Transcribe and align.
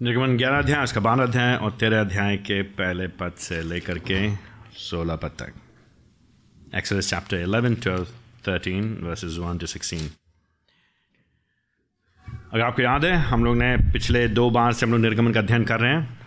निर्गमन 0.00 0.36
ग्यारह 0.36 0.58
अध्याय, 0.58 0.82
उसका 0.84 1.00
बारह 1.00 1.22
अध्याय 1.22 1.54
और 1.56 1.70
तेरह 1.70 2.00
अध्याय 2.00 2.36
के 2.36 2.60
पहले 2.78 3.06
पद 3.18 3.34
से 3.38 3.60
लेकर 3.62 3.98
के 3.98 4.18
सोलह 4.78 5.16
पद 5.16 5.30
तक। 5.38 5.52
Exodus 6.76 7.08
chapter 7.10 7.36
eleven 7.36 7.74
twelve 7.74 8.04
thirteen 8.48 8.92
verses 9.02 9.36
one 9.38 9.58
two 9.58 9.66
sixteen 9.66 10.10
अगर 12.26 12.60
आपको 12.60 12.82
याद 12.82 13.04
है, 13.04 13.14
हम 13.14 13.44
लोग 13.44 13.56
ने 13.56 13.76
पिछले 13.92 14.26
दो 14.28 14.48
बार 14.50 14.72
से 14.72 14.86
हम 14.86 14.92
लोग 14.92 15.00
निर्गमन 15.00 15.32
का 15.32 15.40
अध्ययन 15.40 15.64
कर 15.64 15.80
रहे 15.80 15.92
हैं 15.92 16.18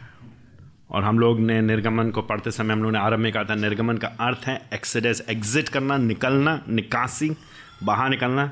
और 0.92 1.04
हम 1.04 1.20
लोग 1.20 1.40
ने 1.40 1.62
निर्गमन 1.62 2.10
को 2.12 2.22
पढ़ते 2.24 2.52
समय 2.52 2.74
हम 2.74 2.84
लोग 2.84 2.92
ने 2.92 3.00
आरंभ 3.00 3.20
में 3.20 3.32
कहा 3.34 3.44
था, 3.44 3.56
निर्गमन 3.56 3.98
का 3.98 4.08
अर्थ 4.20 4.48
है 4.48 4.62
एक्सीडेस 4.74 5.26
एग्जिट 5.30 5.70
करना, 5.70 5.98
निकलना, 6.00 6.62
निकासी, 6.70 7.36
बाहर 7.84 8.10
निकलना। 8.10 8.52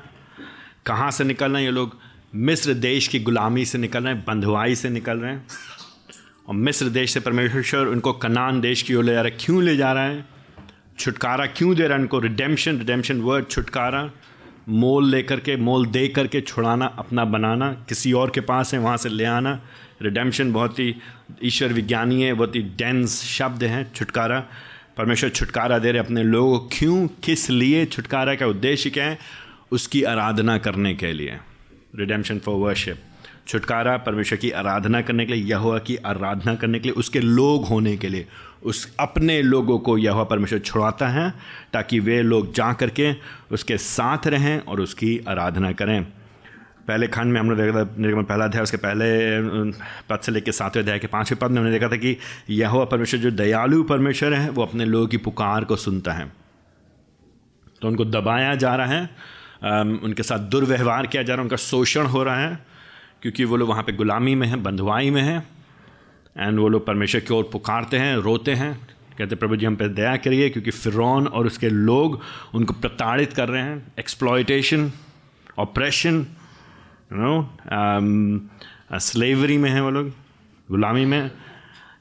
कहाँ 0.86 1.10
से 1.10 1.24
निकलना, 1.24 1.58
ये 1.58 1.70
लोग 1.70 2.00
मिस्र 2.34 2.74
देश 2.74 3.08
की 3.08 3.20
गुलामी 3.20 3.64
से 3.64 3.78
निकल 3.78 4.04
रहे 4.04 4.14
हैं, 4.14 4.24
बंधुआई 4.28 4.74
से 4.74 4.90
निकल 4.90 5.18
रहे 5.18 5.32
हैं। 5.32 5.46
और 6.48 6.54
मिस्र 6.54 6.88
देश 6.88 7.10
से 7.10 7.20
परमेश्वर 7.20 7.86
उनको 7.86 8.12
कनान 8.12 8.60
देश 8.60 8.82
की 8.82 8.94
ओर 8.94 9.04
ले 9.04 9.12
जा 9.12 9.22
रहा 9.22 9.30
है। 9.32 9.38
क्यों 9.40 9.62
ले 9.62 9.76
जा 9.76 9.92
रहा 9.92 10.04
है? 10.04 10.24
छुटकारा 10.98 11.46
क्यों 11.46 11.74
दे 11.74 11.82
रहा 11.82 11.94
है 11.94 12.00
उनको? 12.00 12.18
रिडेम्शन 12.18 12.78
रिडेम्शन 12.78 13.20
वर्ड 13.20 13.46
छुटकारा। 13.46 14.10
मोल 14.68 15.10
लेकर 15.10 15.40
के, 15.40 15.56
मोल 15.56 15.86
दे 15.86 16.08
करके 16.08 16.40
छुड़ाना, 16.40 16.86
अपना 16.86 17.24
बनाना। 17.24 17.72
किसी 17.72 18.12
और 18.12 18.30
के 18.30 18.40
पास 18.40 18.74
है, 18.74 18.80
वहाँ 18.80 18.96
से 18.96 19.08
ले 19.08 19.24
आना। 19.24 19.60
रिडेम्शन 20.02 20.52
बहुत 20.52 20.78
ही 20.78 20.94
ईश्वर 21.44 21.72
विज्ञानी 21.72 22.22
है, 22.22 22.34
बहुत 22.34 22.56
ही 22.56 22.62
डेंस 22.62 23.22
शब्द 23.24 23.64
हैं, 23.64 23.92
छुटकारा। 23.94 24.44
परमेश्वर 24.96 25.30
छुटकारा 25.30 25.78
दे 25.78 25.92
रहे 25.92 26.00
अपने 26.00 26.22
लोगों 26.22 26.58
क्यों? 26.58 27.06
किस 27.06 27.50
लिए 27.50 27.86
छुटकारा 27.86 28.34
का 28.34 28.46
उद्देश्य 28.46 28.90
क्या 28.90 29.04
है? 29.04 29.18
उसकी 29.72 30.02
आराधना 30.02 30.58
करने 30.58 30.94
के 30.94 31.12
लिए। 31.12 31.38
रिडेम्शन 31.98 32.38
फॉर 32.38 32.56
वर्शिप 32.56 33.02
छुटकारा 33.46 33.96
परमेश्वर 33.96 34.38
की 34.38 34.50
आराधना 34.50 35.00
करने 35.00 35.26
के 35.26 35.32
लिए, 35.32 35.44
यहोवा 35.44 35.78
की 35.78 35.96
आराधना 35.96 36.54
करने 36.54 36.78
के 36.78 36.88
लिए, 36.88 36.92
उसके 36.92 37.20
लोग 37.20 37.64
होने 37.64 37.96
के 37.96 38.08
लिए, 38.08 38.26
उस 38.62 38.96
अपने 39.00 39.40
लोगों 39.42 39.78
को 39.78 39.96
यहोवा 39.98 40.24
परमेश्वर 40.24 40.58
छुड़ाता 40.58 41.08
है 41.08 41.32
ताकि 41.72 42.00
वे 42.00 42.20
लोग 42.22 42.52
जा 42.54 42.72
करके 42.72 43.12
उसके 43.52 43.78
साथ 43.78 44.26
रहें 44.26 44.58
और 44.60 44.80
उसकी 44.80 45.18
आराधना 45.28 45.72
करें। 45.72 46.02
पहले 46.88 47.06
खंड 47.06 47.32
में 47.32 47.40
हमने 47.40 47.56
देखा 47.56 47.84
था, 47.84 47.94
निर्गमन 47.98 48.22
पहला 48.22 48.44
अध्याय, 48.44 48.62
उसके 48.62 48.76
पहले 48.76 49.06
पद 50.08 50.20
से 50.20 50.32
लेकर 50.32 50.52
सातवें 50.52 50.82
अध्याय 50.82 50.98
के 50.98 51.06
पाँचवें 51.06 51.38
पद 51.40 51.50
में 51.50 51.58
हमने 51.58 51.72
देखा 51.72 51.88
था 51.88 51.96
कि 51.96 52.16
यह 52.50 52.84
परमेश्वर 52.84 53.20
जो 53.20 53.30
दयालु 53.30 53.82
परमेश्वर 53.82 54.34
है, 54.34 54.50
वो 54.50 54.62
अपने 54.62 54.84
लोगों 54.84 55.06
की 55.06 55.16
पुकार 55.16 55.64
को 55.64 55.76
सुनता 55.76 56.12
है। 56.12 56.32
तो 57.82 57.88
उनको 57.88 58.04
दबाया 58.04 58.54
जा 58.54 58.74
रहा 58.76 58.86
है 58.86 59.37
उनके 59.62 60.22
साथ 60.22 60.38
दुर्व्यवहार 60.50 61.06
किया 61.06 61.22
जा 61.22 61.34
रहा 61.34 61.40
है, 61.40 61.44
उनका 61.44 61.56
शोषण 61.56 62.06
हो 62.06 62.22
रहा 62.22 62.36
है, 62.38 62.58
क्योंकि 63.22 63.44
वो 63.44 63.56
लोग 63.56 63.68
वहाँ 63.68 63.82
पे 63.82 63.92
गुलामी 63.92 64.34
में 64.34 64.46
हैं, 64.46 64.62
बंधुआई 64.62 65.10
में 65.10 65.22
हैं 65.22 65.46
एंड 66.36 66.58
वो 66.58 66.68
लोग 66.68 66.86
परमेश्वर 66.86 67.20
की 67.20 67.34
ओर 67.34 67.48
पुकारते 67.52 67.98
हैं, 67.98 68.16
रोते 68.16 68.54
हैं, 68.54 68.74
कहते 69.18 69.36
प्रभु 69.36 69.56
जी, 69.56 69.66
हम 69.66 69.76
पे 69.76 69.88
दया 69.90 70.16
करिए, 70.16 70.48
क्योंकि 70.50 70.70
फ़िरौन 70.70 71.26
और 71.26 71.46
उसके 71.46 71.68
लोग 71.68 72.20
उनको 72.54 72.74
प्रताड़ित 72.74 73.32
कर 73.32 73.48
रहे 73.48 73.62
हैं 73.62 73.92
एक्सप्लॉयटेशन 73.98 74.90
ऑपरेशन 75.58 76.26
नो 77.12 78.48
स्लेवरी 79.00 79.56
में 79.58 79.70
हैं 79.70 79.80
वो 79.80 79.90
लोग, 79.90 80.12
गुलामी 80.68 81.04
में 81.04 81.30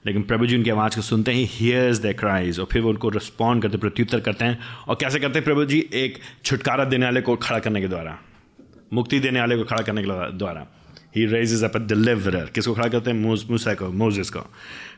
लेकिन 0.08 0.22
प्रभु 0.23 0.45
जी 0.47 0.58
उनकी 0.58 0.69
आवाज़ 0.69 0.95
को 0.95 1.02
सुनते 1.02 1.31
ही 1.31 1.45
हियर्स 1.45 2.00
द 2.00 2.16
क्राइज 2.19 2.59
और 2.59 2.66
फिर 2.66 2.81
वो 2.81 2.89
उनको 2.89 3.09
रिस्पॉन्ड 3.09 3.63
करते, 3.63 3.77
प्रत्युत्तर 3.77 4.19
करते 4.19 4.45
हैं। 4.45 4.59
और 4.88 4.95
कैसे 4.95 5.19
करते 5.19 5.39
हैं 5.39 5.44
प्रभु 5.44 5.66
जी? 5.66 5.80
एक 5.94 6.19
छुटकारा 6.45 6.86
देने 6.86 7.05
वाले 7.05 7.22
को 7.22 7.36
खड़ा 7.36 7.59
करने 7.59 7.81
के 7.81 7.88
द्वारा, 7.88 8.17
मुक्ति 8.94 9.19
देने 9.19 9.39
वाले 9.39 9.58
को 9.58 9.64
खड़ा 9.64 9.81
करने 9.81 10.03
के 10.03 10.37
द्वारा। 10.37 10.65
ही 11.15 11.25
रेजेज 11.25 11.63
अप 11.63 11.77
डिलीवरर 11.77 12.45
किसको 12.45 12.73
खड़ा 12.73 12.87
करते 12.87 13.11
हैं? 13.11 13.17
मूसा 13.49 13.73
को 13.73 13.89
मोजिस 13.89 14.29
को। 14.29 14.39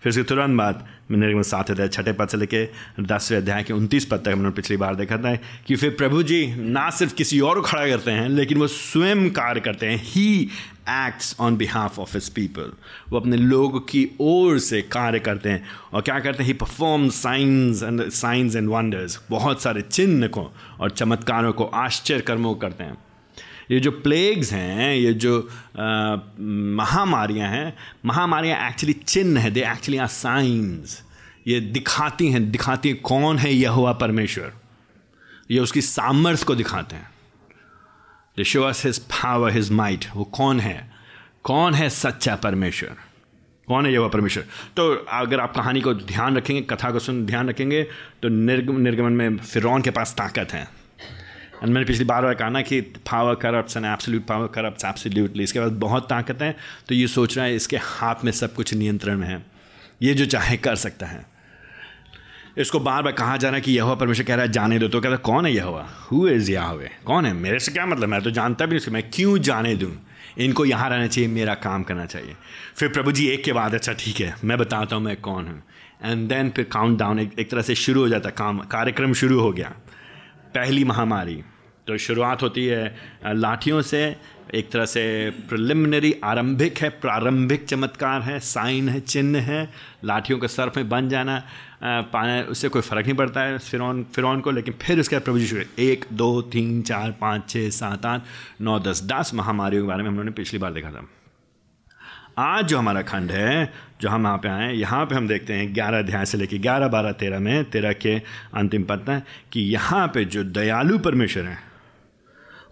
फिर 0.03 0.09
उसके 0.09 0.23
तुरंत 0.23 0.57
बाद 0.57 0.87
मैंने 1.11 1.43
सात 1.43 1.71
अध्याय, 1.71 1.87
छठे 1.87 2.11
पद 2.11 2.27
से 2.27 2.37
लेके 2.37 2.67
दसवें 3.03 3.37
अध्याय 3.37 3.63
के 3.63 3.73
उनतीस 3.73 4.05
पद 4.05 4.17
तक 4.17 4.27
हमने 4.27 4.49
पिछली 4.49 4.77
बार 4.77 4.95
देखा 4.95 5.17
था 5.17 5.35
कि 5.35 5.75
फिर 5.75 5.89
प्रभु 5.89 6.23
जी 6.23 6.55
ना 6.55 6.89
सिर्फ़ 6.89 7.13
किसी 7.13 7.39
और 7.39 7.55
को 7.55 7.61
खड़ा 7.61 7.87
करते 7.87 8.11
हैं, 8.11 8.29
लेकिन 8.29 8.57
वो 8.57 8.67
स्वयं 8.67 9.29
कार्य 9.29 9.59
करते 9.59 9.85
हैं। 9.85 10.01
He 10.03 10.49
acts 10.89 11.35
on 11.39 11.57
behalf 11.57 11.99
of 11.99 12.13
his 12.13 12.29
people 12.29 12.71
वो 13.09 13.19
अपने 13.19 13.37
लोग 13.37 13.89
की 13.89 14.07
ओर 14.19 14.59
से 14.59 14.81
कार्य 14.81 15.19
करते 15.19 15.49
हैं। 15.49 15.65
और 15.93 16.01
क्या 16.01 16.19
करते 16.19 16.43
हैं? 16.43 16.47
He 16.47 16.53
perform 16.53 17.09
signs 17.09 17.83
and 17.83 18.09
signs 18.09 18.55
and 18.55 18.69
wonders 18.69 19.19
बहुत 19.29 19.61
सारे 19.61 19.81
चिन्ह 19.81 20.27
को 20.27 20.51
और 20.79 20.89
चमत्कारों 20.89 21.53
को 21.53 21.63
आश्चर्य 21.63 22.21
कर्मों 22.21 22.55
करते 22.55 22.83
हैं। 22.83 22.97
ये 23.71 23.79
जो 23.79 23.91
प्लेग्स 23.91 24.51
हैं, 24.53 24.95
ये 24.95 25.13
जो 25.13 25.37
महामारियाँ 26.77 27.49
हैं, 27.49 27.73
महामारियाँ 28.05 28.67
एक्चुअली 28.69 28.93
चिन्ह 28.93 29.41
है 29.41 29.51
दे 29.51 29.63
एक्चुअली 29.63 29.97
आर 29.97 30.07
साइंस 30.07 31.01
ये 31.47 31.59
दिखाती 31.61 32.31
हैं 32.31 32.49
दिखाती 32.51 32.89
हैं 32.89 33.01
कौन 33.01 33.37
है 33.37 33.53
यह 33.53 33.71
हुआ 33.71 33.93
परमेश्वर। 33.93 34.51
ये 35.51 35.59
उसकी 35.59 35.81
सामर्थ्य 35.81 36.45
को 36.45 36.55
दिखाते 36.55 36.95
हैं। 36.95 37.09
They 38.37 38.43
show 38.43 38.63
us 38.63 38.85
his 38.85 38.99
power 38.99 39.51
his 39.51 39.71
might 39.71 40.05
वो 40.15 40.23
कौन 40.23 40.59
है? 40.59 40.91
कौन 41.43 41.73
है 41.73 41.89
सच्चा 41.89 42.35
परमेश्वर? 42.35 42.95
कौन 43.67 43.85
है 43.85 43.93
यह 43.93 44.07
परमेश्वर? 44.07 44.43
तो 44.77 44.93
अगर 45.11 45.39
आप 45.39 45.55
कहानी 45.55 45.81
को 45.81 45.93
ध्यान 45.93 46.37
रखेंगे, 46.37 46.61
कथा 46.61 46.91
को 46.91 46.99
सुन, 46.99 47.25
ध्यान 47.25 47.49
रखेंगे 47.49 47.83
तो 48.23 48.29
निर्गम 48.29 48.79
निर्गमन 48.79 49.13
में 49.13 49.37
फिरौन 49.37 49.81
के 49.81 49.91
पास 49.91 50.13
ताकत 50.17 50.53
है। 50.53 50.67
एंड 51.63 51.73
मैंने 51.73 51.85
पिछली 51.85 52.05
बार 52.05 52.23
बार 52.23 52.33
कहा 52.33 52.49
ना 52.49 52.61
कि 52.61 52.81
power 52.81 53.35
corrupt 53.35 53.77
and 53.77 53.85
absolute 53.85 54.25
power 54.25 54.47
corrupt 54.47 54.85
absolutely 54.85 55.43
इसके 55.43 55.59
बाद 55.59 55.79
बहुत 55.79 56.09
ताकत 56.09 56.41
है 56.41 56.55
तो 56.89 56.95
ये 56.95 57.07
सोच 57.07 57.37
रहा 57.37 57.45
है 57.45 57.55
इसके 57.55 57.77
हाथ 57.77 58.23
में 58.25 58.31
सब 58.31 58.53
कुछ 58.53 58.73
नियंत्रण 58.73 59.17
में 59.17 59.27
है। 59.27 59.43
ये 60.01 60.13
जो 60.13 60.25
चाहे 60.25 60.57
कर 60.57 60.75
सकता 60.75 61.05
है। 61.05 61.25
इसको 62.57 62.79
बार 62.79 63.01
बार 63.03 63.13
कहा 63.13 63.35
जा 63.37 63.47
रहा 63.49 63.55
है 63.55 63.61
कि 63.61 63.71
यह 63.71 63.83
हुआ 63.83 63.95
परमेश्वर 63.95 64.25
कह 64.25 64.35
रहा 64.35 64.45
है 64.45 64.51
जाने 64.51 64.79
दो। 64.79 64.87
तो 64.87 65.01
कहता 65.01 65.15
कौन 65.15 65.45
है 65.45 65.51
यह 65.53 65.63
हुआ 65.63 65.85
हु 66.11 66.27
इज़ 66.27 66.51
याहवे 66.51 66.89
कौन 67.05 67.25
है? 67.25 67.33
मेरे 67.33 67.59
से 67.59 67.71
क्या 67.71 67.85
मतलब? 67.85 68.09
मैं 68.09 68.21
तो 68.21 68.31
जानता 68.31 68.65
भी 68.65 68.75
नहीं 68.75 68.93
मैं 68.93 69.03
क्यों 69.09 69.37
जाने 69.39 69.75
दूँ? 69.75 69.91
इनको 70.37 70.65
यहाँ 70.65 70.89
रहना 70.89 71.07
चाहिए 71.07 71.29
मेरा 71.29 71.53
काम 71.55 71.83
करना 71.83 72.05
चाहिए। 72.05 72.35
फिर 72.75 72.89
प्रभु 72.89 73.11
जी 73.11 73.27
एक 73.27 73.43
के 73.43 73.53
बाद 73.53 73.73
अच्छा 73.75 73.93
ठीक 73.99 74.19
है 74.19 74.33
मैं 74.43 74.57
बताता 74.57 74.95
हूँ 74.95 75.03
मैं 75.03 75.15
कौन 75.21 75.47
हूँ? 75.47 75.61
एंड 76.03 76.27
देन 76.29 76.49
फिर 76.49 76.65
काउंट 76.71 76.99
डाउन 76.99 77.19
एक, 77.19 77.39
एक 77.39 77.49
तरह 77.51 77.61
से 77.61 77.75
शुरू 77.75 78.01
हो 78.01 78.09
जाता 78.09 78.29
काम 78.29 78.59
कार्यक्रम 78.67 79.13
शुरू 79.13 79.39
हो 79.39 79.51
गया। 79.51 79.73
पहली 80.55 80.83
महामारी। 80.83 81.41
तो 81.87 81.97
शुरुआत 81.97 82.41
होती 82.41 82.65
है 82.65 82.95
लाठियों 83.27 83.81
से, 83.81 84.15
एक 84.55 84.69
तरह 84.71 84.85
से 84.85 85.03
प्रिलिमिनरी 85.49 86.13
आरंभिक 86.23 86.77
है, 86.77 86.89
प्रारंभिक 87.01 87.65
चमत्कार 87.65 88.21
है, 88.21 88.39
साइन 88.39 88.89
है, 88.89 88.99
चिन्ह 88.99 89.39
है, 89.41 89.69
लाठियों 90.05 90.39
के 90.39 90.47
सर्फ 90.47 90.77
में 90.77 90.89
बन 90.89 91.09
जाना 91.09 91.41
पाने 91.83 92.41
उससे 92.43 92.69
कोई 92.69 92.81
फ़र्क 92.81 93.05
नहीं 93.05 93.15
पड़ता 93.15 93.41
है 93.41 93.57
फिरौन 93.59 94.03
फिरौन 94.15 94.41
को, 94.41 94.51
लेकिन 94.51 94.73
फिर 94.81 94.99
उसके 94.99 95.15
बाद 95.15 95.23
प्रभु 95.23 95.39
जी 95.39 95.65
एक, 95.79 96.05
दो, 96.13 96.41
तीन, 96.41 96.81
चार, 96.81 97.11
पाँच 97.11 97.49
छः 97.49 97.69
सात, 97.69 98.05
आठ, 98.05 98.21
नौ, 98.61 98.79
दस 98.79 99.03
दस 99.05 99.31
महामारियों 99.33 99.83
के 99.83 99.87
बारे 99.87 100.03
में 100.03 100.09
हम 100.09 100.15
लोगों 100.15 100.25
ने 100.25 100.31
पिछली 100.31 100.59
बार 100.59 100.73
देखा 100.73 100.91
था। 100.91 101.07
आज 102.39 102.65
जो 102.65 102.77
हमारा 102.77 103.01
खंड 103.01 103.31
है 103.31 103.73
जो 104.01 104.09
हम 104.09 104.25
यहाँ 104.25 104.37
पे 104.37 104.47
आए 104.47 104.73
यहाँ 104.73 105.05
पे 105.05 105.15
हम 105.15 105.27
देखते 105.27 105.53
हैं 105.53 105.73
ग्यारह 105.75 105.99
अध्याय 105.99 106.25
से 106.25 106.37
लेकर 106.37 106.57
ग्यारह, 106.57 106.87
बारह, 106.87 107.11
तेरह 107.11 107.39
में, 107.39 107.69
तेरह 107.69 107.93
के 107.93 108.15
अंतिम 108.53 108.83
पद 108.83 109.05
है 109.09 109.23
कि 109.51 109.61
यहाँ 109.61 110.07
पे 110.07 110.25
जो 110.25 110.43
दयालु 110.43 110.99
परमेश्वर 110.99 111.43
हैं, 111.43 111.63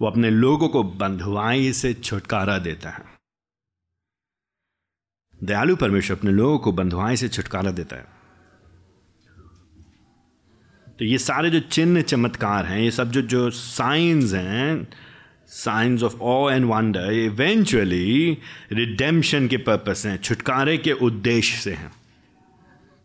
वो 0.01 0.07
अपने 0.07 0.29
लोगों 0.29 0.69
को 0.69 0.83
बंधुआई 0.83 1.73
से 1.73 1.93
छुटकारा 1.93 2.57
देता 2.57 2.89
है। 2.89 3.05
दयालु 5.43 5.75
परमेश्वर 5.75 6.17
अपने 6.17 6.31
लोगों 6.31 6.57
को 6.59 6.71
बंधुआई 6.71 7.15
से 7.15 7.29
छुटकारा 7.29 7.71
देता 7.71 7.95
है। 7.95 8.05
तो 10.99 11.05
ये 11.05 11.17
सारे 11.17 11.49
जो 11.49 11.59
चिन्ह 11.59 12.01
चमत्कार 12.01 12.65
हैं, 12.65 12.79
ये 12.79 12.91
सब 12.91 13.11
जो 13.11 13.21
जो 13.21 13.49
साइंस 13.49 14.33
हैं 14.33 14.87
signs 15.47 16.03
of 16.03 16.15
awe 16.21 16.51
and 16.51 16.65
wonder 16.65 17.11
eventually 17.11 18.37
redemption 18.71 19.47
के 19.47 19.57
पर्पस 19.57 20.05
हैं, 20.05 20.21
छुटकारे 20.21 20.77
के 20.77 20.91
उद्देश्य 20.91 21.57
से 21.57 21.73
हैं। 21.73 21.91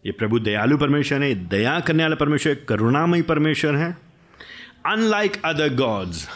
ये 0.06 0.12
प्रभु 0.12 0.38
दयालु 0.38 0.78
परमेश्वर 0.78 1.22
है 1.22 1.48
दया 1.48 1.80
करने 1.80 2.02
वाला 2.02 2.16
परमेश्वर, 2.16 2.54
करुणामयी 2.54 3.22
परमेश्वर 3.22 3.74
है। 3.74 3.96
अनलाइक 4.86 5.42
अदर 5.44 5.74
गॉड्स 5.74 6.28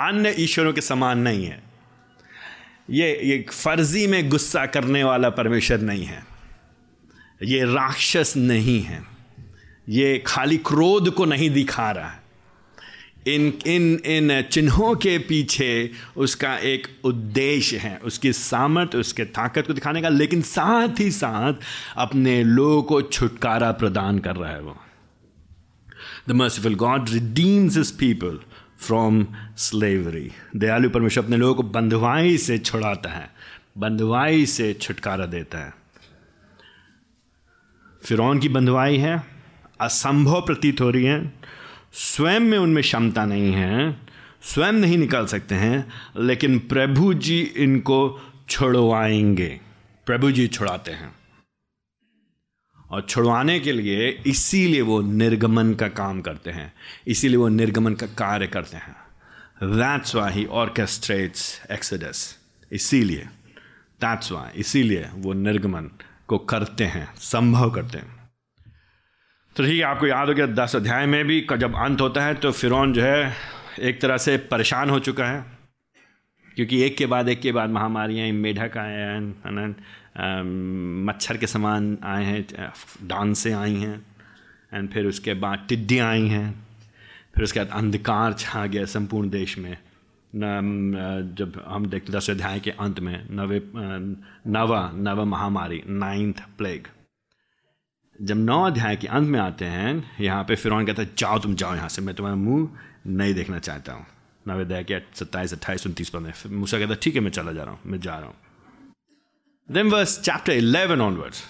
अन्य 0.00 0.34
ईश्वरों 0.38 0.72
के 0.72 0.80
समान 0.80 1.18
नहीं 1.18 1.46
है। 1.46 1.62
ये 2.90 3.20
ये 3.24 3.46
फर्जी 3.52 4.06
में 4.06 4.28
गुस्सा 4.28 4.66
करने 4.66 5.04
वाला 5.04 5.30
परमेश्वर 5.30 5.80
नहीं 5.80 6.04
है। 6.04 6.26
ये 7.42 7.64
राक्षस 7.64 8.34
नहीं 8.36 8.82
है। 8.82 9.02
ये 9.88 10.24
खाली 10.26 10.56
क्रोध 10.56 11.14
को 11.14 11.24
नहीं 11.24 11.50
दिखा 11.50 11.90
रहा 11.90 12.08
है। 12.08 12.27
इन 13.26 13.52
इन 13.66 14.00
इन 14.06 14.42
चिन्हों 14.42 14.94
के 14.94 15.18
पीछे 15.18 15.90
उसका 16.16 16.56
एक 16.56 16.86
उद्देश्य 17.04 17.76
है, 17.76 17.96
उसकी 17.98 18.32
सामर्थ्य 18.32 18.98
उसके 18.98 19.24
ताकत 19.24 19.66
को 19.66 19.72
दिखाने 19.72 20.02
का। 20.02 20.08
लेकिन 20.08 20.42
साथ 20.42 21.00
ही 21.00 21.10
साथ 21.10 21.54
अपने 21.96 22.42
लोगों 22.44 22.82
को 22.82 23.00
छुटकारा 23.02 23.70
प्रदान 23.72 24.18
कर 24.18 24.36
रहा 24.36 24.50
है 24.50 24.60
वो। 24.60 24.76
The 26.28 26.32
merciful 26.32 26.74
God 26.74 27.10
redeems 27.10 27.76
his 27.76 27.90
people 27.90 28.38
from 28.78 29.26
slavery 29.56 30.30
दयालु 30.56 30.90
परमेश्वर 30.90 31.24
अपने 31.24 31.36
लोगों 31.36 31.54
को 31.54 31.62
बंधुआई 31.62 32.36
से 32.38 32.58
छुड़ाता 32.58 33.10
है, 33.10 33.30
बंधुआई 33.78 34.46
से 34.46 34.72
छुटकारा 34.74 35.26
देता 35.26 35.58
है। 35.58 35.74
फिरौन 38.02 38.38
की 38.38 38.48
बंधुआई 38.48 38.96
है, 38.96 39.22
असंभव 39.80 40.40
प्रतीत 40.40 40.80
हो 40.80 40.90
रही 40.90 41.04
है 41.04 41.37
स्वयं 42.00 42.40
में 42.40 42.58
उनमें 42.58 42.82
क्षमता 42.82 43.24
नहीं 43.24 43.52
है, 43.52 43.98
स्वयं 44.42 44.72
नहीं 44.72 44.98
निकाल 44.98 45.26
सकते 45.26 45.54
हैं, 45.54 45.92
लेकिन 46.16 46.58
प्रभु 46.58 47.14
जी 47.14 47.40
इनको 47.40 48.20
छुड़वाएँगे। 48.48 49.60
प्रभु 50.06 50.30
जी 50.30 50.48
छुड़ाते 50.48 50.90
हैं। 50.90 51.14
और 52.90 53.00
छुड़वाने 53.00 53.60
के 53.60 53.72
लिए 53.72 54.22
इसीलिए 54.26 54.80
वो 54.80 55.00
निर्गमन 55.00 55.74
का 55.74 55.88
काम 55.88 56.20
करते 56.20 56.50
हैं, 56.50 56.72
इसीलिए 57.06 57.36
वो 57.36 57.48
निर्गमन 57.48 57.94
का 57.94 58.06
कार्य 58.06 58.46
करते 58.46 58.76
हैं। 58.76 58.96
That's 59.62 60.14
why 60.14 60.32
he 60.32 60.46
orchestrates 60.46 61.62
exodus 61.70 62.38
इसीलिए 62.72 63.24
दैट्स 64.00 64.32
वाई 64.32 64.60
इसीलिए 64.60 65.08
वो 65.14 65.32
निर्गमन 65.32 65.90
को 66.26 66.38
करते 66.38 66.84
हैं, 66.84 67.14
संभव 67.16 67.70
करते 67.70 67.98
हैं। 67.98 68.17
तो 69.58 69.64
ठीक 69.64 69.76
है, 69.76 69.82
आपको 69.82 70.06
याद 70.06 70.28
हो 70.28 70.34
गया 70.34 70.46
दस 70.46 70.74
अध्याय 70.76 71.06
में 71.06 71.24
भी 71.26 71.40
जब 71.58 71.76
अंत 71.76 72.00
होता 72.00 72.24
है 72.24 72.34
तो 72.34 72.50
फिर 72.52 72.70
जो 72.92 73.02
है 73.02 73.34
एक 73.80 74.00
तरह 74.00 74.16
से 74.16 74.36
परेशान 74.50 74.90
हो 74.90 74.98
चुका 74.98 75.24
है। 75.24 75.44
क्योंकि 76.56 76.80
एक 76.82 76.96
के 76.96 77.06
बाद, 77.06 77.28
एक 77.28 77.40
के 77.40 77.52
बाद 77.52 77.70
महामारियाँ 77.70 78.26
मेढक 78.34 78.76
आए 78.78 78.94
हैं 78.94 79.74
मच्छर 81.06 81.36
के 81.36 81.46
समान 81.46 81.96
आए 82.04 82.24
हैं 82.24 82.70
डांसें 83.04 83.52
आई 83.54 83.74
हैं 83.74 83.96
एंड 84.74 84.88
फिर 84.90 85.06
उसके 85.06 85.34
बाद 85.34 85.64
टिड्डियाँ 85.68 86.08
आई 86.08 86.28
हैं। 86.28 86.50
फिर 87.34 87.44
उसके 87.44 87.60
बाद 87.60 87.78
अंधकार 87.78 88.32
छा 88.34 88.64
गया 88.66 88.84
संपूर्ण 88.84 89.30
देश 89.30 89.58
में। 89.58 89.76
न 90.32 91.34
जब 91.38 91.62
हम 91.66 91.86
देखते 91.86 92.12
दस 92.12 92.30
अध्याय 92.30 92.60
के 92.60 92.70
अंत 92.70 93.00
में, 93.00 93.26
नवे 93.30 93.60
नवा, 93.74 94.90
नव 94.94 95.24
महामारी 95.24 95.82
नाइन्थ 95.88 96.42
प्लेग 96.58 96.86
जब 98.18 98.36
नौ 98.36 98.62
अध्याय 98.62 98.96
के 98.96 99.06
अंत 99.06 99.28
में 99.28 99.38
आते 99.40 99.64
हैं, 99.64 100.10
यहाँ 100.20 100.44
पे 100.44 100.54
फिर 100.56 100.72
कहता 100.72 101.02
है, 101.02 101.08
जाओ 101.18 101.38
तुम, 101.38 101.54
जाओ 101.54 101.74
यहाँ 101.74 101.88
से, 101.88 102.02
मैं 102.02 102.14
तुम्हारा 102.14 102.36
मुँह 102.36 102.68
नहीं 103.06 103.34
देखना 103.34 103.58
चाहता 103.58 103.92
हूँ। 103.92 104.06
नवे 104.48 104.62
अध्याय 104.62 104.84
के 104.84 104.98
सत्ताईस, 105.14 105.52
अट्ठाईस, 105.52 105.86
उनतीस 105.86 106.08
पंद्रह 106.08 106.50
मूसा 106.50 106.78
कहता 106.78 106.92
है, 106.92 106.98
ठीक 107.02 107.14
है, 107.14 107.20
मैं 107.20 107.30
चला 107.30 107.52
जा 107.52 107.62
रहा 107.62 107.72
हूँ, 107.72 107.80
मैं 107.86 108.00
जा 108.00 108.18
रहा 108.18 108.26
हूँ। 108.26 108.34
Then 109.68 109.90
verse 109.90 110.20
chapter 110.20 110.52
eleven 110.52 111.00
onwards 111.00 111.42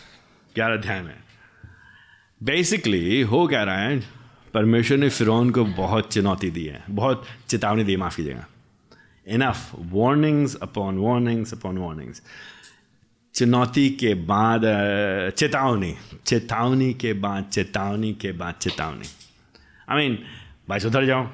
ग्यारह 0.54 0.74
अध्याय 0.74 1.00
में 1.02 1.14
बेसिकली 2.40 3.20
हो 3.20 3.46
क्या 3.46 3.62
रहा 3.64 3.78
है, 3.78 3.98
परमेश्वर 4.54 4.98
ने 4.98 5.08
फिर 5.08 5.28
को 5.52 5.64
बहुत 5.64 6.12
चुनौती 6.12 6.50
दी 6.50 6.64
है, 6.64 6.84
बहुत 6.90 7.24
चेतावनी 7.48 7.84
दी 7.84 7.96
माफ़ 7.96 8.16
कीजिएगा। 8.16 8.46
Enough 9.26 9.70
warnings 9.92 10.54
upon 10.56 10.98
warnings 10.98 11.52
upon 11.54 11.78
warnings 11.78 12.22
चुनौती 13.38 13.90
के 13.90 14.14
बाद 14.14 14.62
चेतावनी। 15.38 15.94
चेतावनी 16.26 16.94
के 16.94 17.12
बाद 17.12 17.44
चेतावनी 17.44 18.12
के 18.14 18.32
बाद 18.32 18.54
चेतावनी। 18.54 19.08
आई 19.88 19.96
मीन 19.96 20.18
भाई 20.68 20.80
सुधर 20.80 21.04
जाओ। 21.06 21.24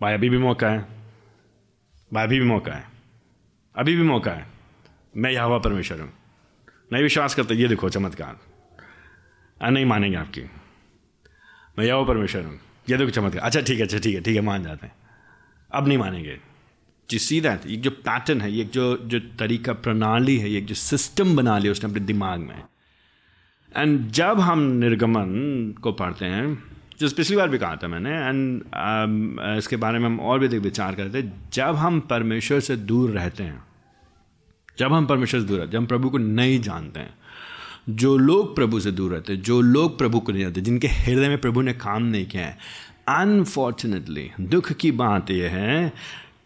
भाई 0.00 0.14
अभी 0.14 0.28
भी 0.28 0.38
मौका 0.38 0.68
है। 0.68 0.78
भाई 2.12 2.24
अभी 2.24 2.38
भी 2.40 2.46
मौका 2.46 2.72
है। 2.72 2.84
अभी 3.74 3.96
भी 3.96 4.02
मौका 4.02 4.30
है। 4.30 4.46
मैं 5.16 5.30
यह 5.30 5.58
परमेश्वर 5.58 6.00
हूँ। 6.00 6.12
नहीं 6.92 7.02
विश्वास 7.02 7.34
करते 7.34 7.54
ये 7.54 7.68
देखो 7.68 7.88
चमत्कार। 7.88 8.38
आ, 9.62 9.70
नहीं 9.70 9.84
मानेंगे 9.84 10.16
आपकी। 10.16 10.42
मैं 11.78 11.84
यह 11.84 12.04
परमेश्वर 12.04 12.44
हूँ। 12.44 12.60
ये 12.90 12.96
देखो 12.96 13.10
चमत्कार। 13.10 13.42
अच्छा 13.42 13.60
ठीक 13.60 13.78
है 13.78 13.84
अच्छा 13.84 13.98
ठीक 13.98 14.14
है 14.14 14.20
ठीक 14.20 14.36
है 14.36 14.42
मान 14.42 14.62
जाते 14.62 14.86
हैं। 14.86 14.94
अब 15.70 15.88
नहीं 15.88 15.98
मानेंगे। 15.98 16.40
जी 17.10 17.18
सी 17.18 17.40
दैट 17.40 17.66
एक 17.66 17.80
जो 17.80 17.90
पैटर्न 17.90 18.40
है 18.40 18.52
एक 18.58 18.70
जो 18.70 18.96
जो 19.04 19.20
तरीका 19.38 19.72
प्रणाली 19.72 20.36
है 20.38 20.52
एक 20.52 20.66
जो 20.66 20.74
सिस्टम 20.74 21.36
बना 21.36 21.58
लिया 21.58 21.72
उसने 21.72 21.90
अपने 21.90 22.00
दिमाग 22.00 22.40
में। 22.40 22.62
एंड 23.76 24.10
जब 24.10 24.40
हम 24.40 24.58
निर्गमन 24.58 25.30
को 25.82 25.92
पढ़ते 25.92 26.24
हैं 26.24 26.46
जो 27.00 27.08
पिछली 27.08 27.36
बार 27.36 27.48
भी 27.48 27.58
कहा 27.58 27.76
था 27.76 27.88
मैंने 27.88 28.10
एंड 28.10 28.62
um, 28.62 29.58
इसके 29.58 29.76
बारे 29.76 29.98
में 29.98 30.06
हम 30.06 30.20
और 30.20 30.38
भी 30.38 30.48
देख 30.48 30.60
विचार 30.60 30.94
करते 30.94 31.18
हैं 31.18 31.50
जब 31.52 31.76
हम 31.76 32.00
परमेश्वर 32.00 32.60
से 32.60 32.76
दूर 32.76 33.10
रहते 33.10 33.42
हैं 33.42 33.62
जब 34.78 34.92
हम 34.92 35.06
परमेश्वर 35.06 35.40
से 35.40 35.46
दूर 35.46 35.58
रहते 35.58 35.66
हैं 35.66 35.72
जब 35.72 35.78
हम 35.78 35.86
प्रभु 35.86 36.10
को 36.10 36.18
नहीं 36.18 36.60
जानते 36.60 37.00
हैं 37.00 37.14
जो 37.88 38.16
लोग 38.16 38.54
प्रभु 38.56 38.80
से 38.80 38.90
दूर 38.92 39.12
रहते 39.12 39.32
हैं 39.32 39.42
जो 39.42 39.60
लोग 39.60 39.98
प्रभु 39.98 40.20
को 40.20 40.32
नहीं 40.32 40.42
जानते 40.42 40.60
जिनके 40.60 40.88
हृदय 40.88 41.28
में 41.28 41.38
प्रभु 41.40 41.62
ने 41.62 41.72
काम 41.72 42.02
नहीं 42.02 42.26
किया 42.26 42.46
है 42.46 42.58
अनफॉर्चुनेटली 43.08 44.30
दुख 44.40 44.72
की 44.72 44.90
बात 44.92 45.30
यह 45.30 45.50
है 45.50 45.92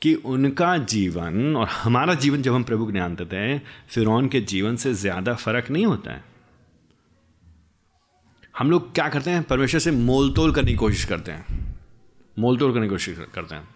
कि 0.05 0.15
उनका 0.15 0.79
जीवन 0.79 1.57
और 1.57 1.69
हमारा 1.69 2.15
जीवन 2.15 2.43
जब 2.43 2.55
हम 2.55 2.65
प्रभु 2.65 2.85
को 2.85 2.93
जानते 2.93 3.25
थे, 3.25 3.59
फिर 3.59 4.29
के 4.29 4.41
जीवन 4.41 4.77
से 4.77 4.95
ज़्यादा 4.95 5.35
फ़र्क 5.35 5.71
नहीं 5.71 5.87
होता 5.87 6.13
है। 6.13 6.25
हम 8.59 8.71
लोग 8.71 8.95
क्या 8.95 9.09
करते 9.09 9.31
हैं? 9.31 9.43
परमेश्वर 9.43 9.81
से 9.81 9.91
मोल 9.91 10.33
तोल 10.33 10.53
करने 10.53 10.71
की 10.71 10.77
कोशिश 10.77 11.05
करते 11.05 11.33
हैं। 11.33 11.75
मोल 12.39 12.57
तोल 12.57 12.73
करने 12.73 12.87
की 12.87 12.91
कोशिश 12.91 13.19
करते 13.35 13.55
हैं। 13.55 13.69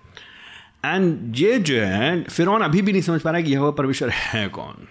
एंड 0.85 1.37
ये 1.37 1.59
जो 1.59 1.81
है, 1.81 2.23
फिर 2.23 2.49
अभी 2.49 2.83
भी 2.83 2.93
नहीं 2.93 3.03
समझ 3.03 3.21
पा 3.21 3.31
रहा 3.31 3.39
है 3.39 3.45
कि 3.45 3.53
यह 3.53 3.71
परमेश्वर 3.71 4.09
है 4.09 4.49
कौन। 4.49 4.89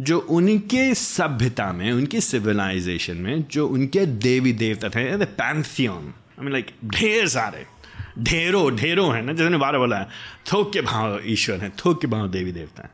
जो 0.00 0.18
उनके 0.18 0.94
सभ्यता 0.94 1.72
में, 1.72 1.92
उनकी 1.92 2.20
सिविलाइजेशन 2.20 3.16
में, 3.16 3.44
जो 3.50 3.68
उनके 3.68 4.06
देवी 4.06 4.52
देवता 4.52 4.88
थे 4.88 5.16
पैंथियन 5.24 5.92
आई 5.92 6.42
मीन 6.42 6.52
लाइक 6.52 6.66
ढेर 6.84 7.28
सारे। 7.28 7.77
ढेरों 8.18 8.76
ढेरों 8.76 9.14
हैं 9.14 9.22
ना 9.22 9.32
जैसे 9.32 9.56
बारह 9.56 9.78
बोला 9.78 9.96
है। 9.96 10.06
थोक 10.52 10.72
के 10.72 10.80
भाव 10.82 11.20
ईश्वर 11.26 11.56
हैं, 11.56 11.70
थोक 11.76 12.00
के 12.00 12.06
भाव 12.06 12.28
देवी 12.28 12.52
देवता 12.52 12.82
हैं। 12.82 12.90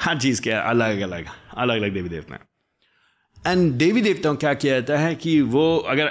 हर 0.00 0.18
चीज़ 0.18 0.40
के 0.42 0.50
अलग 0.50 1.00
अलग 1.00 1.26
अलग 1.56 1.76
अलग 1.76 1.94
देवी 1.94 2.08
देवता 2.08 2.34
हैं। 2.34 2.46
एंड 3.46 3.72
देवी 3.72 4.00
देवताओं 4.02 4.36
क्या 4.36 4.52
किया 4.54 4.78
जाता 4.80 4.98
है 4.98 5.14
कि 5.14 5.40
वो 5.42 5.76
अगर 5.88 6.06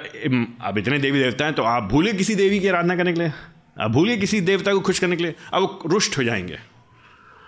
अब 0.62 0.77
इतने 0.77 1.00
देवी 1.00 1.19
देवता 1.19 1.45
हैं 1.45 1.54
तो 1.54 1.63
आप 1.65 1.83
भूले 1.83 2.13
किसी 2.13 2.36
देवी 2.36 2.59
की 2.59 2.68
आराधना 2.68 2.95
करने 2.95 3.13
के 3.13 3.19
लिए, 3.19 3.31
आप 3.80 3.92
भूलिए 3.92 4.18
किसी 4.18 4.42
देवता 4.42 4.74
को 4.74 4.80
खुश 4.81 5.00
करने 5.00 5.15
के 5.15 5.24
लिए, 5.24 5.36
अब 5.53 5.62
वो 5.62 5.89
रुष्ट 5.89 6.18
हो 6.18 6.24
जाएँगे, 6.24 6.57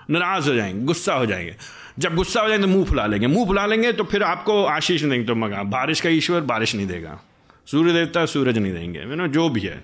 नाराज़ 0.09 0.49
हो 0.49 0.55
जाएँगे, 0.55 0.83
गुस्सा 0.85 1.13
हो 1.13 1.25
जाएँगे। 1.25 1.55
जब 1.99 2.15
गुस्सा 2.15 2.41
हो 2.41 2.47
जाएँगे 2.47 2.65
तो 2.65 2.71
मुँह 2.71 2.85
फुला 2.85 3.05
लेंगे, 3.05 3.27
मुँह 3.27 3.47
फुला 3.47 3.65
लेंगे 3.65 3.91
तो 3.93 4.03
फिर 4.03 4.23
आपको 4.23 4.63
आशीष 4.65 5.01
नहीं 5.01 5.11
देंगे 5.11 5.27
तो 5.27 5.35
मगा, 5.35 5.63
बारिश 5.65 6.01
का 6.01 6.09
ईश्वर 6.09 6.41
बारिश 6.43 6.75
नहीं 6.75 6.87
देगा। 6.87 7.19
सूर्य 7.67 7.93
देवता 7.93 8.25
सूरज 8.25 8.57
नहीं 8.57 8.73
देंगे 8.73 8.99
यू 8.99 9.15
नो 9.15 9.27
जो 9.29 9.49
भी 9.49 9.61
है। 9.61 9.81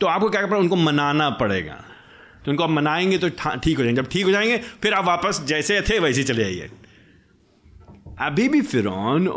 तो 0.00 0.06
आपको 0.06 0.28
क्या 0.30 0.40
करना 0.42 0.56
उनको 0.56 0.76
मनाना 0.76 1.30
पड़ेगा। 1.30 1.84
तो 2.44 2.50
उनको 2.50 2.64
आप 2.64 2.70
मनाएँगे 2.70 3.18
तो 3.18 3.28
ठीक 3.28 3.78
हो 3.78 3.84
जाएँगे। 3.84 4.02
जब 4.02 4.08
ठीक 4.08 4.24
हो 4.24 4.30
जाएँगे, 4.30 4.56
फिर 4.82 4.94
आप 4.94 5.04
वापस 5.04 5.42
जैसे 5.46 5.80
थे 5.80 5.98
वैसे 5.98 6.22
चले 6.24 6.44
जाइए 6.44 6.70
अभी 8.20 8.48
भी 8.48 8.60
फिर 8.62 8.88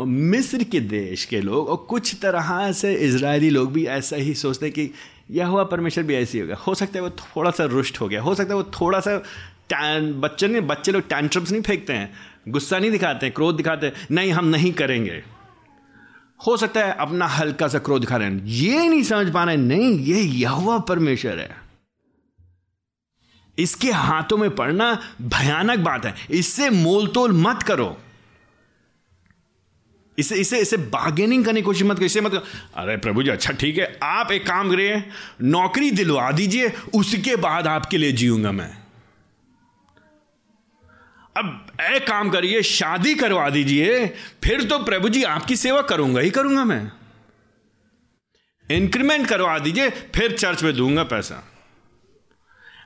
मिस्र 0.06 0.64
के 0.64 0.80
देश 0.80 1.24
के 1.26 1.40
लोग 1.42 1.70
और 1.70 1.78
कुछ 1.90 2.16
तरह 2.22 2.72
से 2.72 2.94
इसराइली 2.96 3.50
लोग 3.50 3.72
भी 3.74 3.86
ऐसा 3.88 4.16
ही 4.16 4.34
सोचते 4.34 4.66
हैं 4.66 4.74
कि 4.74 4.90
यह 5.32 5.48
हुआ 5.48 5.64
परमेश्वर 5.64 6.04
भी 6.04 6.16
ऐसे 6.16 6.38
ही 6.38 6.42
हो 6.42 6.48
गया। 6.48 6.56
हो 6.58 6.74
सकता 6.76 6.98
है 6.98 7.02
वो 7.02 7.10
थोड़ा 7.10 7.52
सा 7.52 7.66
रुष्ट 7.66 8.02
हो 8.02 8.08
गया। 8.08 8.22
हो 8.22 8.36
सकता 8.36 8.54
है 8.54 8.56
वो 8.56 8.72
थोड़ा 8.72 9.00
सा 9.00 9.18
बच्चे 9.72 10.48
नहीं 10.48 10.62
बच्चे 10.62 10.92
लोग 10.92 11.08
टैंट्रम्स 11.10 11.52
नहीं 11.52 11.62
फेंकते 11.62 11.94
हैं। 11.94 12.14
गुस्सा 12.50 12.80
नहीं 12.80 12.92
दिखाते 12.92 13.26
हैं, 13.26 13.34
क्रोध 13.36 13.58
दिखाते 13.58 13.88
हैं। 13.88 14.08
नहीं, 14.12 14.32
हम 14.32 14.46
नहीं 14.46 14.72
करेंगे। 14.74 15.24
हो 16.48 16.58
सकता 16.58 16.80
है 16.80 16.94
अपना 16.94 17.28
हल्का 17.28 17.68
सा 17.68 17.80
क्रोध 17.80 18.02
दिखा 18.02 18.18
रहे 18.18 18.30
हैं। 18.30 18.46
ये 18.46 18.90
नहीं 18.90 19.04
समझ 19.04 19.34
पा 19.34 19.44
रहे, 19.44 19.58
नहीं, 19.58 20.00
ये 20.00 20.22
यहुआ 20.22 20.80
परमेश्वर 20.80 21.40
है। 21.40 21.56
इसके 23.60 23.92
हाथों 23.92 24.38
में 24.38 24.56
पड़ना 24.56 25.02
भयानक 25.22 25.80
बात 25.80 26.06
है। 26.06 26.16
इससे 26.32 26.70
मोल 26.70 27.08
तोल 27.08 27.32
मत 27.32 27.64
करो। 27.64 27.98
इसे 30.18 30.36
इसे 30.36 30.60
इसे 30.60 30.78
बार्गेनिंग 30.78 31.46
करने 31.46 31.62
की 31.62 31.66
कोशिश 31.66 31.84
मत 31.84 31.96
करो। 31.96 32.06
इसे 32.06 32.22
मत 32.22 32.32
करो। 32.32 32.42
अरे 32.76 32.98
प्रभु 32.98 33.24
जी 33.24 33.30
अच्छा 33.30 33.54
ठीक 33.54 33.78
है। 33.78 34.00
आप 34.04 34.32
एक 34.32 34.48
काम 34.48 34.70
करिए, 34.70 35.04
नौकरी 35.42 35.92
दिलवा 35.92 36.32
दीजिए, 36.32 36.74
उसके 36.96 37.36
बाद 37.36 37.68
आपके 37.68 37.98
लिए 37.98 38.12
जीऊँगा 38.12 38.52
मैं। 38.52 38.85
अब 41.36 41.68
ए 41.82 42.00
काम 42.00 42.30
करिए, 42.30 42.62
शादी 42.62 43.14
करवा 43.16 43.50
दीजिए, 43.50 44.06
फिर 44.44 44.64
तो 44.64 44.78
प्रभु 44.80 45.10
जी 45.10 45.24
आपकी 45.24 45.56
सेवा 45.56 45.82
करूँगा 45.82 46.22
ही 46.22 46.30
करूँगा 46.30 46.64
मैं। 46.66 46.92
इंक्रीमेंट 48.70 49.28
करवा 49.28 49.58
दीजिए, 49.60 49.90
फिर 49.90 50.32
चर्च 50.32 50.64
में 50.64 50.74
दूँगा 50.76 51.04
पैसा। 51.04 51.36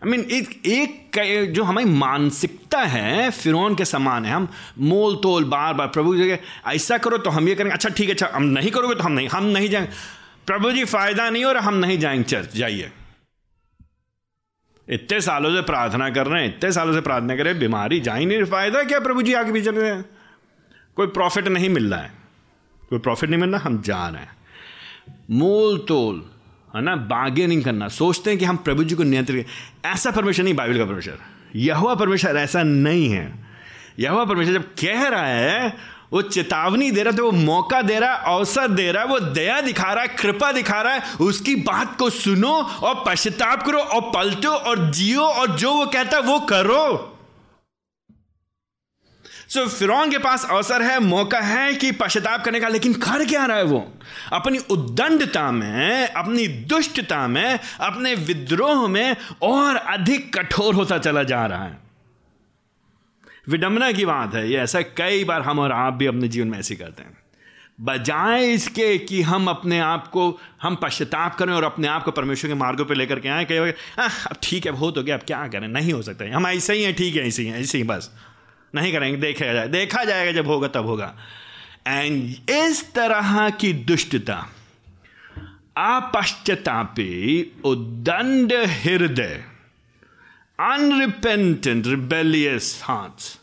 आई 0.04 0.10
मीन 0.10 0.22
एक 0.22 0.68
एक 0.68 1.52
जो 1.54 1.64
हमारी 1.64 1.86
मानसिकता 1.88 2.80
है, 2.80 3.30
फिरौन 3.32 3.76
के 3.76 3.86
समान 3.86 4.26
है, 4.26 4.34
हम 4.34 4.48
मोल 4.80 5.16
तोल 5.16 5.44
बार 5.46 5.74
बार, 5.74 5.88
प्रभु 5.88 6.16
जी 6.18 6.38
ऐसा 6.68 6.98
करो 6.98 7.18
तो 7.18 7.30
हम 7.30 7.48
ये 7.50 7.56
करेंगे। 7.56 7.74
अच्छा 7.74 7.90
ठीक 7.90 8.08
है 8.08 8.14
अच्छा 8.14 8.30
हम 8.34 8.44
नहीं 8.50 8.72
करोगे 8.72 8.96
तो 8.96 9.04
हम 9.04 9.12
नहीं 9.12 9.28
हम 9.28 9.46
नहीं 9.46 9.70
जाएँगे। 9.70 9.92
प्रभु 10.46 10.72
जी, 10.72 10.86
फ़ायदा 10.86 11.30
नहीं 11.30 11.46
रहा, 11.46 11.68
हम 11.68 11.76
नहीं 11.76 12.00
जाएँगे 12.00 12.24
चर्च, 12.24 12.56
जाइए। 12.56 12.92
इतने 14.90 15.22
सालों 15.22 15.56
से 15.56 15.62
प्रार्थना 15.62 16.10
कर 16.10 16.28
रहे 16.28 16.48
हैं, 16.48 16.58
इतने 16.58 16.72
सालों 16.72 16.94
से 16.94 17.02
प्रार्थना 17.02 17.36
कर 17.36 17.44
रहे 17.44 17.54
हैं, 17.54 17.60
बीमारी 17.60 18.00
जा 18.00 18.14
ही 18.14 18.26
नहीं 18.26 18.44
फ़ायदा 18.44 18.84
क्या 18.84 19.00
प्रभु 19.00 19.22
जी 19.22 19.34
आगे 19.34 19.54
पीछे 19.54 19.72
रहे 19.72 19.90
हैं? 19.90 20.06
कोई 20.96 21.08
प्रॉफिट 21.08 21.48
नहीं 21.48 21.70
मिल 21.70 21.94
रहा 21.94 22.02
है। 22.02 22.12
कोई 22.90 23.00
प्रॉफिट 23.00 23.30
नहीं 23.30 23.40
मिल 23.40 23.50
रहा, 23.50 23.62
हम 23.62 23.82
जा 23.82 24.08
रहे 24.08 24.22
हैं। 24.22 24.38
मोल 25.32 25.78
तोल, 25.78 26.26
है 26.76 26.82
ना 26.82 26.96
बार्गेनिंग 26.96 27.64
करना, 27.64 27.88
सोचते 27.88 28.30
हैं 28.30 28.40
कि 28.40 28.46
हम 28.46 28.58
प्रभु 28.58 28.84
जी 28.84 28.96
को 28.96 29.04
नियंत्रित 29.04 29.48
ऐसा 29.86 30.12
परमेश्वर 30.12 30.46
नहीं 30.46 30.54
बाइबल 30.54 30.78
का 30.78 30.86
परमेश्वर 30.86 31.18
यहुआ 31.56 31.96
परमेश्वर 31.96 32.38
ऐसा 32.38 32.64
नहीं 32.64 33.10
है। 33.10 33.34
यहुआ 34.00 34.26
परमेश्वर 34.26 34.54
जब 34.54 34.64
कह 34.64 35.08
रहा 35.08 35.26
है 35.26 35.74
वो 36.14 36.22
चेतावनी 36.22 36.92
दे 36.92 37.04
रहा 37.04 37.14
है 37.14 37.22
वो 37.22 37.32
मौका 37.32 37.82
दे 37.82 38.00
रहा 38.00 38.14
अवसर 38.14 38.68
दे 38.68 38.92
रहा 38.92 39.04
है 39.04 39.10
वो 39.10 39.20
दया 39.20 39.62
दिखा 39.62 39.94
रहा 39.94 40.02
है 40.02 40.08
कृपा 40.08 40.52
दिखा 40.52 40.82
रहा 40.82 40.94
है 40.94 41.14
उसकी 41.22 41.56
बात 41.56 41.98
को 41.98 42.10
सुनो 42.10 42.54
और 42.54 43.04
पश्चाताप 43.08 43.66
करो 43.66 43.80
और 43.80 44.02
पलटो 44.02 44.50
और 44.50 44.92
जियो 44.92 45.22
और 45.22 45.48
जो 45.48 45.74
वो 45.74 45.86
कहता 45.86 46.18
है 46.18 46.24
वो 46.24 46.40
करो। 46.40 47.16
सो 49.50 49.66
so, 49.66 49.70
फिरौन 49.70 50.12
के 50.12 50.18
पास 50.18 50.48
अवसर 50.50 50.82
है 50.82 51.00
मौका 51.00 51.40
है 51.40 51.74
कि 51.74 51.92
पश्चाताप 51.92 52.46
करने 52.46 52.60
का 52.60 52.68
लेकिन 52.68 52.94
कर 52.94 53.26
क्या 53.26 53.46
रहा 53.46 53.58
है 53.58 53.64
वो? 53.64 53.94
अपनी 54.34 54.58
उद्दंडता 54.58 55.52
में 55.52 56.08
अपनी 56.08 56.48
दुष्टता 56.48 57.28
में 57.28 57.60
अपने 57.80 58.16
विद्रोह 58.16 58.88
में 58.88 59.16
और 59.42 59.76
अधिक 59.76 60.38
कठोर 60.38 60.76
होता 60.76 60.98
चला 60.98 61.24
जा 61.24 61.46
रहा 61.46 61.64
है। 61.64 61.89
विडंबना 63.50 63.92
की 63.92 64.06
बात 64.06 64.36
है, 64.36 64.50
ये 64.52 64.58
ऐसा 64.58 64.82
कई 64.82 65.24
बार 65.24 65.42
हम 65.42 65.60
और 65.60 65.72
आप 65.72 65.94
भी 65.94 66.06
अपने 66.06 66.28
जीवन 66.28 66.48
में 66.48 66.60
ऐसे 66.60 66.76
करते 66.76 67.04
हैं। 67.04 67.18
बजाय 67.82 68.46
इसके 68.46 68.98
कि 68.98 69.22
हम 69.22 69.48
अपने 69.48 69.80
आप 69.80 70.08
को, 70.08 70.40
हम 70.62 70.76
पश्चाताप 70.76 71.36
करें 71.36 71.54
और 71.54 71.64
अपने 71.64 71.88
आप 71.88 72.04
को 72.04 72.12
परमेश्वर 72.12 72.50
के 72.50 72.56
मार्गों 72.56 72.86
पर 72.86 72.96
लेकर 72.96 73.20
के 73.20 73.30
आए, 73.30 73.46
कई 73.46 73.60
बार 73.60 73.74
अब 74.00 74.36
ठीक 74.44 74.66
है 74.66 74.72
हो 74.72 74.92
तो 74.92 75.04
गया, 75.04 75.16
अब 75.16 75.22
क्या 75.22 75.48
करें? 75.48 75.68
नहीं 75.68 75.94
हो 75.94 76.02
सकता 76.02 76.36
हम 76.36 76.48
ऐसे 76.48 76.74
ही 76.74 76.84
हैं, 76.84 76.94
ठीक 76.94 77.16
है, 77.16 77.28
ऐसे 77.28 77.42
ही 77.42 77.48
हैं, 77.48 77.60
ऐसे 77.60 77.78
ही 77.78 77.84
बस। 77.84 78.12
नहीं 78.76 78.94
करेंगे, 78.94 79.18
देखा 79.18 79.54
जाए, 79.54 79.68
देखा 79.68 80.04
जाएगा 80.04 80.32
जब 80.32 80.48
होगा, 80.48 80.68
तब 80.68 80.86
होगा। 80.86 81.16
एंड 81.88 82.50
इस 82.50 82.94
तरह 82.94 83.50
की 83.50 83.74
दुष्टता, 83.74 84.50
अपश्चतापी 85.78 87.12
उदंड 87.66 88.54
हृदय 88.54 89.44
अनरिपेंटेंट 90.60 91.88
रिबेलियस 91.88 92.82
हार्ट्स 92.84 93.39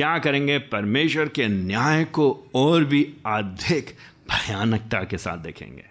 क्या 0.00 0.18
करेंगे? 0.18 0.58
परमेश्वर 0.58 1.28
के 1.28 1.46
न्याय 1.48 2.04
को 2.04 2.26
और 2.54 2.84
भी 2.84 3.02
अधिक 3.26 3.90
भयानकता 4.30 5.02
के 5.04 5.18
साथ 5.18 5.38
देखेंगे। 5.38 5.84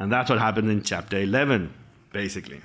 And 0.00 0.12
that's 0.12 0.30
what 0.30 0.44
happens 0.44 0.72
in 0.72 0.80
chapter 0.80 1.18
11 1.18 1.66
basically 2.14 2.56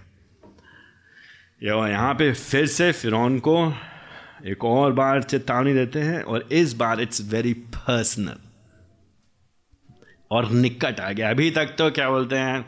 यहाँ 1.62 2.14
पे 2.14 2.34
फिर 2.34 2.66
से 2.68 2.92
फिरौन 2.92 3.38
को 3.40 3.56
एक 4.46 4.66
और 4.66 4.94
बार 4.94 5.24
चेतावनी 5.24 5.74
देते 5.74 6.00
हैं 6.00 6.22
और 6.24 6.48
इस 6.52 6.74
बार 6.74 7.02
इट्स 7.02 7.22
वेरी 7.32 7.54
पर्सनल 7.54 8.38
और 10.32 10.52
निकट 10.52 11.00
आ 11.00 11.12
गया। 11.12 11.30
अभी 11.30 11.52
तक 11.52 11.76
तो 11.78 11.90
क्या 11.92 12.10
बोलते 12.10 12.36
हैं? 12.36 12.66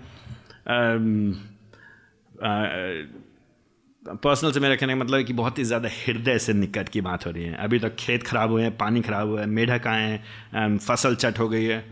पर्सनल 4.14 4.52
से 4.52 4.60
मेरा 4.60 4.76
कहने 4.76 4.94
का 4.94 5.00
मतलब 5.00 5.18
है 5.18 5.24
कि 5.24 5.34
बहुत 5.34 5.60
ही 5.60 5.64
ज़्यादा 5.64 5.90
हृदय 5.96 6.38
से 6.40 6.54
निकट 6.54 6.90
की 6.90 7.02
बात 7.02 7.26
हो 7.26 7.32
रही 7.32 7.44
है। 7.44 7.56
अभी 7.56 7.80
तक 7.80 7.96
खेत 7.96 8.24
खराब 8.24 8.52
हुए 8.52 8.64
हैं, 8.64 8.76
पानी 8.78 9.02
खराब 9.02 9.28
हुआ 9.28 9.42
है, 9.42 9.46
मेढक 9.48 9.88
आए 9.88 10.20
हैं 10.54 10.78
फ़सल 10.78 11.16
चट 11.16 11.40
हो 11.40 11.50
गई 11.50 11.66
है। 11.66 11.84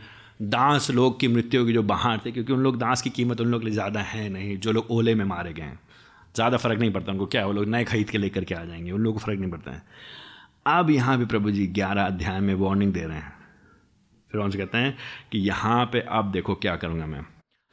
दास 0.42 0.90
लोग 0.92 1.20
की 1.20 1.28
मृत्यु 1.28 1.66
की 1.66 1.74
जो 1.74 1.84
बाहर 1.84 2.20
थे, 2.26 2.32
क्योंकि 2.32 2.54
उन 2.54 2.60
लोग 2.60 2.78
दास 2.80 3.02
की 3.02 3.10
कीमत 3.10 3.42
उन 3.42 3.48
लोग 3.48 3.62
के 3.62 3.66
लिए 3.66 3.74
ज़्यादा 3.74 4.00
है 4.02 4.28
नहीं, 4.30 4.58
जो 4.58 4.72
लोग 4.72 4.92
ओले 4.92 5.16
में 5.16 5.26
मारे 5.26 5.54
गए 5.54 5.62
हैं। 5.62 5.80
ज़्यादा 6.36 6.58
फ़र्क 6.58 6.80
नहीं 6.80 6.92
पड़ता 6.92 7.12
उनको, 7.12 7.26
क्या 7.26 7.46
वो 7.46 7.54
लोग 7.54 7.66
नए 7.66 7.84
खरीद 7.84 8.10
के 8.10 8.18
लेकर 8.18 8.44
के 8.44 8.56
आ 8.56 8.64
जाएँगे, 8.66 8.92
उन 8.92 9.02
लोगों 9.02 9.20
को 9.20 9.26
फ़र्क 9.26 9.40
नहीं 9.40 9.52
पड़ता 9.52 9.72
है। 9.72 9.82
अब 10.68 10.90
यहाँ 10.90 11.18
भी 11.18 11.26
प्रभु 11.26 11.52
जी 11.52 11.68
ग्यारह 11.68 12.06
अध्याय 12.06 12.40
में 12.40 12.54
वार्निंग 12.56 12.94
दे 12.94 13.00
रहे 13.00 13.18
हैं। 13.18 13.34
फिर 14.32 14.42
उनसे 14.42 14.58
कहते 14.58 14.78
हैं 14.78 14.98
कि 15.32 15.40
यहाँ 15.40 15.86
पे 15.86 16.06
अब 16.10 16.32
देखो 16.32 16.56
क्या 16.56 16.76
करूँगा 16.76 17.06
मैं। 17.06 17.26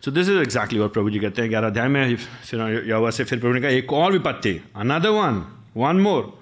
सो 0.04 0.10
दिस 0.10 0.28
इज़ 0.28 0.38
एग्जैक्टली 0.38 0.78
और 0.78 0.88
प्रभु 0.88 1.10
जी 1.10 1.18
कहते 1.18 1.42
हैं, 1.42 1.50
ग्यारह 1.50 1.66
अध्याय 1.66 1.88
में 1.88 2.16
फिर 2.16 2.60
यवा 2.88 3.10
से 3.10 3.24
फिर 3.24 3.38
प्रभु 3.40 3.52
ने 3.54 3.60
कहा, 3.60 3.70
एक 3.70 3.92
और 3.92 4.12
विपत्ति 4.12 4.60
अनदर 4.76 5.08
वन 5.08 5.42
वन 5.76 5.96
मोर 5.96 6.40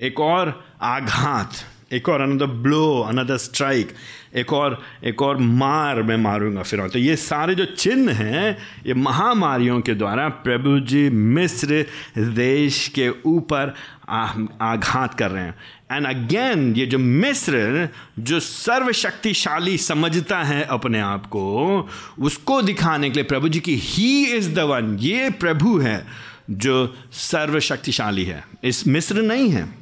एक 0.00 0.20
और 0.20 0.52
आघात, 0.82 1.52
एक 1.92 2.08
और 2.08 2.20
अनदर 2.20 2.46
ब्लो 2.46 3.00
अनदर 3.00 3.36
स्ट्राइक 3.36 3.92
एक 4.36 4.52
और 4.52 4.82
एक 5.04 5.22
और 5.22 5.36
मार 5.36 6.02
मैं 6.02 6.16
मारूँगा 6.16 6.62
फिर 6.62 6.88
तो 6.88 6.98
ये 6.98 7.16
सारे 7.16 7.54
जो 7.54 7.64
चिन्ह 7.64 8.12
हैं, 8.12 8.56
ये 8.86 8.94
महामारियों 8.94 9.80
के 9.80 9.94
द्वारा 9.94 10.28
प्रभु 10.28 10.78
जी 10.80 11.08
मिस्र 11.10 11.86
देश 12.18 12.88
के 12.88 13.08
ऊपर 13.26 13.74
आघात 14.10 15.14
कर 15.14 15.30
रहे 15.30 15.44
हैं। 15.44 15.54
एंड 15.92 16.06
अगेन 16.06 16.74
ये 16.76 16.86
जो 16.86 16.98
मिस्र, 16.98 17.88
जो 18.18 18.40
सर्वशक्तिशाली 18.40 19.78
समझता 19.78 20.42
है 20.42 20.62
अपने 20.64 21.00
आप 21.00 21.26
को, 21.26 21.88
उसको 22.18 22.62
दिखाने 22.62 23.10
के 23.10 23.14
लिए 23.14 23.24
प्रभु 23.24 23.48
जी 23.48 23.60
की 23.60 23.74
ही 23.74 24.24
इज़ 24.26 24.54
द 24.54 24.58
वन, 24.58 24.96
ये 25.00 25.30
प्रभु 25.30 25.78
है 25.78 26.06
जो 26.50 26.96
सर्वशक्तिशाली 27.12 28.24
है। 28.24 28.44
इस 28.64 28.86
मिस्र 28.86 29.22
नहीं 29.22 29.50
है। 29.50 29.79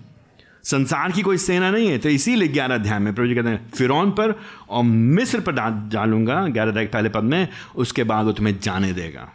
संसार 0.70 1.12
की 1.12 1.22
कोई 1.22 1.36
सेना 1.36 1.70
नहीं 1.70 1.88
है 1.88 1.98
तो 1.98 2.08
इसीलिए 2.08 2.48
ग्यारह 2.48 2.74
अध्याय 2.74 2.98
में 2.98 3.14
प्रभु 3.14 3.28
जी 3.28 3.34
कहते 3.34 3.48
हैं, 3.48 3.70
फिरौन 3.70 4.10
पर 4.10 4.34
और 4.68 4.82
मिस्र 4.84 5.40
पर 5.40 5.52
डालूँगा, 5.88 6.46
ग्यारह 6.46 6.70
अध्याय 6.70 6.86
पहले 6.86 7.08
पद 7.08 7.24
में, 7.24 7.48
उसके 7.76 8.04
बाद 8.04 8.26
वो 8.26 8.32
तुम्हें 8.32 8.58
जाने 8.60 8.92
देगा। 8.92 9.28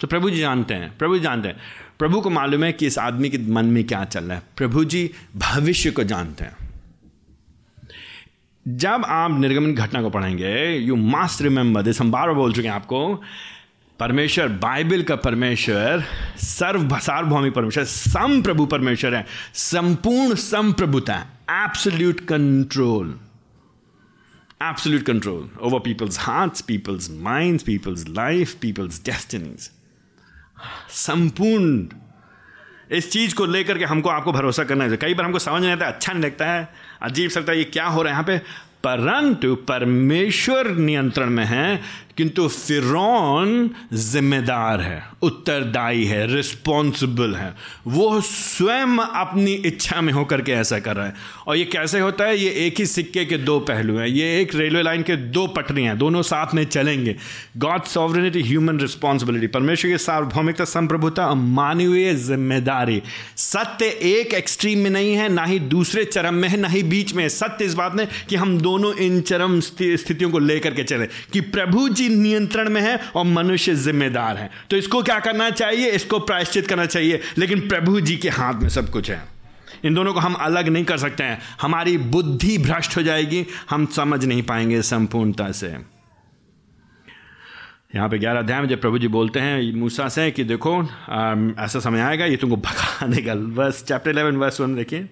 तो 0.00 0.06
प्रभु 0.06 0.30
जी 0.30 0.40
जानते 0.40 0.74
हैं, 0.74 0.96
प्रभु 0.98 1.16
जी 1.16 1.22
जानते 1.22 1.48
हैं। 1.48 1.56
प्रभु 1.98 2.20
को 2.20 2.30
मालूम 2.30 2.64
है 2.64 2.72
कि 2.72 2.86
इस 2.86 2.98
आदमी 2.98 3.28
के 3.30 3.38
मन 3.52 3.64
में 3.64 3.84
क्या 3.84 4.04
चल 4.04 4.24
रहा 4.24 4.36
है। 4.36 4.42
प्रभु 4.56 4.84
जी 4.84 5.10
भविष्य 5.36 5.90
को 5.90 6.04
जानते 6.04 6.44
हैं। 6.44 6.56
जब 8.66 9.04
आप 9.06 9.38
निर्गमन 9.40 9.74
घटना 9.74 10.02
को 10.02 10.10
पढ़ेंगे 10.10 10.76
यू 10.76 10.96
मास्ट 10.96 11.42
रिमेंबर 11.42 11.82
दिस 11.82 12.00
हम 12.00 12.10
बार 12.12 12.26
बार 12.26 12.34
बोल 12.34 12.52
चुके 12.52 12.68
हैं 12.68 12.74
आपको 12.74 13.22
परमेश्वर, 14.02 14.48
बाइबल 14.48 15.02
का 15.02 15.16
परमेश्वर 15.16 16.02
सर्व 16.36 16.96
सार्वभौमिक 16.98 17.52
परमेश्वर 17.54 17.84
सम 17.84 18.40
प्रभु 18.42 18.64
परमेश्वर 18.66 19.14
है, 19.14 19.26
संपूर्ण 19.54 20.34
संप्रभुता 20.34 21.14
absolute 21.50 22.20
control 22.20 23.14
absolute 24.62 25.02
control 25.02 25.48
over 25.60 25.80
people's 25.80 26.18
hearts 26.20 26.60
people's 26.60 27.08
minds 27.12 27.62
people's 27.62 28.04
life 28.08 28.54
people's 28.54 29.00
destinies 29.04 29.70
संपूर्ण, 30.90 31.86
इस 32.90 33.10
चीज़ 33.10 33.34
को 33.34 33.46
लेकर 33.46 33.78
के 33.78 33.84
हमको 33.84 34.08
आपको 34.08 34.32
भरोसा 34.32 34.64
करना 34.64 34.84
है। 34.84 34.96
कई 34.96 35.14
बार 35.14 35.26
हमको 35.26 35.38
समझ 35.38 35.62
नहीं 35.62 35.72
आता 35.72 35.86
अच्छा 35.86 36.12
नहीं 36.12 36.24
लगता 36.24 36.50
है, 36.50 36.68
अजीब 37.02 37.30
सकता 37.30 37.52
है, 37.52 37.58
ये 37.58 37.64
क्या 37.64 37.86
हो 37.86 38.02
रहा 38.02 38.10
है 38.10 38.14
यहाँ 38.14 38.24
पे? 38.24 38.38
परंतु 38.84 39.54
परमेश्वर 39.54 40.70
नियंत्रण 40.70 41.30
में 41.30 41.44
है 41.44 41.80
किंतु 42.16 42.46
फिरौन 42.48 43.70
जिम्मेदार 43.92 44.80
है, 44.80 45.02
उत्तरदायी 45.22 46.04
है 46.04 46.26
रिस्पॉन्सिबल 46.34 47.34
है। 47.34 47.54
वो 47.86 48.20
स्वयं 48.20 48.98
अपनी 48.98 49.52
इच्छा 49.66 50.00
में 50.00 50.12
होकर 50.12 50.40
के 50.40 50.52
ऐसा 50.52 50.78
कर 50.78 50.96
रहा 50.96 51.06
है। 51.06 51.14
और 51.46 51.56
ये 51.56 51.64
कैसे 51.64 52.00
होता 52.00 52.24
है? 52.24 52.36
ये 52.38 52.50
एक 52.66 52.78
ही 52.78 52.86
सिक्के 52.86 53.24
के 53.24 53.36
दो 53.38 53.58
पहलू 53.60 53.96
हैं। 53.96 54.06
ये 54.06 54.40
एक 54.40 54.54
रेलवे 54.54 54.82
लाइन 54.82 55.02
के 55.02 55.16
दो 55.16 55.46
पटरियाँ 55.46 55.96
दोनों 55.96 56.22
साथ 56.22 56.54
में 56.54 56.64
चलेंगे। 56.64 57.16
गॉड 57.56 57.84
सॉवरिनिटी 57.84 58.42
ह्यूमन 58.42 58.80
रिस्पॉन्सिबिलिटी 58.80 59.46
परमेश्वर 59.46 59.90
की 59.90 59.98
सार्वभौमिकता, 59.98 60.64
संप्रभुता 60.64 61.26
और 61.26 61.36
मानवीय 61.36 62.14
ज़िम्मेदारी। 62.16 63.02
सत्य 63.36 63.86
एक 63.86 64.34
एक्सट्रीम 64.34 64.78
में 64.78 64.90
नहीं 64.90 65.14
है, 65.14 65.28
ना 65.28 65.44
ही 65.44 65.58
दूसरे 65.58 66.04
चरम 66.04 66.34
में 66.34 66.48
है, 66.48 66.56
ना 66.56 66.68
ही 66.68 66.82
बीच 66.84 67.14
में 67.14 67.22
है। 67.22 67.28
सत्य 67.30 67.64
इस 67.64 67.74
बात 67.74 67.94
में 67.94 68.06
कि 68.28 68.36
हम 68.36 68.58
दोनों 68.60 68.94
इन 68.96 69.20
चरम 69.22 69.60
स्थितियों 69.60 70.30
को 70.30 70.38
लेकर 70.38 70.74
के 70.74 70.84
चले 70.84 71.06
कि 71.32 71.40
प्रभु 71.42 71.88
जी 71.88 72.01
नियंत्रण 72.08 72.68
में 72.68 72.80
है 72.80 73.00
और 73.14 73.24
मनुष्य 73.24 73.74
जिम्मेदार 73.74 74.36
है। 74.36 74.50
तो 74.70 74.76
इसको 74.76 75.02
क्या 75.02 75.20
करना 75.20 75.50
चाहिए? 75.50 75.90
इसको 75.90 76.18
प्रायश्चित 76.18 76.66
करना 76.66 76.86
चाहिए। 76.86 77.20
लेकिन 77.38 77.68
प्रभु 77.68 78.00
जी 78.00 78.16
के 78.16 78.28
हाथ 78.28 78.54
में 78.54 78.68
सब 78.68 78.90
कुछ 78.90 79.10
है। 79.10 79.22
इन 79.84 79.94
दोनों 79.94 80.14
को 80.14 80.20
हम 80.20 80.34
अलग 80.34 80.68
नहीं 80.68 80.84
कर 80.84 80.98
सकते 80.98 81.24
हैं। 81.24 81.40
हमारी 81.62 81.98
बुद्धि 81.98 82.58
भ्रष्ट 82.58 82.96
हो 82.96 83.02
जाएगी। 83.02 83.46
हम 83.70 83.86
समझ 83.86 84.24
नहीं 84.24 84.42
पाएँगे 84.42 84.82
संपूर्णता 84.82 85.52
से। 85.52 85.92
यहाँ 87.94 88.08
पे 88.08 88.18
ग्यारह 88.18 88.38
अध्याय 88.38 88.60
में 88.60 88.68
जब 88.68 88.80
प्रभु 88.80 88.98
जी 88.98 89.08
बोलते 89.08 89.40
हैं 89.40 89.72
मूसा 89.72 90.08
से 90.08 90.30
कि 90.30 90.44
देखो 90.44 90.82
आ, 91.08 91.34
ऐसा 91.64 91.80
समय 91.80 92.00
आएगा 92.00 92.24
ये 92.24 92.36
तुमको 92.36 92.56
भगा 92.56 93.06
देगा 93.06 93.34
बस 93.34 93.84
चैप्टर 93.88 94.10
इलेवन 94.10 94.36
वर्स 94.36 94.60
वन 94.60 94.74
देखिए। 94.74 95.08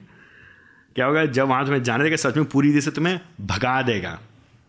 क्या 0.94 1.06
होगा? 1.06 1.24
जब 1.24 1.48
वहाँ 1.48 1.64
तुम्हें 1.64 1.82
जाने 1.82 2.04
देगा 2.04 2.16
सच 2.16 2.36
में 2.36 2.44
पूरी 2.44 2.80
से 2.80 2.90
तुम्हें 2.90 3.20
भगा 3.40 3.82
देगा। 3.82 4.20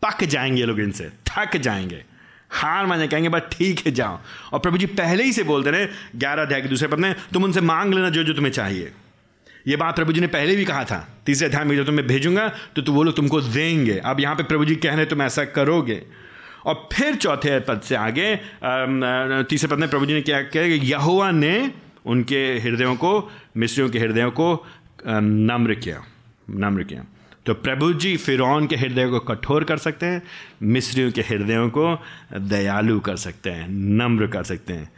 पक 0.05 0.23
जाएँगे 0.23 0.65
लोग 0.65 0.79
इनसे। 0.79 1.09
थक 1.09 1.57
जाएँगे। 1.57 2.05
हार 2.51 2.85
माने 2.85 3.07
कहेंगे 3.07 3.29
बस 3.29 3.41
ठीक 3.51 3.85
है, 3.85 3.91
जाओ। 3.91 4.19
और 4.53 4.59
प्रभु 4.59 4.77
जी 4.77 4.85
पहले 4.87 5.23
ही 5.23 5.33
से 5.33 5.43
बोलते 5.43 5.71
रहे 5.71 5.87
ग्यारह 6.15 6.41
अध्याय 6.41 6.61
के 6.61 6.67
दूसरे 6.67 6.87
पद 6.87 6.99
में, 6.99 7.13
तुम 7.33 7.43
उनसे 7.43 7.61
मांग 7.61 7.93
लेना 7.93 8.09
जो 8.09 8.23
जो 8.23 8.33
तुम्हें 8.33 8.51
चाहिए। 8.51 8.91
ये 9.67 9.75
बात 9.75 9.95
प्रभु 9.95 10.13
जी 10.13 10.21
ने 10.21 10.27
पहले 10.29 10.55
भी 10.55 10.65
कहा 10.65 10.83
था। 10.83 11.07
तीसरे 11.25 11.47
अध्याय 11.47 11.63
में 11.65 11.75
जो 11.75 11.83
तुम्हें 11.85 12.07
भेजूँगा 12.07 12.47
तो 12.75 12.81
तू 12.81 12.93
वो 12.93 13.03
लोग 13.03 13.15
तुमको 13.15 13.41
देंगे। 13.41 13.97
अब 13.99 14.19
यहाँ 14.19 14.35
पे 14.35 14.43
प्रभु 14.43 14.65
जी 14.65 14.75
कह 14.77 14.95
रहे 14.95 15.05
तुम 15.05 15.21
ऐसा 15.21 15.45
करोगे। 15.47 16.01
और 16.65 16.89
फिर 16.93 17.15
चौथे 17.15 17.59
पद 17.59 17.81
से 17.81 17.95
आगे 17.95 18.35
तीसरे 19.49 19.67
पद 19.67 19.79
में 19.79 19.89
प्रभु 19.89 20.05
जी 20.05 20.13
ने 20.13 20.21
क्या 20.21 20.41
किया 20.43 20.63
यहुआ 20.63 21.31
ने 21.31 21.71
उनके 22.05 22.43
हृदयों 22.59 22.95
को, 22.95 23.31
मिस्रियों 23.57 23.89
के 23.89 23.99
हृदयों 23.99 24.31
को 24.31 24.53
नम्र 25.07 25.73
किया। 25.75 26.03
नम्र 26.49 26.83
किया। 26.83 27.05
तो 27.45 27.53
प्रभु 27.53 27.93
जी 27.93 28.17
फिरौन 28.17 28.67
के 28.67 28.75
हृदय 28.75 29.07
को 29.07 29.19
कठोर 29.19 29.63
कर 29.63 29.77
सकते 29.77 30.05
हैं, 30.05 30.21
मिस्रियों 30.63 31.11
के 31.11 31.21
हृदयों 31.21 31.69
को 31.69 31.97
दयालु 32.37 32.99
कर 32.99 33.15
सकते 33.15 33.49
हैं, 33.49 33.67
नम्र 33.69 34.27
कर 34.27 34.43
सकते 34.43 34.73
हैं। 34.73 34.91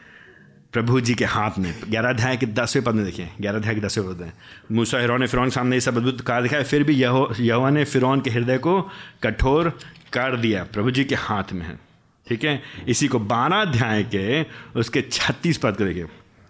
प्रभु 0.73 0.99
जी 1.01 1.13
के 1.15 1.25
हाथ 1.25 1.59
में, 1.59 1.73
ग्यारह 1.89 2.09
अध्याय 2.09 2.37
के 2.37 2.45
दसवें 2.45 2.83
पद 2.85 2.93
में 2.93 3.05
देखिए, 3.05 3.29
ग्यारह 3.41 3.57
अध्याय 3.57 3.75
के 3.75 3.81
दसवें 3.81 4.07
पद 4.07 4.21
में। 4.21 4.31
मूसा 4.71 4.99
हिरौन 4.99 5.21
ने 5.21 5.27
फिरौन 5.27 5.45
के 5.45 5.51
सामने 5.51 5.75
ये 5.75 5.81
सब 5.81 5.97
अद्भुत 5.97 6.21
कहा 6.21 6.41
दिखाया 6.41 6.63
फिर 6.63 6.83
भी 6.83 6.93
यहो, 6.93 7.33
यहोवा 7.39 7.69
ने 7.69 7.83
फिरौन 7.85 8.21
के 8.21 8.29
हृदय 8.29 8.57
को 8.57 8.81
कठोर 9.23 9.69
कर 10.13 10.37
दिया। 10.37 10.63
प्रभु 10.63 10.91
जी 10.91 11.03
के 11.03 11.15
हाथ 11.15 11.53
में 11.53 11.65
है, 11.65 11.79
ठीक 12.27 12.43
है? 12.43 12.61
इसी 12.87 13.07
को 13.07 13.19
बारह 13.19 13.61
अध्याय 13.61 14.03
के, 14.03 14.41
उसके 14.79 15.01
छत्तीस 15.01 15.57
पद 15.57 15.77
को 15.77 15.85
देखिए। 15.85 16.05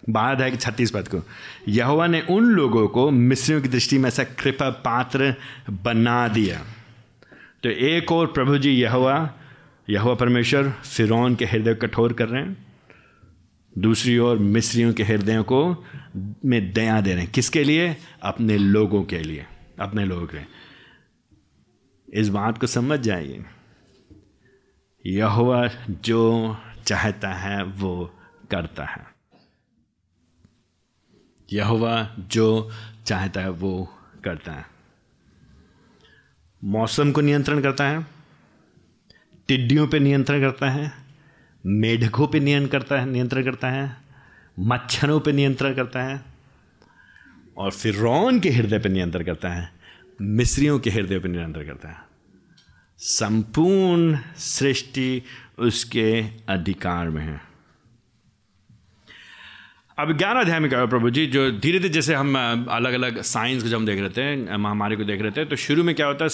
बारह 0.09 0.31
अध्याय 0.31 0.51
के 0.51 0.57
छत्तीस 0.57 0.91
पद 0.91 1.07
को। 1.07 1.23
यहोवा 1.67 2.07
ने 2.07 2.21
उन 2.21 2.43
लोगों 2.43 2.87
को 2.87 3.11
मिस्रियों 3.11 3.61
की 3.61 3.67
दृष्टि 3.67 3.97
में 3.97 4.07
ऐसा 4.07 4.23
कृपा 4.23 4.69
पात्र 4.69 5.35
बना 5.69 6.27
दिया। 6.27 6.61
तो 7.63 7.69
एक 7.69 8.11
और 8.11 8.27
प्रभु 8.27 8.57
जी 8.57 8.71
यहोवा 8.71 9.33
यहोवा 9.89 10.15
परमेश्वर 10.15 10.69
फिरौन 10.69 11.35
के 11.35 11.45
हृदय 11.45 11.73
कठोर 11.73 12.13
कर 12.13 12.27
रहे 12.27 12.41
हैं। 12.41 12.65
दूसरी 13.77 14.17
ओर 14.17 14.37
मिस्रियों 14.37 14.93
के 14.93 15.03
हृदयों 15.03 15.43
को 15.43 15.85
में 16.45 16.73
दया 16.73 17.01
दे 17.01 17.13
रहे 17.13 17.23
हैं। 17.23 17.31
किसके 17.31 17.63
लिए? 17.63 17.97
अपने 18.23 18.57
लोगों 18.57 19.03
के 19.03 19.19
लिए, 19.19 19.45
अपने 19.79 20.05
लोगों 20.05 20.27
के 20.27 20.37
इस 22.13 22.29
बात 22.29 22.57
को 22.57 22.67
समझ 22.67 22.99
जाइए। 22.99 23.45
यहोवा 25.05 25.69
जो 25.89 26.57
चाहता 26.85 27.33
है, 27.33 27.63
वो 27.63 28.13
करता 28.51 28.85
है। 28.85 29.12
यहोवा 31.53 32.15
जो 32.19 32.71
चाहता 33.05 33.41
है, 33.41 33.49
वो 33.49 33.93
करता 34.23 34.51
है। 34.51 34.65
मौसम 36.63 37.11
को 37.11 37.21
नियंत्रण 37.21 37.61
करता 37.61 37.83
है, 37.83 38.07
टिड्डियों 39.47 39.87
पे 39.87 39.99
नियंत्रण 39.99 40.41
करता 40.41 40.69
है, 40.69 40.91
मेढकों 41.65 42.27
पे 42.27 42.39
नियंत्रण 42.39 42.71
करता 42.71 42.99
है, 42.99 43.05
नियंत्रण 43.05 43.43
करता 43.43 43.69
है, 43.69 43.97
मच्छरों 44.59 45.19
पे 45.19 45.31
नियंत्रण 45.31 45.73
करता 45.73 46.03
है, 46.03 46.25
और 47.57 47.71
फिर 47.71 47.95
रौन 47.95 48.39
के 48.39 48.49
हृदय 48.49 48.79
पे 48.79 48.89
नियंत्रण 48.89 49.23
करता 49.23 49.49
है, 49.49 49.73
मिस्रियों 50.21 50.79
के 50.79 50.89
हृदय 50.89 51.19
पे 51.19 51.29
नियंत्रण 51.29 51.65
करता 51.65 51.89
है। 51.89 51.97
संपूर्ण 52.97 54.19
सृष्टि 54.37 55.23
उसके 55.59 56.25
अधिकार 56.49 57.09
में 57.09 57.23
है। 57.23 57.52
अब 59.99 60.17
ज्ञान 60.17 60.37
अध्याय 60.37 60.59
में 60.59 60.69
क्या 60.69 60.85
प्रभु 60.85 61.09
जी, 61.09 61.25
जो 61.27 61.51
धीरे 61.51 61.79
धीरे 61.79 61.89
जैसे 61.89 62.13
हम 62.13 62.35
अलग 62.69 62.93
अलग 62.93 63.21
साइंस 63.21 63.63
को 63.63 63.69
जब 63.69 63.77
हम 63.77 63.85
देख 63.85 63.99
रहे 63.99 64.09
थे 64.09 64.57
महामारी 64.57 64.95
को 64.95 65.03
देख 65.03 65.21
रहे 65.21 65.31
थे 65.31 65.45
तो 65.45 65.55
शुरू 65.55 65.83
में 65.83 65.93
क्या 65.95 66.07
होता 66.07 66.25
है? 66.25 66.29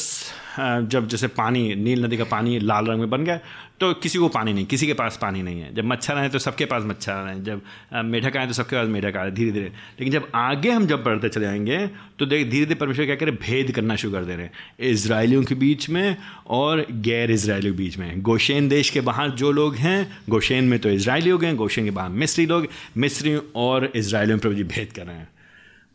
जब 0.60 1.08
जैसे 1.08 1.28
पानी, 1.30 1.76
नील 1.76 2.06
नदी 2.06 2.18
का 2.18 2.24
पानी 2.26 2.60
लाल 2.60 2.86
रंग 2.86 3.00
में 3.00 3.10
बन 3.10 3.24
गया 3.24 3.40
तो 3.80 3.94
किसी 3.94 4.20
को 4.20 4.28
पानी 4.30 4.54
नहीं, 4.54 4.66
किसी 4.66 4.88
के 4.88 4.94
पास 4.94 5.18
पानी 5.22 5.42
नहीं 5.42 5.62
है। 5.62 5.74
जब 5.76 5.86
मच्छर 5.86 6.14
आए 6.14 6.30
तो 6.30 6.40
सबके 6.40 6.66
पास 6.66 6.84
मच्छर 6.86 7.12
आए, 7.12 7.40
जब 7.40 7.62
मेढक 8.06 8.38
आए 8.38 8.48
तो 8.48 8.54
सबके 8.54 8.76
पास 8.76 8.88
मेढक 8.88 9.18
आए 9.18 9.32
धीरे 9.32 9.52
धीरे 9.52 9.66
लेकिन 9.66 10.12
जब 10.14 10.28
आगे 10.36 10.72
हम 10.72 10.88
जब 10.88 11.04
बढ़ते 11.04 11.30
चले 11.30 11.46
जाएँगे 11.46 11.78
तो 12.20 12.26
देख 12.26 12.50
धीरे 12.50 12.66
धीरे 12.66 12.76
परमेश्वर 12.76 13.06
क्या 13.06 13.16
करें, 13.16 13.36
भेद 13.36 13.72
करना 13.72 13.96
शुरू 13.96 14.14
कर 14.14 14.26
दे 14.26 14.36
रहे 14.36 14.46
हैं। 14.46 14.52
इसराइलियों 14.90 15.44
के 15.44 15.56
बीच 15.56 15.90
में 15.90 16.18
और 16.48 16.86
गैर 16.92 17.32
इसराइलियों 17.32 17.74
के 17.74 17.78
बीच 17.78 17.98
में। 17.98 18.22
गोशेन 18.22 18.70
देश 18.70 18.90
के 18.90 19.02
बाहर 19.02 19.30
जो 19.32 19.52
लोग 19.52 19.76
हैं, 19.78 20.22
गोशेन 20.30 20.64
में 20.64 20.80
तो 20.80 20.90
इसराइली 20.90 21.30
लोग 21.30 21.44
हैं, 21.44 21.56
गोशेन 21.56 21.86
के 21.86 21.92
बाहर 21.92 22.10
मिस्री 22.12 22.46
लोग, 22.46 22.68
मिस्री 22.98 23.36
और 23.56 23.92
इसराइलियों 23.96 24.38
में 24.38 24.42
प्रभु 24.42 24.70
भेद 24.76 24.92
कर 24.92 25.06
रहे 25.06 25.16
हैं। 25.16 25.28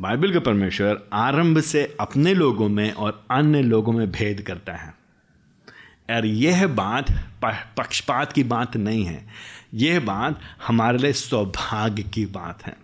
बाइबल 0.03 0.33
का 0.33 0.41
परमेश्वर 0.41 1.09
आरंभ 1.13 1.61
से 1.61 1.97
अपने 2.01 2.35
लोगों 2.35 2.69
में 2.69 2.93
और 2.93 3.27
अन्य 3.31 3.63
लोगों 3.63 3.93
में 3.93 4.13
भेद 4.13 4.41
करता 4.41 4.73
है। 4.73 4.95
और 6.11 6.27
यह 6.27 6.67
बात 6.67 7.07
पक्षपात 7.79 8.33
की 8.33 8.45
बात 8.45 8.77
नहीं 8.77 9.05
है। 9.05 9.27
यह 9.75 10.01
बात 10.01 10.41
हमारे 10.67 10.99
लिए 10.99 11.13
सौभाग्य 11.13 12.03
की 12.03 12.27
बात 12.27 12.67
है। 12.67 12.77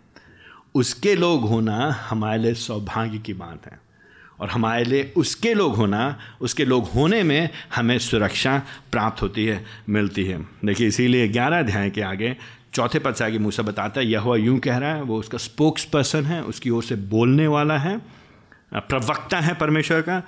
उसके 0.75 1.15
लोग 1.15 1.43
होना 1.49 2.07
हमारे 2.11 2.43
लिए 2.43 2.55
सौभाग्य 2.55 3.19
की 3.19 3.33
बात 3.33 3.67
है। 3.67 3.81
और 4.41 4.49
हमारे 4.49 4.85
लिए 4.85 5.13
उसके 5.17 5.55
लोग 5.55 5.77
होना, 5.77 6.19
उसके 6.41 6.65
लोग 6.65 6.85
होने 6.85 7.23
में 7.23 7.49
हमें 7.77 7.99
सुरक्षा 7.99 8.63
प्राप्त 8.93 9.23
होती 9.23 9.47
है, 9.47 9.65
मिलती 9.89 10.25
है। 10.25 10.43
देखिए, 10.65 10.89
इसीलिए 10.89 11.29
ग्यारह 11.29 11.59
अध्याय 11.59 11.91
के 11.91 12.01
आगे 12.01 12.37
चौथे 12.75 12.99
पद 12.99 13.15
से 13.15 13.25
आगे 13.25 13.39
मूसा 13.39 13.63
बताता 13.63 14.01
है 14.01 14.07
यह 14.07 14.35
यूँ 14.39 14.59
कह 14.59 14.77
रहा 14.77 14.95
है, 14.95 15.03
वो 15.03 15.19
उसका 15.19 15.39
स्पोक्स 15.39 15.85
पर्सन 15.85 16.25
है, 16.25 16.43
उसकी 16.43 16.71
ओर 16.71 16.83
से 16.83 16.97
बोलने 16.97 17.47
वाला 17.47 17.79
है, 17.79 17.97
प्रवक्ता 18.73 19.39
है 19.41 19.55
परमेश्वर 19.55 20.01
का। 20.01 20.23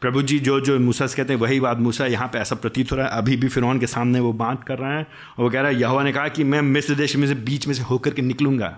प्रभु 0.00 0.22
जी, 0.22 0.38
जो 0.38 0.60
जो 0.60 0.78
मूसा 0.78 1.06
से 1.06 1.16
कहते 1.16 1.32
हैं, 1.32 1.40
वही 1.40 1.60
बात 1.60 1.78
मूसा 1.78 2.06
यहाँ 2.06 2.28
पे 2.28 2.38
ऐसा 2.38 2.56
प्रतीत 2.56 2.92
हो 2.92 2.96
रहा 2.96 3.06
है, 3.06 3.18
अभी 3.18 3.36
भी 3.36 3.48
फिर 3.48 3.78
के 3.78 3.86
सामने 3.86 4.20
वो 4.20 4.32
बात 4.32 4.64
कर 4.64 4.78
रहा 4.78 4.96
है, 4.98 5.06
और 5.38 5.44
वो 5.44 5.50
कह 5.50 5.60
रहा 5.60 5.70
है, 5.70 5.80
यहोवा 5.80 6.02
ने 6.02 6.12
कहा 6.12 6.28
कि 6.28 6.44
मैं 6.44 6.62
मिस्र 6.62 6.94
देश 6.94 7.16
में 7.16 7.26
से 7.28 7.34
बीच 7.34 7.66
में 7.66 7.74
से 7.74 7.82
होकर 7.82 8.10
के 8.10 8.22
निकलूँगा। 8.22 8.76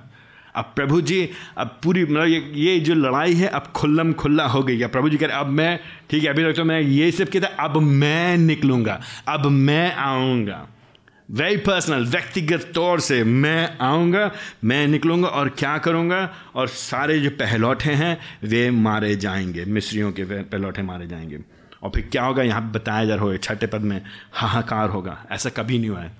अब 0.57 0.73
प्रभु 0.77 1.01
जी, 1.01 1.29
अब 1.59 1.79
पूरी 1.85 2.05
मतलब 2.05 2.27
ये 2.27 2.41
ये 2.57 2.79
जो 2.81 2.95
लड़ाई 2.95 3.35
है, 3.35 3.49
अब 3.49 3.67
खुल्लम 3.77 4.13
खुल्ला 4.13 4.47
हो 4.47 4.63
गई 4.63 4.79
है। 4.79 4.87
प्रभु 4.87 5.09
जी 5.09 5.17
कह 5.17 5.27
रहे 5.27 5.37
अब 5.37 5.47
मैं, 5.47 5.79
ठीक 6.11 6.23
है, 6.25 6.31
अभी 6.31 6.45
तक 6.45 6.57
तो 6.57 6.65
मैं 6.65 6.81
ये 6.81 7.11
सब 7.13 7.29
कहता, 7.29 7.47
अब 7.65 7.77
मैं 7.77 8.37
निकलूँगा, 8.39 9.01
अब 9.29 9.47
मैं 9.47 9.95
आऊँगा। 9.95 10.67
वेरी 11.31 11.57
पर्सनल 11.57 12.05
व्यक्तिगत 12.05 12.71
तौर 12.75 13.01
से 13.01 13.23
मैं 13.25 13.79
आऊँगा 13.81 14.31
मैं 14.65 14.87
निकलूँगा 14.87 15.29
और 15.29 15.49
क्या 15.49 15.77
करूँगा 15.79 16.29
और 16.55 16.69
सारे 16.69 17.19
जो 17.19 17.31
पहलौठे 17.31 17.93
हैं 17.93 18.19
वे 18.45 18.71
मारे 18.71 19.15
जाएँगे 19.17 19.65
मिस्रियों 19.65 20.13
के 20.13 20.25
पहलौठे 20.25 20.83
मारे 20.83 21.07
जाएँगे 21.07 21.39
और 21.83 21.91
फिर 21.91 22.09
क्या 22.13 22.25
होगा 22.25 22.43
यहाँ 22.43 22.71
बताया 22.73 23.05
जा 23.05 23.15
रहा 23.15 23.25
हो 23.25 23.37
छठे 23.37 23.67
पद 23.67 23.81
में 23.81 24.01
हाहाकार 24.33 24.89
होगा 24.89 25.19
ऐसा 25.33 25.51
कभी 25.51 25.79
नहीं 25.79 25.91
हुआ 25.91 26.01
है 26.01 26.13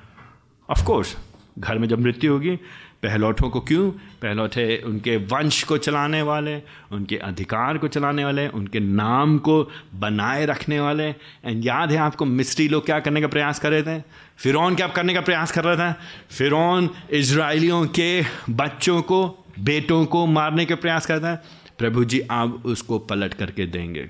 ऑफकोर्स 0.71 1.17
घर 1.59 1.79
में 1.79 1.89
जब 1.89 2.01
मृत्यु 2.01 2.33
होगी 2.33 2.57
पहलौठों 3.03 3.49
को 3.51 3.61
क्यों 3.61 3.91
पहलौठे 4.23 4.83
उनके 4.87 5.17
वंश 5.17 5.63
को 5.63 5.77
चलाने 5.79 6.23
वाले 6.23 6.63
उनके 6.93 7.17
अधिकार 7.17 7.79
को 7.79 7.89
चलाने 7.89 8.25
वाले 8.25 8.49
उनके 8.49 8.81
नाम 8.81 9.39
को 9.39 9.71
बनाए 9.95 10.47
रखने 10.47 10.81
वाले 10.81 11.09
एंड 11.45 11.67
याद 11.67 11.93
है 11.93 11.99
आपको 11.99 12.25
मिस्ट्री 12.25 12.69
लोग 12.69 12.87
क्या 12.87 13.01
करने 13.01 13.21
का 13.21 13.27
प्रयास 13.27 13.59
कर 13.59 13.71
रहे 13.71 13.83
थे 13.83 14.03
फ़िरौन 14.43 14.75
क्या 14.75 14.87
करने 14.89 15.15
का 15.15 15.21
प्रयास 15.21 15.53
कर 15.53 15.65
रहा 15.65 15.77
था? 15.77 16.01
फ़िरौन 16.31 16.91
इसराइलियों 17.11 17.87
के 17.87 18.23
बच्चों 18.51 19.03
को, 19.03 19.45
बेटों 19.61 20.05
को 20.07 20.27
मारने 20.27 20.65
के 20.65 20.75
प्रयास 20.75 21.07
कर 21.07 21.19
रहा 21.19 21.31
है 21.31 21.43
प्रभु 21.79 22.05
जी, 22.05 22.21
आप 22.31 22.63
उसको 22.67 22.99
पलट 22.99 23.35
करके 23.35 23.67
देंगे। 23.67 24.09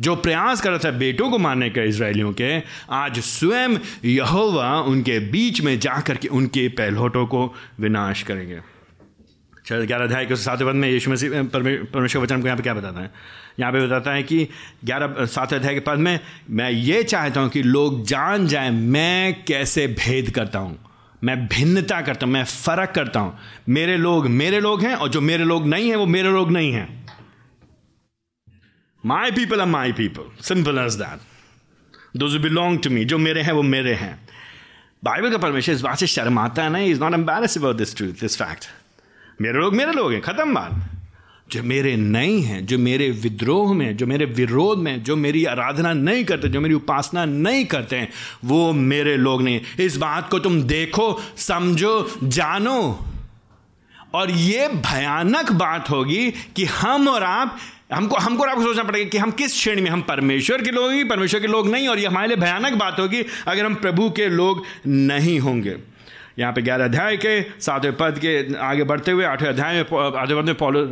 जो 0.00 0.16
प्रयास 0.16 0.60
कर 0.60 0.70
रहा 0.70 0.78
था 0.78 0.90
बेटों 0.90 1.30
को 1.30 1.38
मारने 1.38 1.70
का 1.70 1.82
इसराइलियों 1.82 2.32
के, 2.32 2.58
आज 2.90 3.18
स्वयं 3.18 3.76
यहोवा 4.04 4.80
उनके 4.80 5.18
बीच 5.18 5.60
में 5.60 5.78
जाकर 5.80 6.16
के 6.16 6.28
उनके 6.28 6.68
पहलोटों 6.68 7.26
को 7.26 7.54
विनाश 7.80 8.22
करेंगे। 8.22 8.60
ग्यारह 9.64 10.04
अध्याय 10.04 10.26
के 10.26 10.36
सातवें 10.36 10.68
पद 10.68 10.76
में 10.76 10.88
यीशु 10.88 11.10
मसीह 11.10 11.42
परमेश्वर 11.44 12.22
वचन 12.22 12.40
को 12.40 12.46
यहाँ 12.46 12.56
पे 12.56 12.62
क्या 12.62 12.74
बताता 12.74 13.00
है? 13.00 13.10
यहाँ 13.60 13.72
पे 13.72 13.86
बताता 13.86 14.12
है 14.12 14.22
कि 14.22 14.48
ग्यारह, 14.84 15.24
सातवें 15.26 15.58
अध्याय 15.58 15.74
के 15.74 15.80
पद 15.80 15.98
में 15.98 16.18
मैं 16.50 16.70
ये 16.70 17.02
चाहता 17.02 17.40
हूँ 17.40 17.50
कि 17.50 17.62
लोग 17.62 18.04
जान 18.06 18.46
जाए 18.46 18.70
मैं 18.70 19.44
कैसे 19.44 19.86
भेद 19.86 20.30
करता 20.30 20.58
हूँ। 20.58 20.78
मैं 21.24 21.46
भिन्नता 21.48 22.00
करता 22.02 22.26
हूँ, 22.26 22.32
मैं 22.32 22.44
फ़र्क 22.44 22.90
करता 22.90 23.20
हूँ। 23.20 23.38
मेरे 23.68 23.96
लोग 23.96 24.26
मेरे 24.28 24.60
लोग 24.60 24.82
हैं 24.82 24.94
और 24.94 25.08
जो 25.08 25.20
मेरे 25.20 25.44
लोग 25.44 25.66
नहीं 25.66 25.88
हैं, 25.88 25.96
वो 25.96 26.06
मेरे 26.06 26.28
लोग 26.28 26.50
नहीं 26.52 26.72
हैं। 26.72 26.88
My 29.04 29.30
people 29.30 29.60
are 29.60 29.66
my 29.66 29.92
people 29.92 30.30
simple 30.44 30.78
as 30.78 30.94
that 30.94 32.16
though 32.16 32.38
belong 32.38 32.78
to 32.78 32.90
me 32.90 33.04
जो 33.04 33.18
मेरे 33.18 33.42
हैं, 33.42 33.52
वो 33.52 33.62
मेरे 33.62 33.94
हैं। 33.94 34.18
बाइबल 35.04 35.30
का 35.30 35.38
परमेश्वर 35.38 35.74
इस 35.74 35.80
बात 35.80 35.98
से 35.98 36.06
शर्माता 36.06 36.62
है 36.62 36.70
ना 36.70 36.78
is 36.78 37.00
not 37.00 37.14
embarrass 37.14 37.58
about 37.58 37.76
this 37.76 37.96
truth 37.96 38.20
this 38.20 38.36
fact 38.36 38.68
मेरे 39.40 39.58
लोग 39.58 39.74
मेरे 39.74 39.92
लोग 39.92 40.12
हैं, 40.12 40.22
ख़त्म 40.22 40.54
बात। 40.54 40.90
जो 41.52 41.62
मेरे 41.62 41.96
नहीं 41.96 42.42
हैं, 42.42 42.66
जो 42.66 42.78
मेरे 42.78 43.10
विद्रोह 43.10 43.74
में 43.74 43.96
जो 43.96 44.06
मेरे 44.06 44.24
विरोध 44.24 44.78
में 44.78 45.02
जो 45.02 45.16
मेरी 45.16 45.44
आराधना 45.44 45.92
नहीं 45.92 46.24
करते, 46.24 46.48
जो 46.48 46.60
मेरी 46.60 46.74
उपासना 46.74 47.24
नहीं 47.24 47.64
करते 47.64 47.96
हैं, 47.96 48.08
वो 48.44 48.72
मेरे 48.72 49.16
लोग 49.16 49.42
नहीं 49.42 49.60
इस 49.80 49.96
बात 49.96 50.30
को 50.30 50.38
तुम 50.38 50.62
देखो, 50.62 51.22
समझो, 51.36 52.18
जानो। 52.24 53.06
और 54.14 54.30
ये 54.30 54.68
भयानक 54.68 55.52
बात 55.52 55.90
होगी 55.90 56.30
कि 56.30 56.64
हम 56.64 57.08
और 57.08 57.22
आप, 57.22 57.58
हमको 57.92 58.16
हमको 58.16 58.42
और 58.42 58.48
आपको 58.48 58.62
सोचना 58.62 58.82
पड़ेगा 58.82 59.08
कि 59.08 59.18
हम 59.18 59.30
किस 59.30 59.54
श्रेणी 59.54 59.82
में 59.82 59.90
हम 59.90 60.00
परमेश्वर 60.00 60.62
के 60.62 60.70
लोग 60.70 60.92
ही 60.92 61.04
परमेश्वर 61.04 61.40
के 61.40 61.46
लोग 61.46 61.68
नहीं? 61.68 61.88
और 61.88 61.98
ये 61.98 62.06
हमारे 62.06 62.28
लिए 62.28 62.36
भयानक 62.36 62.72
बात 62.72 63.00
होगी 63.00 63.24
अगर 63.46 63.64
हम 63.64 63.74
प्रभु 63.74 64.10
के 64.10 64.28
लोग 64.28 64.62
नहीं 64.86 65.40
होंगे। 65.40 65.93
यहाँ 66.38 66.52
पे 66.52 66.62
ग्यारह 66.62 66.84
अध्याय 66.84 67.16
के 67.16 67.42
सातवें 67.60 67.96
पद 67.96 68.18
के 68.18 68.54
आगे 68.58 68.84
बढ़ते 68.84 69.10
हुए 69.10 69.24
आठवें 69.24 69.48
अध्याय 69.48 69.74
में 69.74 70.16
आधे 70.16 70.34
पद 70.34 70.44
में 70.44 70.54
पॉलो 70.54 70.84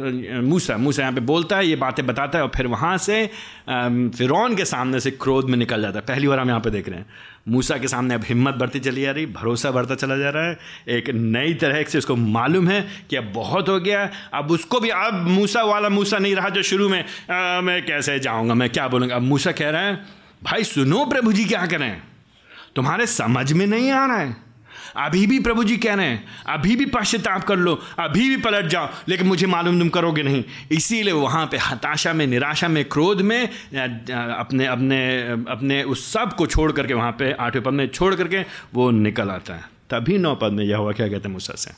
मूसा 0.42 0.76
मूसा 0.76 1.02
यहाँ 1.02 1.14
पे 1.14 1.20
बोलता 1.20 1.57
है 1.57 1.66
ये 1.66 1.76
बातें 1.76 2.07
बताता 2.07 2.38
है 2.38 2.44
और 2.44 2.50
फिर 2.57 2.66
वहाँ 2.66 2.98
से 2.98 3.26
फिर 3.68 4.55
के 4.57 4.64
सामने 4.64 5.00
से 5.00 5.11
क्रोध 5.11 5.50
में 5.50 5.57
निकल 5.59 5.83
जाता 5.83 5.98
है। 5.98 6.05
पहली 6.07 6.28
बार 6.28 6.38
हम 6.38 6.48
यहाँ 6.48 6.61
पे 6.61 6.70
देख 6.70 6.88
रहे 6.88 6.98
हैं। 6.98 7.07
मूसा 7.48 7.78
के 7.78 7.88
सामने 7.88 8.14
अब 8.14 8.24
हिम्मत 8.24 8.55
बढ़ती 8.55 8.81
चली 8.81 9.02
जा 9.02 9.11
रही 9.11 9.26
भरोसा 9.26 9.70
बढ़ता 9.70 9.94
चला 9.94 10.16
जा 10.16 10.31
रहा 10.31 10.44
है। 10.44 10.59
एक 10.88 11.11
नई 11.11 11.55
तरह 11.55 11.83
से 11.83 11.98
उसको 11.98 12.16
मालूम 12.16 12.68
है 12.68 12.87
कि 13.11 13.16
अब 13.16 13.33
बहुत 13.35 13.68
हो 13.68 13.81
गया 13.81 14.09
अब 14.35 14.50
उसको 14.50 14.81
भी 14.81 14.88
अब 14.88 15.26
मूसा 15.28 15.62
वाला 15.62 15.88
मूसा 15.88 16.18
नहीं 16.18 16.37
रहा 16.37 16.48
जो 16.48 16.62
शुरू 16.62 16.88
में 16.88 17.05
आ, 17.31 17.61
मैं 17.61 17.85
कैसे 17.87 18.18
जाऊँगा 18.18 18.55
मैं 18.55 18.70
क्या 18.70 18.88
बोलूँगा? 18.88 19.16
अब 19.16 19.22
मूसा 19.22 19.52
कह 19.52 19.70
रहा 19.70 19.83
है 19.83 19.94
भाई 20.42 20.64
सुनो 20.64 21.05
प्रभु 21.07 21.33
जी 21.33 21.44
क्या 21.44 21.66
करें? 21.66 22.02
तुम्हारे 22.76 23.07
समझ 23.07 23.52
में 23.52 23.66
नहीं 23.66 23.90
आ 23.90 24.07
रहा 24.07 24.16
है। 24.16 24.51
अभी 24.96 25.26
भी 25.26 25.38
प्रभु 25.40 25.64
जी 25.64 25.76
कह 25.76 25.94
रहे 25.94 26.07
हैं, 26.07 26.24
अभी 26.46 26.76
भी 26.76 26.87
पश्चाताप 26.87 27.44
कर 27.44 27.57
लो, 27.57 27.74
अभी 27.98 28.28
भी 28.28 28.37
पलट 28.37 28.66
जाओ, 28.66 28.88
लेकिन 29.09 29.26
मुझे 29.26 29.46
मालूम 29.46 29.78
तुम 29.78 29.88
करोगे 29.88 30.22
नहीं। 30.22 30.42
इसीलिए 30.70 31.12
वहाँ 31.12 31.46
पे 31.46 31.57
हताशा 31.59 32.12
में, 32.12 32.26
निराशा 32.26 32.68
में, 32.68 32.85
क्रोध 32.85 33.20
में 33.20 33.42
अपने 33.42 34.66
अपने 34.66 34.98
अपने 35.48 35.83
उस 35.85 36.12
सबको 36.12 36.46
छोड़ 36.46 36.70
करके 36.72 36.94
वहाँ 36.94 37.12
पे 37.12 37.33
आठवें 37.33 37.62
पद 37.64 37.72
में 37.72 37.87
छोड़ 37.88 38.14
करके 38.14 38.44
वो 38.74 38.90
निकल 38.90 39.31
आता 39.31 39.55
है। 39.55 39.70
तभी 39.90 40.18
नौ 40.18 40.35
पद 40.35 40.52
में 40.52 40.64
यह 40.64 40.76
हुआ 40.76 40.92
क्या 40.92 41.09
कहते 41.09 41.28
हैं 41.28 41.33
मुझसे 41.33 41.57
से? 41.57 41.70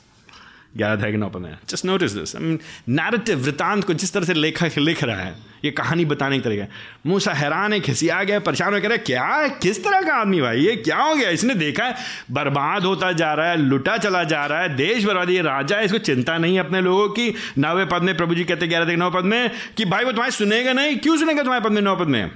ग्यारह 0.77 0.93
अध्याय 0.93 1.11
के 1.11 1.17
नौ 1.17 1.29
में 1.35 1.57
जस्ट 1.69 1.85
नोटिस 1.85 2.11
दिस 2.11 2.35
नैरेटिव 2.35 3.39
वृतांत 3.39 3.83
को 3.83 3.93
जिस 3.93 4.13
तरह 4.13 4.25
से 4.25 4.33
लेखक 4.33 4.77
लिख 4.77 5.03
रहा 5.03 5.21
है, 5.21 5.35
ये 5.65 5.71
कहानी 5.71 6.05
बताने 6.05 6.39
का 6.39 6.43
तरीका 6.43 6.65
मूसा 7.05 7.33
हैरान 7.33 7.73
है 7.73 7.79
खिसिया 7.79 8.23
गया, 8.23 8.39
परेशान 8.39 8.73
हो 8.73 8.79
रहा 8.79 8.97
क्या? 8.97 9.23
है 9.25 9.49
किस 9.49 9.83
तरह 9.83 10.01
का 10.01 10.13
आदमी 10.13 10.41
भाई? 10.41 10.59
ये 10.59 10.75
क्या 10.75 10.97
हो 10.97 11.15
गया? 11.15 11.29
इसने 11.29 11.55
देखा 11.55 11.83
है, 11.83 11.95
बर्बाद 12.31 12.83
होता 12.83 13.11
जा 13.11 13.33
रहा 13.33 13.49
है, 13.49 13.57
लुटा 13.57 13.97
चला 13.97 14.23
जा 14.23 14.45
रहा 14.45 14.61
है, 14.61 14.75
देश 14.75 15.05
बर्बाद 15.05 15.31
राजा 15.47 15.77
है, 15.77 15.85
इसको 15.85 15.97
चिंता 15.97 16.37
नहीं 16.37 16.55
है 16.55 16.59
अपने 16.59 16.81
लोगों 16.81 17.09
की। 17.09 17.33
नवे 17.57 17.85
पद 17.85 18.01
में 18.01 18.15
प्रभु 18.17 18.35
जी 18.35 18.43
कहते 18.43 18.67
ग्यारह 18.67 18.95
नौ 18.95 19.09
पद 19.11 19.23
में 19.23 19.51
कि, 19.77 19.85
भाई, 19.85 20.03
वो 20.03 20.11
तुम्हारे 20.11 20.31
सुनेगा 20.31 20.73
नहीं? 20.73 20.97
क्यों 20.97 21.17
सुनेगा 21.17 21.43
तुम्हारे 21.43 21.63
पद 21.65 21.71
में 21.71 21.81
नौ 21.81 21.95
पद 21.95 22.07
में? 22.07 22.31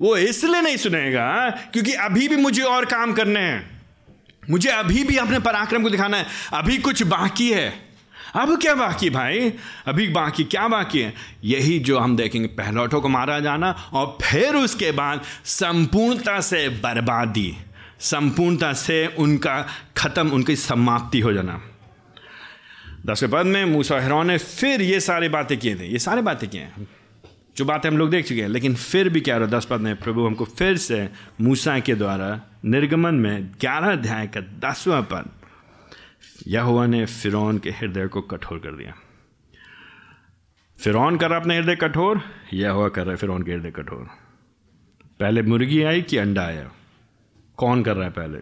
वो 0.00 0.16
इसलिए 0.16 0.60
नहीं 0.60 0.76
सुनेगा, 0.76 1.50
क्योंकि 1.72 1.92
अभी 1.92 2.28
भी 2.28 2.36
मुझे 2.36 2.62
और 2.62 2.84
काम 2.84 3.12
करने 3.12 3.40
हैं। 3.40 3.77
मुझे 4.50 4.68
अभी 4.68 5.04
भी 5.04 5.16
अपने 5.16 5.38
पराक्रम 5.38 5.82
को 5.82 5.90
दिखाना 5.90 6.16
है। 6.16 6.26
अभी 6.52 6.78
कुछ 6.78 7.02
बाकी 7.02 7.50
है। 7.52 7.88
अब 8.34 8.60
क्या 8.60 8.74
बाकी 8.74 9.10
भाई? 9.10 9.52
अभी 9.86 10.08
बाकी, 10.08 10.44
क्या 10.44 10.68
बाकी 10.68 11.00
है? 11.00 11.14
यही 11.44 11.78
जो 11.78 11.98
हम 11.98 12.16
देखेंगे 12.16 12.48
पहलौठों 12.48 13.00
को 13.00 13.08
मारा 13.08 13.40
जाना 13.40 13.90
और 13.92 14.18
फिर 14.22 14.54
उसके 14.54 14.92
बाद 14.92 15.22
संपूर्णता 15.44 16.40
से 16.40 16.68
बर्बादी। 16.68 17.56
संपूर्णता 18.00 18.72
से 18.72 19.06
उनका 19.06 19.66
खत्म, 19.96 20.28
उनकी 20.28 20.56
समाप्ति 20.56 21.20
हो 21.20 21.32
जाना। 21.32 21.62
दसवें 23.06 23.32
पद 23.32 23.46
में 23.46 23.64
मूसा 23.64 24.00
हेरोन 24.00 24.26
ने 24.26 24.38
फिर 24.38 24.82
ये 24.82 25.00
सारी 25.00 25.28
बातें 25.28 25.58
किए 25.58 25.74
थे। 25.76 25.86
ये 25.86 25.98
सारी 25.98 26.22
बातें 26.22 26.50
किए 26.50 26.60
हैं। 26.60 26.86
जो 27.58 27.64
बातें 27.64 27.90
हम 27.90 27.98
लोग 27.98 28.10
देख 28.10 28.26
चुके 28.26 28.42
हैं, 28.42 28.48
लेकिन 28.48 28.74
फिर 28.74 29.08
भी 29.08 29.20
क्या 29.20 29.36
रहा? 29.36 29.48
दस 29.48 29.66
पद 29.70 29.80
में 29.80 29.96
प्रभु 29.96 30.26
हमको 30.26 30.44
फिर 30.44 30.76
से 30.76 31.10
मूसा 31.40 31.78
के 31.78 31.94
द्वारा 31.94 32.40
निर्गमन 32.64 33.14
में 33.14 33.52
ग्यारह 33.60 33.92
अध्याय 33.92 34.26
का 34.26 34.40
दसवां 34.40 35.02
पद 35.02 35.30
यहुआ 36.46 36.86
ने 36.86 37.06
फिरौन 37.06 37.58
के 37.58 37.70
हृदय 37.70 38.06
को 38.06 38.20
कठोर 38.20 38.58
कर 38.58 38.72
दिया। 38.72 38.94
फिरौन 40.78 41.18
कर 41.18 41.30
रहा 41.30 41.40
अपने 41.40 41.56
हृदय 41.56 41.76
कठोर 41.76 42.20
यह 42.52 42.70
हुआ 42.70 42.88
कर 42.88 43.02
रहा 43.02 43.10
है 43.10 43.16
फिरौन 43.16 43.42
के 43.42 43.52
हृदय 43.52 43.70
कठोर। 43.70 44.08
पहले 45.20 45.42
मुर्गी 45.42 45.82
आई 45.82 46.02
कि 46.02 46.16
अंडा 46.16 46.42
आया? 46.42 46.70
कौन 47.56 47.82
कर 47.82 47.96
रहा 47.96 48.04
है 48.04 48.10
पहले? 48.10 48.38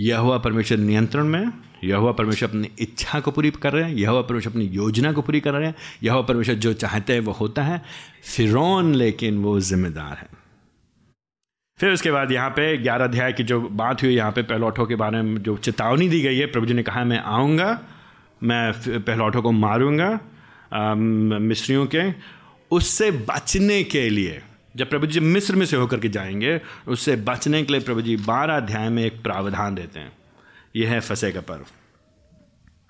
यह 0.00 0.18
हुआ 0.18 0.38
परमेश्वर 0.38 0.78
नियंत्रण 0.78 1.24
में 1.24 1.48
यह 1.84 2.10
परमेश्वर 2.12 2.48
अपनी 2.48 2.70
इच्छा 2.78 3.20
को 3.20 3.30
पूरी 3.30 3.50
कर 3.50 3.72
रहे 3.72 3.82
हैं 3.84 3.96
यह 3.96 4.20
परमेश्वर 4.20 4.52
अपनी 4.52 4.64
योजना 4.64 5.12
को 5.12 5.22
पूरी 5.22 5.40
कर 5.40 5.52
रहे 5.52 5.66
हैं 5.66 5.74
यह 6.02 6.20
परमेश्वर 6.20 6.54
जो 6.54 6.72
चाहते 6.72 7.12
हैं 7.12 7.20
वो 7.20 7.32
होता 7.32 7.62
है, 7.62 7.82
फिरौन 8.36 8.94
लेकिन 8.94 9.42
वो 9.42 9.60
जिम्मेदार 9.60 10.16
है। 10.16 10.28
फिर 11.78 11.92
उसके 11.92 12.10
बाद 12.10 12.32
यहाँ 12.32 12.50
पे 12.50 12.76
ग्यारह 12.76 13.04
अध्याय 13.04 13.32
की 13.32 13.42
जो 13.42 13.60
बात 13.60 14.02
हुई, 14.02 14.14
यहाँ 14.14 14.32
पे 14.32 14.42
पहलौठों 14.42 14.86
के 14.86 14.94
बारे 14.94 15.22
में 15.22 15.42
जो 15.42 15.56
चेतावनी 15.56 16.08
दी 16.08 16.20
गई 16.20 16.38
है, 16.38 16.46
प्रभु 16.46 16.66
जी 16.66 16.74
ने 16.74 16.82
कहा, 16.82 17.04
मैं 17.04 17.18
आऊँगा, 17.18 17.80
मैं 18.42 18.72
पहलौठों 18.98 19.42
को 19.42 19.52
मारूँगा 19.52 20.18
मिस्रियों 21.38 21.86
के, 21.86 22.02
उससे 22.70 23.10
बचने 23.10 23.82
के 23.84 24.08
लिए। 24.10 24.42
जब 24.76 24.90
प्रभु 24.90 25.06
जी 25.06 25.20
मिस्र 25.20 25.56
में 25.56 25.66
से 25.66 25.76
होकर 25.76 26.00
के 26.00 26.08
जाएँगे, 26.08 26.60
उससे 26.88 27.16
बचने 27.16 27.62
के 27.62 27.72
लिए 27.72 27.82
प्रभु 27.82 28.02
जी 28.02 28.16
बारह 28.16 28.56
अध्याय 28.56 28.88
में 28.88 29.04
एक 29.04 29.22
प्रावधान 29.22 29.74
देते 29.74 30.00
हैं। 30.00 30.12
यह 30.76 30.90
है 30.90 31.00
फंसे 31.00 31.32
का 31.32 31.40
पर्व। 31.40 31.66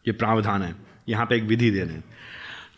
ये 0.06 0.12
प्रावधान 0.12 0.62
है। 0.62 0.76
यहाँ 1.08 1.26
पे 1.26 1.36
एक 1.36 1.42
विधि 1.42 1.70
दे 1.70 1.80
रहे 1.80 1.94
हैं। 1.94 2.04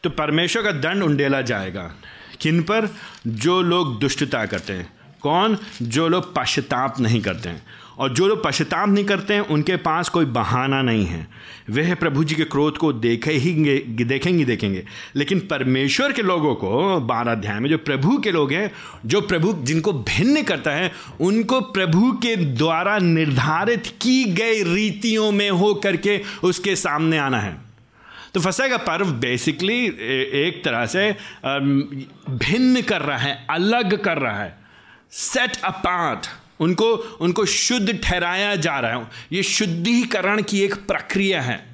तो 0.02 0.10
परमेश्वर 0.10 0.62
का 0.62 0.72
दंड 0.72 1.02
उंडेला 1.02 1.42
जाएगा। 1.42 1.94
किन 2.40 2.62
पर? 2.62 2.94
जो 3.26 3.62
लोग 3.62 4.00
दुष्टता 4.00 4.46
करते 4.46 4.72
हैं। 4.72 4.92
कौन? 5.20 5.58
जो 5.82 6.08
लोग 6.08 6.34
पश्चाताप 6.34 7.00
नहीं 7.00 7.22
करते 7.22 7.48
हैं। 7.48 7.66
और 8.00 8.12
जो 8.14 8.26
लोग 8.28 8.42
पश्चाताप 8.44 8.88
नहीं 8.88 9.04
करते 9.04 9.34
हैं, 9.34 9.40
उनके 9.40 9.76
पास 9.76 10.08
कोई 10.08 10.24
बहाना 10.26 10.80
नहीं 10.82 11.06
है। 11.06 11.26
वह 11.70 11.94
प्रभु 11.94 12.24
जी 12.24 12.34
के 12.34 12.44
क्रोध 12.44 12.76
को 12.76 12.92
देखे 12.92 13.32
ही 13.32 13.52
देखेंगे 14.04 14.44
देखेंगे। 14.44 14.84
लेकिन 15.16 15.40
परमेश्वर 15.40 16.12
के 16.12 16.22
लोगों 16.22 16.54
को, 16.54 17.00
बारह 17.00 17.32
अध्याय 17.32 17.60
में, 17.60 17.68
जो 17.70 17.78
प्रभु 17.78 18.16
के 18.18 18.30
लोग 18.30 18.52
हैं, 18.52 18.70
जो 19.06 19.20
प्रभु, 19.20 19.52
जिनको 19.62 19.92
भिन्न 19.92 20.42
करता 20.42 20.70
है, 20.70 20.92
उनको 21.20 21.60
प्रभु 21.60 22.12
के 22.12 22.36
द्वारा 22.36 22.98
निर्धारित 22.98 23.86
की 24.02 24.24
गई 24.32 24.62
रीतियों 24.64 25.30
में 25.32 25.50
हो 25.50 25.74
करके 25.74 26.20
उसके 26.42 26.76
सामने 26.76 27.18
आना 27.18 27.40
है। 27.40 27.56
तो 28.34 28.40
फसा 28.40 28.68
का 28.68 28.76
पर्व 28.76 29.12
बेसिकली 29.12 29.84
एक 29.84 30.62
तरह 30.64 30.86
से 30.86 31.10
भिन्न 31.44 32.82
कर 32.82 33.00
रहा 33.00 33.16
है, 33.16 33.46
अलग 33.50 33.96
कर 34.02 34.18
रहा 34.18 34.42
है। 34.42 34.58
सेट 35.12 35.56
अपार्ट 35.64 36.26
उनको 36.60 36.94
उनको 36.94 37.44
शुद्ध 37.44 38.00
ठहराया 38.04 38.56
जा 38.56 38.78
रहा 38.78 38.98
है। 38.98 39.06
ये 39.32 39.42
शुद्धिकरण 39.42 40.42
की 40.42 40.60
एक 40.60 40.74
प्रक्रिया 40.74 41.42
है। 41.42 41.69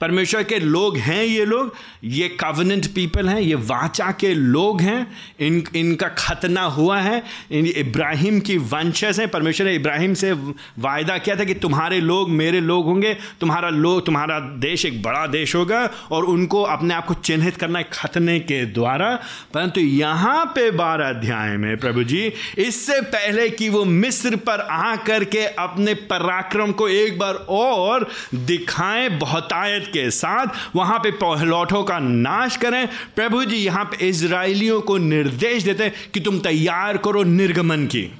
परमेश्वर 0.00 0.42
के 0.42 0.58
लोग 0.58 0.96
हैं 0.96 1.24
ये 1.24 1.44
लोग, 1.44 1.74
ये 2.04 2.28
कवनेंट 2.28 2.86
पीपल 2.86 3.28
हैं, 3.28 3.40
ये 3.40 3.54
वाचा 3.54 4.10
के 4.10 4.34
लोग 4.34 4.80
हैं, 4.80 5.06
इन, 5.40 5.62
इनका 5.76 6.08
खतना 6.08 6.62
हुआ 6.62 6.98
है, 6.98 7.22
इन 7.50 7.66
इब्राहिम 7.66 8.40
की 8.40 8.56
वंशज 8.56 9.20
हैं। 9.20 9.28
परमेश्वर 9.28 9.66
ने 9.66 9.74
इब्राहिम 9.74 10.14
से 10.14 10.32
वायदा 10.32 11.18
किया 11.18 11.36
था 11.36 11.44
कि 11.44 11.54
तुम्हारे 11.54 12.00
लोग 12.00 12.30
मेरे 12.30 12.60
लोग 12.60 12.84
होंगे, 12.84 13.14
तुम्हारा 13.40 13.68
लोग 13.68 14.06
तुम्हारा 14.06 14.38
देश 14.40 14.84
एक 14.84 15.02
बड़ा 15.02 15.26
देश 15.26 15.54
होगा 15.54 15.90
और 16.10 16.24
उनको 16.24 16.62
अपने 16.62 16.94
आप 16.94 17.06
को 17.06 17.14
चिन्हित 17.14 17.56
करना 17.56 17.78
है 17.78 17.88
खतने 17.92 18.38
के 18.40 18.64
द्वारा। 18.66 19.14
परंतु 19.54 19.80
यहाँ 19.80 20.44
पे 20.46 20.70
बारह 20.70 21.08
अध्याय 21.08 21.56
में 21.56 21.76
प्रभु 21.76 22.04
जी, 22.04 22.32
इससे 22.58 23.00
पहले 23.00 23.48
कि 23.50 23.68
वो 23.68 23.84
मिस्र 23.84 24.36
पर 24.36 24.60
आ 24.60 24.96
करके 24.96 25.44
अपने 25.46 25.94
पराक्रम 25.94 26.72
को 26.72 26.88
एक 26.88 27.18
बार 27.18 27.34
और 27.34 28.08
दिखाएँ, 28.34 29.08
बहुतायत 29.08 29.89
के 29.90 30.10
साथ 30.12 30.76
वहाँ 30.76 30.98
पे 30.98 31.10
पहलौठों 31.18 31.82
का 31.84 31.98
नाश 31.98 32.56
करें। 32.56 32.86
प्रभु 33.16 33.44
जी, 33.44 33.56
यहाँ 33.56 33.84
पे 33.84 34.08
इसराइलियों 34.08 34.80
को 34.82 34.96
निर्देश 34.98 35.62
देते 35.62 35.84
हैं 35.84 36.10
कि 36.14 36.20
तुम 36.20 36.38
तैयार 36.40 36.96
करो 36.96 37.22
निर्गमन 37.24 37.86
की। 37.86 38.10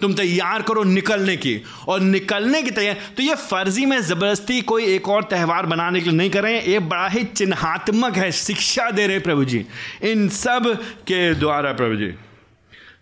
तुम 0.00 0.14
तैयार 0.14 0.62
करो 0.62 0.82
निकलने 0.84 1.36
की। 1.36 1.60
और 1.88 2.00
निकलने 2.00 2.62
की 2.62 2.70
तैयार 2.70 2.96
तो 3.16 3.22
ये 3.22 3.34
फर्जी 3.34 3.84
में 3.86 4.00
ज़बरदस्ती 4.00 4.60
कोई 4.62 4.84
एक 4.86 5.08
और 5.08 5.22
त्यौहार 5.24 5.66
बनाने 5.66 6.00
के 6.00 6.10
लिए 6.10 6.18
नहीं 6.18 6.30
कर 6.30 6.42
रहे 6.42 6.54
हैं। 6.54 6.64
ये 6.64 6.78
बड़ा 6.80 7.06
ही 7.08 7.22
चिन्हात्मक 7.26 8.16
है, 8.16 8.30
शिक्षा 8.32 8.90
दे 8.90 9.06
रहे 9.06 9.18
प्रभु 9.20 9.44
जी। 9.44 9.64
इन 10.02 10.28
सब 10.30 10.66
के 11.06 11.34
द्वारा 11.34 11.72
प्रभु 11.72 11.96
जी। 11.96 12.08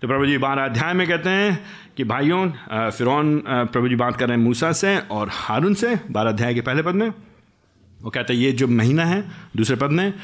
तो 0.03 0.09
प्रभु 0.09 0.27
जी 0.27 0.37
बारह 0.39 0.65
अध्याय 0.65 0.93
में 0.95 1.07
कहते 1.09 1.31
हैं 1.31 1.59
कि 1.97 2.05
भाइयों 2.05 2.47
फिरौन 2.91 3.37
प्रभु 3.47 3.89
जी 3.89 3.97
बात 3.97 4.17
कर 4.17 4.29
रहे 4.29 4.37
हैं 4.37 4.45
मूसा 4.45 4.73
से 4.75 4.97
और 4.99 5.31
हारून 5.33 5.75
से, 5.75 5.99
बारह 6.11 6.31
अध्याय 6.31 6.55
के 6.55 6.61
पहले 6.61 6.83
पद 6.83 6.95
में। 6.95 7.11
वो 8.03 8.11
कहता 8.11 8.33
है, 8.33 8.39
ये 8.39 8.53
जो 8.53 8.69
महीना 8.69 9.05
है, 9.05 9.25
दूसरे 9.57 9.77
पद 9.77 9.91
में, 9.91 10.15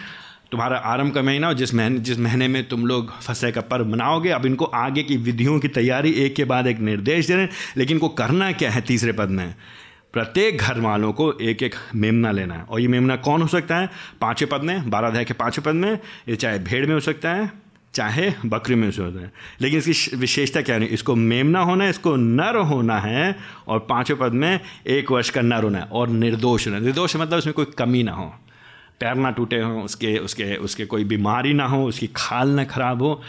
तुम्हारा 0.51 0.77
आरंभ 0.77 1.15
का 1.15 1.23
महीना 1.23 1.49
और 1.49 1.55
जिस 1.55 1.75
महीने 1.75 1.99
जिस 1.99 2.19
महीने 2.19 2.49
में 2.49 2.69
तुम 2.69 2.87
लोग 2.87 3.21
फसह 3.21 3.51
का 3.51 3.61
पर्व 3.61 3.87
मनाओगे, 3.87 4.31
अब 4.31 4.47
इनको 4.47 4.65
आगे 4.65 5.03
की 5.03 5.17
विधियों 5.17 5.59
की 5.61 5.69
तैयारी 5.69 6.11
एक 6.11 6.37
के 6.37 6.45
बाद 6.45 6.67
एक 6.67 6.79
निर्देश 6.79 7.27
दे 7.27 7.35
रहे 7.35 7.43
हैं, 7.43 7.51
लेकिन 7.77 7.97
इनको 7.97 8.09
करना 8.09 8.53
क्या 8.53 8.71
है 8.71 8.81
तीसरे 8.81 9.13
पद 9.13 9.29
में? 9.29 9.55
प्रत्येक 10.13 10.59
घर 10.59 10.81
वालों 10.81 11.13
को 11.13 11.33
एक 11.33 11.63
एक 11.63 11.75
मेमना 11.95 12.31
लेना 12.31 12.55
है 12.55 12.63
और 12.63 12.81
ये 12.81 12.89
मेमना 12.89 13.17
कौन 13.17 13.43
हो 13.43 13.49
सकता 13.49 13.77
है? 13.77 13.91
पाँचवें 14.21 14.51
पद 14.51 14.65
में, 14.65 14.91
बारह 14.91 15.09
अध्याय 15.09 15.25
के 15.25 15.35
पाँचवें 15.35 15.65
पद 15.65 15.81
में, 15.81 15.99
ये 16.29 16.37
चाहे 16.37 16.59
भेड़ 16.59 16.87
में 16.87 16.95
हो 16.95 17.01
सकता 17.01 17.35
है 17.35 17.66
चाहे 17.95 18.33
बकरी 18.47 18.75
में 18.75 18.91
से 18.91 19.03
होते 19.03 19.19
हैं 19.19 19.33
लेकिन 19.61 19.79
इसकी 19.79 20.17
विशेषता 20.17 20.63
क्या 20.63 20.79
नहीं, 20.79 20.89
इसको 20.89 21.15
मेमना 21.15 21.61
होना 21.61 21.85
है, 21.85 21.91
इसको 21.91 22.15
नर 22.17 22.57
होना 22.57 22.99
है 23.01 23.37
और 23.69 23.79
पाँचवें 23.89 24.19
पद 24.21 24.33
में 24.33 24.61
एक 24.87 25.11
वर्ष 25.11 25.31
का 25.31 25.43
नर 25.43 25.65
होना 25.65 25.79
है 25.79 25.85
और 25.85 26.09
निर्दोष 26.09 26.67
होना 26.67 26.79
निर्दोष 26.79 27.17
मतलब 27.17 27.39
उसमें 27.39 27.55
कोई 27.55 27.65
कमी 27.79 28.03
ना 28.03 28.13
हो। 28.13 28.33
पैर 29.01 29.15
ना 29.15 29.31
टूटे 29.31 29.61
हों, 29.61 29.83
उसके 29.83 30.17
उसके 30.19 30.55
उसके 30.57 30.85
कोई 30.87 31.05
बीमारी 31.05 31.53
ना 31.53 31.67
हो, 31.67 31.85
उसकी 31.87 32.07
खाल 32.17 32.51
ना 32.51 32.65
खराब 32.65 33.03
हो। 33.03 33.21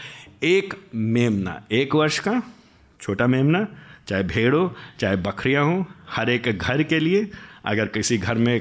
एक 0.42 0.74
मेमना 0.94 1.60
एक 1.72 1.94
वर्ष 1.94 2.18
का 2.18 2.40
छोटा 3.00 3.26
मेमना 3.26 3.66
चाहे 4.08 4.22
भेड़ 4.22 4.54
हो, 4.54 4.74
चाहे 5.00 5.16
बकरियाँ 5.18 5.64
हों, 5.64 5.84
हर 6.10 6.30
एक 6.30 6.48
घर 6.50 6.82
के 6.82 6.98
लिए 6.98 7.30
अगर 7.68 7.86
किसी 7.86 8.18
घर 8.18 8.34
में 8.34 8.60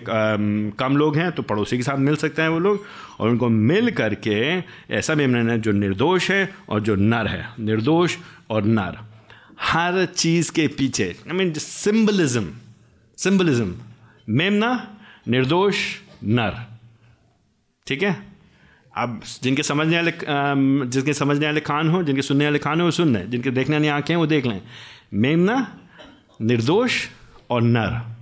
कम 0.80 0.98
लोग 0.98 1.18
हैं 1.18 1.32
तो 1.32 1.44
पड़ोसी 1.44 1.78
के 1.78 1.84
साथ 1.84 1.98
मिल 1.98 2.16
सकते 2.16 2.42
हैं 2.42 2.50
वो 2.50 2.60
लोग, 2.60 2.86
और 3.20 3.30
उनको 3.30 3.50
मिल 3.50 3.92
करके 3.92 4.36
ऐसा 4.94 5.16
मेमना 5.16 5.52
है 5.52 5.60
जो 5.62 5.72
निर्दोष 5.72 6.30
है 6.32 6.50
और 6.70 6.80
जो 6.80 6.96
नर 6.96 7.28
है। 7.28 7.48
निर्दोष 7.60 8.18
और 8.50 8.64
नर। 8.64 8.98
हर 9.62 10.06
चीज़ 10.06 10.52
के 10.52 10.68
पीछे 10.68 11.06
आई 11.28 11.38
मीन 11.38 11.54
सिंबलिज्म 11.54 12.52
सिंबलिज्म 13.18 13.76
मेमना, 14.30 14.72
निर्दोष, 15.28 15.78
नर। 16.24 16.56
ठीक 17.88 18.04
है? 18.04 18.12
अब 18.98 19.22
जिनके 19.44 19.64
समझने 19.64 19.96
वाले 19.96 20.12
जिनके 20.92 21.14
समझने 21.14 21.46
वाले 21.46 21.60
खान 21.62 21.90
हो, 21.90 22.04
जिनके 22.04 22.22
सुनने 22.22 22.46
वाले 22.46 22.60
खान 22.60 22.80
हो, 22.80 22.86
वो 22.86 22.92
सुन 22.92 23.14
लें। 23.14 23.30
जिनके 23.30 23.52
देखने 23.52 23.76
वाली 23.76 23.88
आँखें 23.88 24.14
हैं, 24.14 24.20
वो 24.20 24.28
देख 24.28 24.46
लें। 24.46 24.62
मेमना, 25.14 25.58
निर्दोष 26.42 27.06
और 27.50 27.62
नर। 27.62 28.17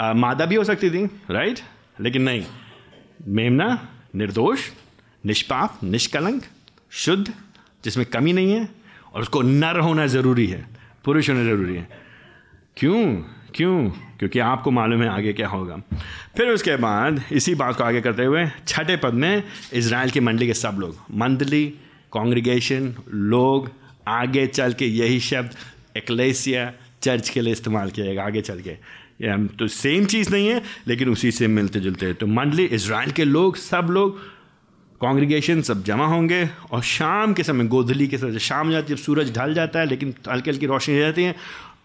मादा 0.00 0.46
भी 0.46 0.54
हो 0.54 0.64
सकती 0.64 0.90
थी 0.90 1.04
राइट 1.30 1.60
लेकिन 2.00 2.22
नहीं। 2.22 2.44
मेमना, 3.26 3.88
निर्दोष, 4.14 4.60
निष्पाप, 5.26 5.80
निष्कलंक, 5.84 6.42
शुद्ध, 6.90 7.32
जिसमें 7.84 8.06
कमी 8.06 8.32
नहीं 8.32 8.52
है, 8.52 8.68
और 9.14 9.22
उसको 9.22 9.42
नर 9.42 9.78
होना 9.78 10.06
ज़रूरी 10.06 10.46
है, 10.46 10.66
पुरुष 11.04 11.30
होना 11.30 11.44
ज़रूरी 11.44 11.74
है। 11.74 11.88
क्यों? 12.76 13.16
क्यों? 13.54 13.90
क्योंकि 13.90 14.38
आपको 14.38 14.70
मालूम 14.70 15.02
है 15.02 15.08
आगे 15.08 15.32
क्या 15.32 15.48
होगा। 15.48 15.76
फिर 16.36 16.48
उसके 16.48 16.76
बाद, 16.76 17.22
इसी 17.32 17.54
बात 17.54 17.76
को 17.76 17.84
आगे 17.84 18.00
करते 18.00 18.24
हुए, 18.24 18.46
छठे 18.68 18.96
पद 18.96 19.14
में 19.14 19.42
इसराइल 19.72 20.10
की 20.10 20.20
मंडली 20.20 20.46
के 20.46 20.54
सब 20.54 20.76
लोग, 20.80 20.96
मंडली 21.14 21.74
कॉन्ग्रीगेशन 22.10 22.94
लोग, 23.08 23.70
आगे 24.08 24.46
चल 24.46 24.72
के 24.72 24.86
यही 24.86 25.20
शब्द 25.20 25.50
एक्लेसिया 25.96 26.72
चर्च 27.02 27.28
के 27.28 27.40
लिए 27.40 27.52
इस्तेमाल 27.52 27.90
किया 27.90 28.06
जाएगा, 28.06 28.24
आगे 28.24 28.40
चल 28.40 28.60
के। 28.60 28.76
तो 29.22 29.66
सेम 29.68 30.04
चीज़ 30.04 30.30
नहीं 30.30 30.48
है, 30.48 30.62
लेकिन 30.88 31.08
उसी 31.08 31.30
से 31.30 31.46
मिलते 31.48 31.80
जुलते 31.80 32.06
हैं। 32.06 32.14
तो 32.14 32.26
मंडली 32.26 32.64
इसराइल 32.64 33.10
के 33.10 33.24
लोग, 33.24 33.56
सब 33.56 33.88
लोग 33.90 34.18
कॉन्ग्रीगेशन 35.00 35.60
सब 35.62 35.82
जमा 35.84 36.06
होंगे 36.06 36.48
और 36.72 36.82
शाम 36.82 37.32
के 37.34 37.42
समय, 37.42 37.66
गोधली 37.66 38.06
के 38.08 38.18
समय 38.18 38.38
शाम 38.38 38.70
जाती 38.70 38.92
है, 38.92 38.96
जब 38.96 39.02
सूरज 39.02 39.34
ढल 39.36 39.54
जाता 39.54 39.80
है, 39.80 39.86
लेकिन 39.86 40.14
हल्की 40.30 40.50
हल्की 40.50 40.66
रोशनी 40.66 40.94
हो 40.94 41.00
जाती 41.00 41.24
है, 41.24 41.34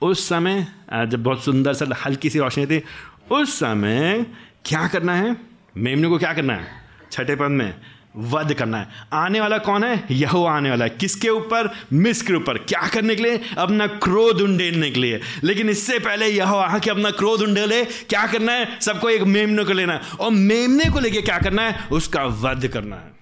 उस 0.01 0.27
समय 0.29 0.65
जब 0.93 1.23
बहुत 1.23 1.43
सुंदर 1.43 1.73
सा 1.73 1.87
हल्की 2.05 2.29
सी 2.29 2.39
रोशनी 2.39 2.63
होती 2.63 2.75
है, 2.75 2.83
उस 3.31 3.53
समय 3.55 4.25
क्या 4.65 4.87
करना 4.87 5.15
है? 5.15 5.35
मेमने 5.77 6.07
को 6.07 6.17
क्या 6.17 6.33
करना 6.33 6.53
है? 6.53 6.67
छठे 7.11 7.35
पद 7.35 7.51
में 7.51 7.73
वध 8.17 8.53
करना 8.53 8.77
है। 8.77 8.87
आने 9.13 9.39
वाला 9.39 9.57
कौन 9.57 9.83
है? 9.83 10.03
यह 10.11 10.35
आने 10.35 10.69
वाला 10.69 10.85
है। 10.85 10.89
किसके 10.89 11.29
ऊपर? 11.29 11.73
मिस 11.93 12.21
के 12.21 12.33
ऊपर। 12.33 12.57
क्या 12.57 12.87
करने 12.87 13.15
के 13.15 13.23
लिए? 13.23 13.41
अपना 13.57 13.87
क्रोध 13.87 14.41
उंडेलने 14.41 14.91
के 14.91 14.99
लिए। 14.99 15.21
लेकिन 15.43 15.69
इससे 15.69 15.99
पहले 15.99 16.27
यह 16.27 16.49
आके 16.49 16.89
अपना 16.89 17.11
क्रोध 17.11 17.41
उंडेले 17.41 17.85
क्या 17.85 18.27
करना 18.27 18.51
है? 18.51 18.79
सबको 18.81 19.09
एक 19.09 19.21
मेमने 19.21 19.63
को 19.63 19.73
लेना 19.73 19.93
है। 19.93 20.01
और 20.19 20.31
मेमने 20.31 20.85
को 20.85 20.99
लेके 20.99 21.21
क्या 21.21 21.37
करना 21.37 21.61
है? 21.61 21.87
उसका 21.91 22.25
वध 22.25 22.67
करना 22.67 22.95
है। 22.95 23.15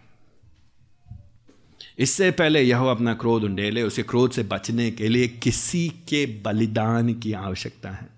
इससे 2.00 2.32
पहले 2.32 2.62
यह 2.62 2.80
अपना 2.80 3.14
क्रोध 3.14 3.44
उंडेले 3.44 3.82
उसे 3.82 4.04
क्रोध 4.04 4.32
से 4.32 4.44
बचने 4.44 4.92
के 4.92 5.10
लिए 5.10 5.28
किसी 5.28 5.90
के 5.90 6.26
बलिदान 6.26 7.14
की 7.14 7.34
आवश्यकता 7.34 7.90
है। 7.90 8.13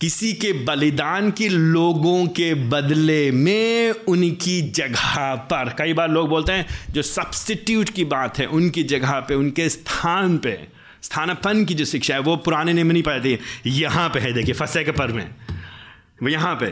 किसी 0.00 0.32
के 0.32 0.52
बलिदान 0.52 1.30
की 1.30 1.48
लोगों 1.48 2.26
के 2.26 2.54
बदले 2.54 3.30
में 3.30 3.90
उनकी 3.90 4.62
जगह 4.62 5.34
पर। 5.34 5.74
कई 5.78 5.92
बार 5.92 6.10
लोग 6.10 6.28
बोलते 6.28 6.52
हैं, 6.52 6.66
जो 6.90 7.02
सब्सटीट्यूट 7.02 7.88
की 7.88 8.04
बात 8.04 8.38
है, 8.38 8.46
उनकी 8.46 8.82
जगह 8.82 9.20
पे, 9.20 9.34
उनके 9.34 9.68
स्थान 9.68 10.38
पे 10.38 10.68
स्थानपन 11.02 11.64
की 11.64 11.74
जो 11.74 11.84
शिक्षा 11.84 12.14
है, 12.14 12.20
वो 12.20 12.36
पुराने 12.36 12.72
नियम 12.72 12.86
नहीं 12.86 13.02
थे 13.02 13.38
यहाँ 13.66 14.08
पे 14.08 14.18
है, 14.18 14.32
देखिए 14.32 14.54
फंसे 14.54 14.84
के 14.84 14.90
पर 14.90 15.08
में। 15.08 15.34
यहाँ 16.28 16.54
पे। 16.54 16.66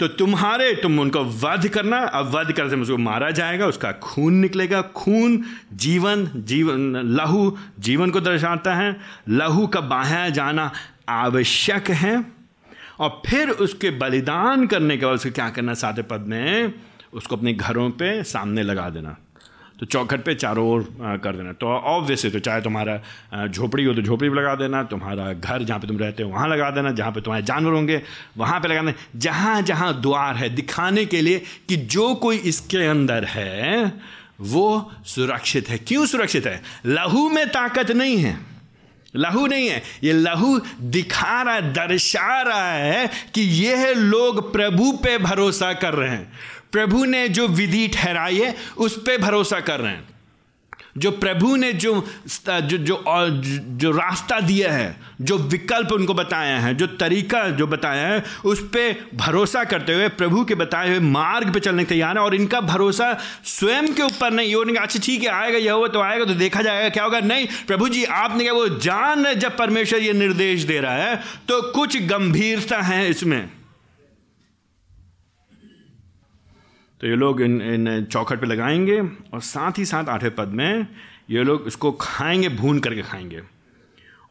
तो 0.00 0.08
तुम्हारे, 0.08 0.74
तुम 0.74 0.98
उनको 0.98 1.24
वध 1.24 1.68
करना, 1.68 1.98
अब 1.98 2.34
वध 2.34 2.52
करने 2.52 2.70
से 2.70 2.76
उसको 2.76 2.96
मारा 2.96 3.30
जाएगा, 3.30 3.66
उसका 3.66 3.92
खून 3.92 4.34
निकलेगा। 4.34 4.82
खून 4.82 5.44
जीवन 5.72 6.30
जीवन, 6.36 6.96
लहू, 6.96 7.58
जीवन 7.80 8.10
को 8.10 8.20
दर्शाता 8.20 8.74
है। 8.74 8.96
लहू 9.28 9.66
का 9.66 9.80
बहाया 9.80 10.28
जाना 10.28 10.72
आवश्यक 11.08 11.90
है। 11.90 12.37
और 13.00 13.22
फिर 13.26 13.50
उसके 13.50 13.90
बलिदान 13.98 14.66
करने 14.66 14.96
के 14.96 15.06
बाद 15.06 15.14
उसको 15.14 15.30
क्या 15.30 15.48
करना 15.50 15.74
सातवें 15.76 16.06
पद 16.08 16.26
में 16.28 16.72
उसको 17.12 17.36
अपने 17.36 17.52
घरों 17.54 17.90
पे 17.90 18.22
सामने 18.24 18.62
लगा 18.62 18.88
देना। 18.90 19.16
तो 19.80 19.86
चौखट 19.86 20.24
पे 20.24 20.34
चारों 20.34 20.66
ओर 20.68 20.82
कर 21.24 21.36
देना। 21.36 21.52
तो 21.52 21.66
ऑब्वियसली 21.66 22.30
तो 22.30 22.38
चाहे 22.38 22.60
तुम्हारा 22.62 23.46
झोपड़ी 23.46 23.84
हो 23.84 23.94
तो 23.94 24.02
झोपड़ी 24.02 24.28
पर 24.28 24.36
लगा 24.36 24.54
देना, 24.54 24.82
तुम्हारा 24.82 25.32
घर 25.32 25.62
जहाँ 25.62 25.78
पे 25.80 25.86
तुम 25.86 25.98
रहते 25.98 26.22
हो 26.22 26.30
वहाँ 26.30 26.48
लगा 26.48 26.70
देना, 26.70 26.90
जहाँ 26.92 27.12
पे 27.12 27.20
तुम्हारे 27.20 27.44
जानवर 27.44 27.72
होंगे 27.72 28.02
वहाँ 28.36 28.60
पे 28.60 28.68
लगा 28.68 28.80
देना। 28.80 28.92
जहाँ 29.16 29.60
जहाँ 29.62 30.00
द्वार 30.00 30.36
है, 30.36 30.48
दिखाने 30.50 31.04
के 31.04 31.20
लिए 31.20 31.42
कि 31.68 31.76
जो 31.76 32.14
कोई 32.14 32.36
इसके 32.36 32.86
अंदर 32.86 33.24
है, 33.24 33.92
वो 34.40 34.90
सुरक्षित 35.06 35.68
है। 35.68 35.78
क्यों 35.78 36.06
सुरक्षित 36.06 36.46
है? 36.46 36.62
लहू 36.86 37.28
में 37.30 37.46
ताकत 37.48 37.90
नहीं 37.90 38.16
है। 38.16 38.38
लहू 39.16 39.46
नहीं 39.46 39.68
है, 39.68 39.82
ये 40.04 40.12
लहू 40.12 40.60
दिखा 40.80 41.42
रहा 41.42 41.54
है, 41.54 41.72
दर्शा 41.72 42.42
रहा 42.42 42.72
है 42.72 43.10
कि 43.34 43.40
यह 43.40 43.94
लोग 43.94 44.52
प्रभु 44.52 44.92
पे 44.92 45.18
भरोसा 45.18 45.72
कर 45.72 45.94
रहे 45.94 46.10
हैं। 46.10 46.32
प्रभु 46.72 47.04
ने 47.04 47.28
जो 47.28 47.48
विधि 47.48 47.88
ठहराई 47.88 48.38
है, 48.38 48.56
उस 48.76 48.96
पर 48.96 49.18
भरोसा 49.18 49.60
कर 49.60 49.80
रहे 49.80 49.92
हैं। 49.92 50.17
जो 50.98 51.10
प्रभु 51.10 51.54
ने 51.56 51.72
जो 51.74 51.94
जो 52.40 52.78
जो 52.78 53.02
जो 53.78 53.90
रास्ता 53.90 54.40
दिया 54.40 54.72
है, 54.72 54.96
जो 55.20 55.36
विकल्प 55.38 55.92
उनको 55.92 56.14
बताया 56.14 56.58
है, 56.60 56.74
जो 56.74 56.86
तरीका 56.98 57.42
जो 57.50 57.66
बताया 57.66 58.06
है, 58.08 58.22
उस 58.44 58.60
पर 58.66 58.94
भरोसा 59.16 59.64
करते 59.64 59.94
हुए 59.94 60.08
प्रभु 60.14 60.44
के 60.44 60.54
बताए 60.54 60.88
हुए 60.88 60.98
मार्ग 61.00 61.52
पे 61.54 61.60
चलने 61.60 61.84
तैयार 61.84 62.18
है 62.18 62.24
और 62.24 62.34
इनका 62.34 62.60
भरोसा 62.62 63.12
स्वयं 63.46 63.92
के 63.94 64.02
ऊपर 64.02 64.30
नहीं। 64.30 64.48
ये 64.48 64.54
उन्हें 64.54 64.76
अच्छा 64.76 65.00
ठीक 65.04 65.22
है, 65.22 65.28
आएगा, 65.30 65.58
यह 65.58 65.72
हुआ 65.72 65.88
तो 65.88 66.00
आएगा 66.00 66.24
तो 66.24 66.34
देखा 66.36 66.62
जाएगा, 66.62 66.88
क्या 66.88 67.04
होगा? 67.04 67.20
नहीं, 67.22 67.46
प्रभु 67.66 67.88
जी, 67.88 68.04
आपने 68.04 68.44
क्या 68.44 68.52
वो 68.52 68.68
जान 68.80 69.32
जब 69.34 69.56
परमेश्वर 69.56 70.00
ये 70.00 70.12
निर्देश 70.14 70.62
दे 70.62 70.80
रहा 70.80 70.94
है 70.94 71.16
तो 71.48 71.60
कुछ 71.72 71.96
गंभीरता 72.04 72.80
है 72.82 73.08
इसमें। 73.10 73.57
तो 77.00 77.06
ये 77.06 77.16
लोग 77.16 77.40
इन 77.40 77.60
इन 77.62 78.04
चौखट 78.04 78.40
पे 78.40 78.46
लगाएँगे 78.46 79.00
और 79.00 79.40
साथ 79.40 79.78
ही 79.78 79.84
साथ 79.84 80.04
आठवें 80.04 80.34
पद 80.34 80.48
में 80.48 80.86
ये 81.30 81.44
लोग 81.44 81.64
इसको 81.66 81.92
खाएँगे, 81.92 82.48
भून 82.48 82.78
करके 82.78 83.02
खाएँगे। 83.02 83.42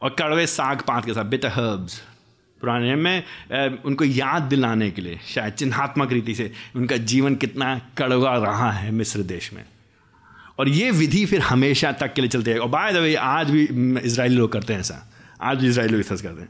और 0.02 0.10
कड़वे 0.18 0.46
साग 0.46 0.80
पात 0.80 1.04
के 1.04 1.12
साथ 1.12 1.24
बिट 1.24 1.46
हर्ब्स 1.46 2.02
पुराने 2.60 2.94
में 2.94 3.22
उनको 3.84 4.04
याद 4.04 4.42
दिलाने 4.42 4.90
के 4.90 5.02
लिए, 5.02 5.18
शायद 5.28 5.52
चिन्हात्मक 5.52 6.12
रीति 6.12 6.34
से, 6.34 6.50
उनका 6.76 6.96
जीवन 6.96 7.34
कितना 7.34 7.78
कड़वा 7.98 8.36
रहा 8.36 8.70
है 8.72 8.90
मिस्र 8.90 9.22
देश 9.22 9.52
में। 9.52 9.64
और 10.58 10.68
ये 10.68 10.90
विधि 10.90 11.24
फिर 11.26 11.40
हमेशा 11.40 11.92
तक 11.92 12.14
के 12.14 12.20
लिए 12.20 12.30
चलती 12.30 12.50
है। 12.50 12.58
और 12.58 12.68
बाय 12.68 12.92
द 12.92 12.96
वे 12.96 13.14
आज 13.14 13.50
भी 13.50 13.64
इसराइली 13.98 14.36
लोग 14.36 14.52
करते 14.52 14.72
हैं 14.72 14.80
ऐसा। 14.80 15.12
आज 15.42 15.58
भी 15.58 15.68
इसराइली 15.68 15.92
लोग 15.92 16.00
ऐसा 16.00 16.16
करते 16.16 16.42
हैं। 16.42 16.48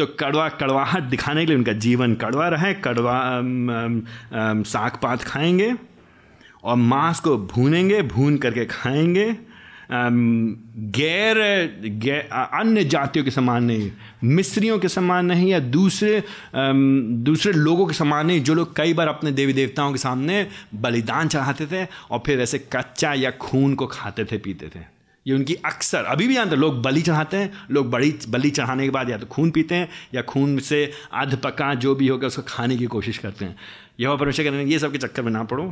तो 0.00 0.06
कड़वा 0.20 0.48
कड़वाहट 0.48 1.02
दिखाने 1.04 1.40
के 1.40 1.46
लिए 1.46 1.56
उनका 1.56 1.72
जीवन 1.84 2.14
कड़वा 2.14 2.48
रहे, 2.48 2.72
कड़वा 2.74 3.20
साग 4.64 4.98
पात 5.02 5.22
खाएँगे 5.22 5.72
और 6.64 6.76
मांस 6.76 7.20
को 7.20 7.36
भूनेंगे, 7.46 8.02
भून 8.04 8.36
करके 8.36 8.64
खाएँगे। 8.66 9.36
गैर 10.94 11.38
अन्य 12.54 12.84
जातियों 12.84 13.24
के 13.24 13.30
समान 13.30 13.64
नहीं, 13.64 13.90
मिस्रियों 14.24 14.78
के 14.78 14.88
समान 14.88 15.26
नहीं 15.26 15.48
या 15.50 15.58
दूसरे 15.58 16.22
दूसरे 16.54 17.52
लोगों 17.52 17.86
के 17.86 17.94
समान 17.94 18.26
नहीं, 18.26 18.40
जो 18.40 18.54
लोग 18.54 18.76
कई 18.76 18.94
बार 18.94 19.08
अपने 19.08 19.32
देवी 19.32 19.52
देवताओं 19.52 19.92
के 19.92 19.98
सामने 19.98 20.46
बलिदान 20.74 21.28
चढ़ाते 21.28 21.66
थे 21.66 21.86
और 22.10 22.22
फिर 22.26 22.40
ऐसे 22.40 22.58
कच्चा 22.72 23.12
या 23.14 23.30
खून 23.40 23.74
को 23.74 23.86
खाते 23.86 24.24
थे, 24.24 24.38
पीते 24.38 24.66
थे। 24.66 24.99
ये 25.26 25.34
उनकी 25.34 25.54
अक्सर, 25.54 26.04
अभी 26.04 26.26
भी 26.28 26.34
जानते 26.34 26.56
लोग 26.56 26.80
बलि 26.82 27.02
चढ़ाते 27.02 27.36
हैं, 27.36 27.52
लोग 27.70 27.90
बड़ी, 27.90 28.14
बलि 28.28 28.50
चढ़ाने 28.50 28.84
के 28.84 28.90
बाद 28.90 29.10
या 29.10 29.18
तो 29.18 29.26
खून 29.26 29.50
पीते 29.50 29.74
हैं, 29.74 29.88
या 30.14 30.22
खून 30.22 30.58
से 30.58 30.84
अध 31.12 31.36
पका 31.36 31.72
जो 31.74 31.94
भी 31.94 32.08
होगा 32.08 32.26
उसको 32.26 32.42
खाने 32.48 32.76
की 32.76 32.86
कोशिश 32.86 33.18
करते 33.18 33.44
हैं। 33.44 33.56
यह 34.00 34.16
परमेश्वर 34.16 34.44
कहते 34.44 34.56
हैं, 34.56 34.64
ये 34.64 34.78
सब 34.78 34.92
के 34.92 34.98
चक्कर 34.98 35.22
में 35.22 35.32
ना 35.32 35.42
पड़ो। 35.44 35.64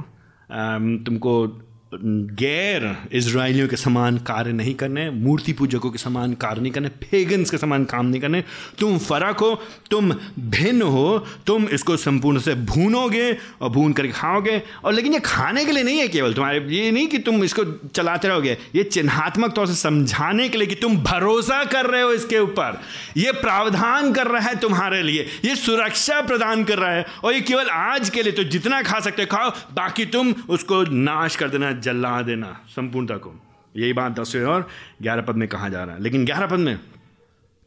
तुमको 1.05 1.47
गैर 1.93 2.85
इसराइलियों 3.13 3.69
के 3.69 3.77
समान 3.77 4.17
कार्य 4.19 4.53
नहीं 4.53 4.75
करने, 4.75 5.09
मूर्ति 5.11 5.53
पूजकों 5.53 5.91
के 5.91 5.99
समान 5.99 6.33
कार्य 6.35 6.61
नहीं 6.61 6.73
करने 6.73 6.89
फेगन्स 6.89 7.51
के 7.51 7.59
समान 7.59 7.85
काम 7.85 8.07
नहीं 8.07 8.21
करने। 8.21 8.43
तुम 8.79 8.99
फ़र्क 8.99 9.39
हो, 9.41 9.61
तुम 9.91 10.13
भिन्न 10.39 10.83
हो, 10.83 11.19
तुम 11.47 11.69
इसको 11.69 11.97
संपूर्ण 11.97 12.39
से 12.39 12.55
भूनोगे 12.55 13.31
और 13.61 13.71
भून 13.71 13.93
करके 13.93 14.13
खाओगे। 14.13 14.61
और 14.85 14.93
लेकिन 14.93 15.13
ये 15.13 15.21
खाने 15.21 15.65
के 15.65 15.73
लिए 15.73 15.83
नहीं 15.83 15.99
है 15.99 16.09
केवल 16.09 16.35
तुम्हारे, 16.35 16.59
ये 16.71 16.91
नहीं 16.91 17.07
कि 17.09 17.19
तुम 17.19 17.45
इसको 17.45 17.65
चलाते 17.89 18.29
रहोगे, 18.29 18.57
ये 18.75 18.83
चिन्हात्मक 18.83 19.55
तौर 19.55 19.67
से 19.67 19.75
समझाने 19.75 20.49
के 20.49 20.59
लिए 20.59 20.67
कि 20.67 20.75
तुम 20.75 20.97
भरोसा 20.99 21.63
कर 21.65 21.87
रहे 21.87 22.03
हो 22.03 22.13
इसके 22.13 22.39
ऊपर। 22.39 22.81
ये 23.17 23.33
प्रावधान 23.33 24.13
कर 24.13 24.27
रहा 24.27 24.49
है 24.49 24.55
तुम्हारे 24.59 25.03
लिए, 25.03 25.27
ये 25.45 25.57
सुरक्षा 25.57 26.21
प्रदान 26.21 26.65
कर 26.65 26.79
रहा 26.79 26.91
है। 26.91 27.07
और 27.25 27.33
ये 27.35 27.41
केवल 27.41 27.71
आज 27.71 28.11
के 28.11 28.23
लिए 28.23 28.33
तो 28.33 28.45
जितना 28.45 28.83
खा 28.83 29.01
सकते 29.01 29.27
खाओ, 29.27 29.51
बाकी 29.75 30.07
तुम 30.07 30.35
उसको 30.49 30.83
नाश 30.85 31.37
कर 31.37 31.49
देना। 31.49 31.77
जला 31.79 32.21
देना 32.23 32.53
संपूर्णता 32.69 33.17
को। 33.17 33.35
यही 33.75 33.93
बात 33.93 34.13
दसवें 34.13 34.45
और 34.45 34.69
ग्यारह 35.03 35.23
पद 35.23 35.37
में 35.37 35.49
कहा 35.49 35.69
जा 35.69 35.85
रहा 35.85 35.95
है। 35.95 36.03
लेकिन 36.03 36.25
ग्यारह 36.25 36.47
पद 36.47 36.59
में 36.59 36.79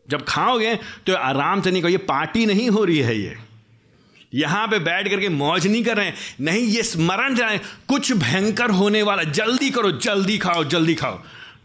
जब 0.08 0.26
खाओगे 0.28 0.76
तो 1.08 1.16
आराम 1.16 1.62
से 1.62 1.72
नहीं 1.72 1.82
कहो, 1.82 1.90
ये 1.90 1.98
पार्टी 2.00 2.46
नहीं 2.46 2.70
हो 2.70 2.84
रही 2.84 3.00
है 3.00 3.18
ये। 3.18 3.38
यहाँ 4.34 4.68
पे 4.68 4.80
बैठ 4.80 5.08
करके 5.10 5.30
मौज 5.30 5.68
नहीं 5.68 5.84
कर 5.84 5.98
रहे 5.98 6.06
हैं। 6.06 6.16
नहीं, 6.42 6.64
ये 6.66 6.84
स्मरण 6.84 7.36
जाए 7.36 7.60
कुछ 7.90 8.12
भयंकर 8.14 8.70
होने 8.72 9.02
वाला, 9.04 9.24
जल्दी 9.24 9.70
करो, 9.70 9.92
जल्दी 9.92 10.38
खाओ 10.38 10.64
जल्दी 10.66 10.96
खाओ। 10.96 11.18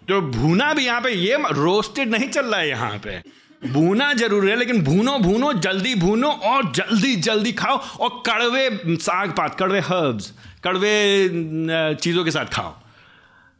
तो 0.09 0.21
भूना 0.23 0.73
भी 0.75 0.85
यहाँ 0.87 1.01
पे, 1.01 1.11
ये 1.11 1.37
रोस्टेड 1.53 2.11
नहीं 2.11 2.29
चल 2.29 2.47
रहा 2.47 2.61
है 2.61 2.69
यहाँ 2.69 2.99
पे। 2.99 3.21
भूना 3.63 4.13
ज़रूर 4.15 4.49
है, 4.49 4.57
लेकिन 4.57 4.83
भूनो 4.85 5.19
भूनो, 5.19 5.53
जल्दी 5.55 5.95
भूनो 5.95 6.29
और 6.29 6.73
जल्दी 6.73 7.15
जल्दी 7.19 7.53
खाओ। 7.53 7.77
और 7.77 8.23
कड़वे 8.27 8.97
साग 8.97 9.31
पात, 9.31 9.55
कड़वे 9.59 9.81
हर्ब्स 9.81 10.33
कड़वे 10.67 11.95
चीज़ों 11.95 12.25
के 12.25 12.31
साथ 12.31 12.47
खाओ। 12.47 12.75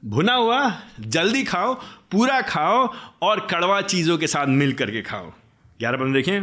भुना 0.05 0.35
हुआ, 0.35 0.81
जल्दी 1.01 1.45
खाओ, 1.45 1.75
पूरा 2.13 2.41
खाओ 2.41 2.95
और 3.23 3.47
कड़वा 3.51 3.81
चीज़ों 3.83 4.19
के 4.19 4.27
साथ 4.27 4.47
मिल 4.47 4.73
करके 4.73 5.03
खाओ। 5.03 5.31
ग्यारह 5.79 5.99
बंद 5.99 6.15
देखें, 6.15 6.41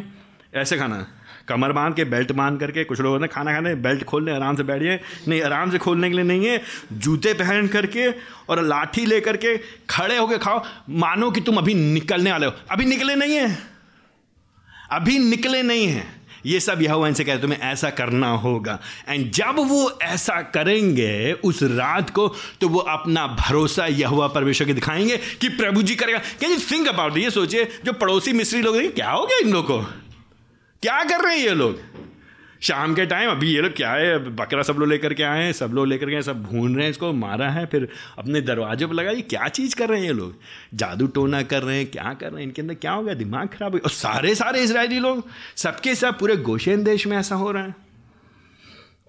ऐसे 0.56 0.78
खाना। 0.78 1.08
कमर 1.48 1.72
बाँध 1.72 1.96
के, 1.96 2.04
बेल्ट 2.04 2.32
बाँध 2.32 2.60
करके, 2.60 2.84
कुछ 2.84 3.02
लोग 3.02 3.22
ने 3.22 3.28
खाना 3.28 3.54
खाने, 3.54 3.76
बेल्ट 3.76 4.04
खोल 4.04 4.26
लें 4.26 4.34
आराम 4.34 4.56
से 4.56 4.64
बैठिए। 4.64 5.00
नहीं, 5.28 5.42
आराम 5.42 5.72
से 5.72 5.78
खोलने 5.78 6.10
के 6.10 6.16
लिए 6.16 6.26
नहीं 6.26 6.46
है, 6.48 6.62
जूते 6.94 7.34
पहन 7.34 7.68
करके 7.68 8.12
और 8.50 8.62
लाठी 8.62 9.06
ले 9.06 9.22
करके 9.22 9.58
खड़े 9.90 10.18
होके 10.18 10.38
खाओ। 10.38 10.64
मानो 10.90 11.32
कि 11.32 11.42
तुम 11.42 11.58
अभी 11.58 11.74
निकलने 11.74 12.32
वाले 12.32 12.46
हो। 12.46 12.54
अभी 12.72 12.86
निकले 12.86 13.16
नहीं 13.16 13.36
हैं। 13.36 13.58
अभी 14.92 15.20
निकले 15.20 15.62
नहीं 15.64 15.88
हैं। 15.88 16.23
ये 16.46 16.60
सब 16.60 16.82
यह 16.82 17.04
इनसे 17.08 17.24
कहते 17.24 17.42
तुम्हें 17.42 17.60
ऐसा 17.60 17.90
करना 17.90 18.30
होगा। 18.30 18.80
एंड 19.10 19.32
जब 19.32 19.56
वो 19.58 20.00
ऐसा 20.02 20.42
करेंगे, 20.42 21.34
उस 21.34 21.60
रात 21.64 22.10
को 22.10 22.36
तो 22.62 22.68
वो 22.68 22.80
अपना 22.80 23.28
भरोसा 23.28 23.86
यह 23.86 24.28
परमेश्वर 24.28 24.68
के 24.68 24.74
दिखाएँगे 24.74 25.18
कि 25.18 25.50
प्रभु 25.50 25.84
जी 25.84 25.96
करेगा। 25.96 26.20
कैन 26.20 26.52
यू 26.52 26.58
थिंक 26.72 26.88
अबाउट 26.88 27.18
ये 27.18 27.30
सोचिए, 27.30 27.64
जो 27.86 27.94
पड़ोसी 27.94 28.34
मिस्री 28.34 28.62
लोग 28.62 28.78
क्या 28.78 29.12
हो 29.12 29.26
गया 29.26 29.38
इन 29.38 29.54
लोग 29.54 29.66
को? 29.66 29.80
क्या 30.82 31.04
कर 31.04 31.22
रहे 31.22 31.38
हैं 31.38 31.44
ये 31.44 31.54
लोग? 31.54 31.80
शाम 32.64 32.96
के 32.96 33.06
टाइम 33.06 33.32
अभी 33.32 33.56
ये 33.56 33.62
लोग 33.62 33.74
क्या 33.74 33.92
है 33.92 34.36
बकरा 34.36 34.64
सब 34.64 34.74
लोग 34.74 34.90
लेकर 34.90 35.14
के 35.14 35.24
आए 35.24 35.44
हैं, 35.44 35.54
सब 35.54 35.72
लोग 35.74 35.88
लेकर 35.88 36.06
के 36.06 36.22
सब 36.22 36.44
भून 36.44 36.76
रहे 36.76 36.84
हैं 36.84 36.92
इसको, 36.92 37.14
मारा 37.14 37.50
है, 37.50 37.66
फिर 37.66 37.90
अपने 38.18 38.42
दरवाजे 38.42 38.86
पर 38.86 38.94
लगा, 38.94 39.12
ये 39.12 39.22
क्या 39.22 39.48
चीज़ 39.48 39.76
कर 39.76 39.90
रहे 39.90 40.00
हैं 40.00 40.08
ये 40.08 40.14
लोग? 40.14 40.36
जादू 40.74 41.08
टोना 41.08 41.42
कर 41.42 41.64
रहे 41.64 41.78
हैं, 41.78 41.86
क्या 41.86 42.14
कर 42.14 42.28
रहे 42.28 42.36
हैं? 42.36 42.44
इनके 42.44 42.62
अंदर 42.62 42.74
क्या 42.74 42.92
हो 42.92 43.04
गया? 43.04 43.14
दिमाग 43.14 43.48
खराब 43.48 43.72
हो 43.72 43.78
गया। 43.78 43.82
और 43.86 43.92
सारे 43.92 44.36
सारे 44.36 44.60
इसराइली 44.60 45.00
लोग, 45.00 45.28
सबके 45.56 45.96
सब 45.96 46.20
पूरे 46.20 46.38
गोशेन 46.38 46.84
देश 46.84 47.08
में 47.08 47.18
ऐसा 47.18 47.36
हो 47.36 47.52
रहा 47.52 47.64
है। 47.64 47.76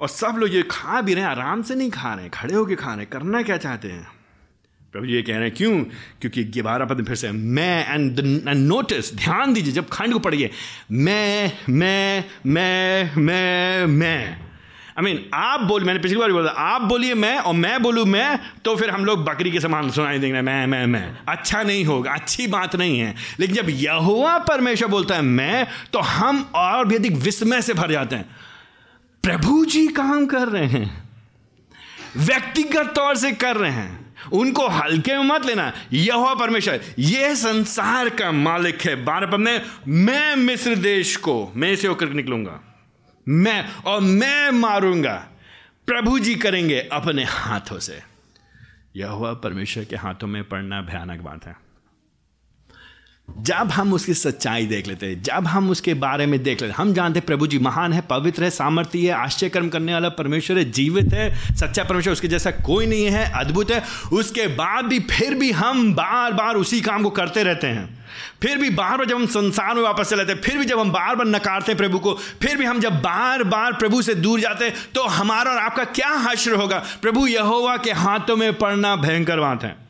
और 0.00 0.08
सब 0.08 0.34
लोग 0.38 0.54
ये 0.54 0.62
खा 0.70 1.00
भी 1.00 1.14
रहे 1.14 1.24
हैं, 1.24 1.30
आराम 1.30 1.62
से 1.62 1.74
नहीं 1.74 1.90
खा 1.90 2.14
रहे 2.14 2.22
हैं, 2.22 2.30
खड़े 2.30 2.54
होकर 2.54 2.74
खा 2.74 2.88
रहे 2.88 2.98
हैं, 2.98 3.06
करना 3.06 3.42
क्या 3.42 3.56
चाहते 3.56 3.88
हैं? 3.88 4.13
प्रभु 4.94 5.06
जी 5.06 5.14
ये 5.14 5.22
कह 5.22 5.34
रहे 5.34 5.42
हैं, 5.42 5.54
क्यों? 5.56 5.78
क्योंकि 6.20 6.42
ग्यारह 6.54 6.84
पद 6.84 7.04
फिर 7.06 7.16
से, 7.16 7.30
मैं 7.30 7.94
एंड 7.94 8.20
नोटिस 8.48 9.14
ध्यान 9.14 9.52
दीजिए, 9.54 9.72
जब 9.72 9.88
खंड 9.88 10.12
को 10.12 10.18
पढ़िए, 10.18 10.50
मैं 10.90 11.52
मैं 11.68 12.24
मैं 12.46 13.16
मैं 13.16 13.86
मैं। 13.86 14.18
आई 14.98 15.04
मीन 15.04 15.18
आप 15.34 15.60
बोल, 15.60 15.84
मैंने 15.84 16.00
पिछली 16.00 16.16
बार 16.16 16.32
बोला, 16.32 16.50
आप 16.50 16.82
बोलिए 16.82 17.14
मैं 17.14 17.36
और 17.38 17.54
मैं 17.54 17.82
बोलूँ 17.82 18.04
मैं 18.06 18.38
तो 18.64 18.74
फिर 18.76 18.90
हम 18.90 19.04
लोग 19.04 19.24
बकरी 19.24 19.50
के 19.50 19.60
समान 19.60 19.90
सुनाई 19.90 20.18
देंगे, 20.18 20.40
मैं 20.40 20.66
मैं 20.66 20.84
मैं। 20.86 21.18
अच्छा 21.28 21.62
नहीं 21.62 21.84
होगा, 21.84 22.12
अच्छी 22.12 22.46
बात 22.46 22.76
नहीं 22.76 22.98
है। 22.98 23.14
लेकिन 23.40 23.56
जब 23.56 23.70
यहुआ 23.70 24.38
परमेश्वर 24.44 24.88
बोलता 24.88 25.14
है 25.14 25.22
मैं 25.22 25.66
तो 25.92 25.98
हम 26.00 26.40
और 26.54 26.86
भी 26.88 26.96
अधिक 26.96 27.16
विस्मय 27.18 27.62
से 27.62 27.74
भर 27.74 27.92
जाते 27.92 28.16
हैं। 28.16 28.28
प्रभु 29.24 29.64
जी 29.64 29.86
काम 29.90 30.24
कर 30.26 30.48
रहे 30.48 30.66
हैं, 30.68 30.86
व्यक्तिगत 32.16 32.92
तौर 32.96 33.16
से 33.16 33.32
कर 33.34 33.56
रहे 33.56 33.72
हैं। 33.72 34.03
उनको 34.32 34.68
हल्के 34.68 35.18
में 35.18 35.24
मत 35.24 35.46
लेना। 35.46 35.72
यह 35.92 36.34
परमेश्वर, 36.40 36.80
यह 36.98 37.34
संसार 37.34 38.08
का 38.08 38.32
मालिक 38.32 38.82
है। 38.82 39.04
बारह 39.04 39.26
पद 39.26 39.62
में 39.88 40.36
मिस्र 40.36 40.76
देश 40.76 41.16
को, 41.16 41.52
मैं 41.56 41.76
से 41.76 41.88
होकर 41.88 42.08
निकलूँगा। 42.08 42.60
मैं 43.28 43.76
और 43.76 44.00
मैं 44.00 44.50
मारूँगा। 44.50 45.28
प्रभु 45.86 46.18
जी 46.18 46.34
करेंगे 46.34 46.88
अपने 46.92 47.24
हाथों 47.24 47.78
से। 47.78 48.02
यह 48.96 49.08
परमेश्वर 49.12 49.84
के 49.84 49.96
हाथों 49.96 50.26
में 50.26 50.44
पड़ना 50.44 50.80
भयानक 50.80 51.20
बात 51.20 51.46
है। 51.46 51.63
जब 53.28 53.70
हम 53.70 53.92
उसकी 53.92 54.14
सच्चाई 54.14 54.66
देख 54.66 54.86
लेते 54.86 55.06
हैं, 55.06 55.22
जब 55.22 55.46
हम 55.46 55.70
उसके 55.70 55.94
बारे 55.94 56.26
में 56.26 56.42
देख 56.42 56.62
लेते 56.62 56.74
हम 56.74 56.92
जानते 56.94 57.18
हैं 57.18 57.26
प्रभु 57.26 57.46
जी 57.46 57.58
महान 57.58 57.92
है, 57.92 58.00
पवित्र 58.00 58.44
है, 58.44 58.50
सामर्थ्य 58.50 58.98
है, 58.98 59.10
आश्चर्य 59.10 59.50
कर्म 59.50 59.68
करने 59.68 59.92
वाला 59.92 60.08
परमेश्वर 60.08 60.58
है, 60.58 60.70
जीवित 60.70 61.12
है, 61.12 61.56
सच्चा 61.56 61.84
परमेश्वर, 61.84 62.12
उसके 62.12 62.28
जैसा 62.28 62.50
कोई 62.50 62.86
नहीं 62.86 63.04
है, 63.04 63.32
अद्भुत 63.34 63.70
है। 63.70 63.82
उसके 64.12 64.46
बाद 64.46 64.84
भी 64.84 65.00
फिर 65.00 65.34
भी 65.34 65.50
हम 65.50 65.94
बार 65.94 66.32
बार 66.32 66.54
उसी 66.54 66.80
काम 66.80 67.02
को 67.02 67.10
करते 67.10 67.42
रहते 67.42 67.66
हैं। 67.66 68.04
फिर 68.42 68.58
भी 68.58 68.70
बार 68.70 68.96
बार 68.96 69.06
जब 69.06 69.16
हम 69.16 69.26
संसार 69.26 69.74
में 69.74 69.82
वापस 69.82 70.08
चले 70.08 70.34
फिर 70.34 70.58
भी 70.58 70.64
जब 70.64 70.78
हम 70.78 70.90
बार 70.90 71.16
बार 71.16 71.26
नकारते 71.26 71.72
हैं 71.72 71.76
प्रभु 71.76 71.98
को, 71.98 72.14
फिर 72.42 72.56
भी 72.56 72.64
हम 72.64 72.80
जब 72.80 72.92
बार 72.92 73.44
बार 73.44 73.72
प्रभु 73.72 74.02
से 74.02 74.14
दूर 74.14 74.40
जाते 74.40 74.64
हैं 74.64 74.74
तो 74.94 75.04
हमारा 75.04 75.50
और 75.50 75.58
आपका 75.58 75.84
क्या 75.84 76.10
हश्र 76.10 76.54
होगा? 76.54 76.82
प्रभु 77.02 77.26
यहोवा 77.26 77.76
के 77.76 77.92
हाथों 77.92 78.36
में 78.36 78.52
पड़ना 78.54 78.96
भयंकर 78.96 79.40
बात 79.40 79.64
है। 79.64 79.83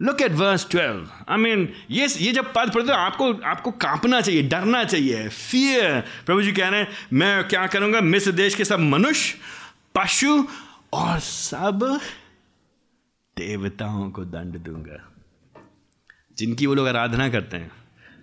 Look 0.00 0.20
at 0.22 0.32
verse 0.32 0.66
twelve 0.70 1.08
I 1.28 1.38
mean 1.38 1.68
ये 1.90 2.06
ये 2.18 2.32
जब 2.32 2.52
पद 2.54 2.72
पढ़ते 2.74 2.92
हो, 2.92 2.98
आपको 2.98 3.32
आपको 3.44 3.70
कांपना 3.70 4.20
चाहिए, 4.20 4.42
डरना 4.42 4.84
चाहिए 4.84 5.28
फियर 5.28 6.00
प्रभु 6.26 6.42
जी 6.42 6.52
कह 6.52 6.68
रहे 6.68 6.80
हैं, 6.80 6.88
मैं 7.12 7.48
क्या 7.48 7.66
करूँगा? 7.66 8.00
मिस्र 8.00 8.32
देश 8.32 8.54
के 8.54 8.64
सब 8.64 8.80
मनुष्य, 8.80 9.38
पशु 9.94 10.46
और 10.92 11.18
सब 11.20 12.00
देवताओं 13.36 14.10
को 14.10 14.24
दंड 14.24 14.58
दूँगा। 14.58 15.04
जिनकी 16.38 16.66
वो 16.66 16.74
लोग 16.74 16.88
आराधना 16.88 17.28
करते 17.28 17.56
हैं, 17.56 17.70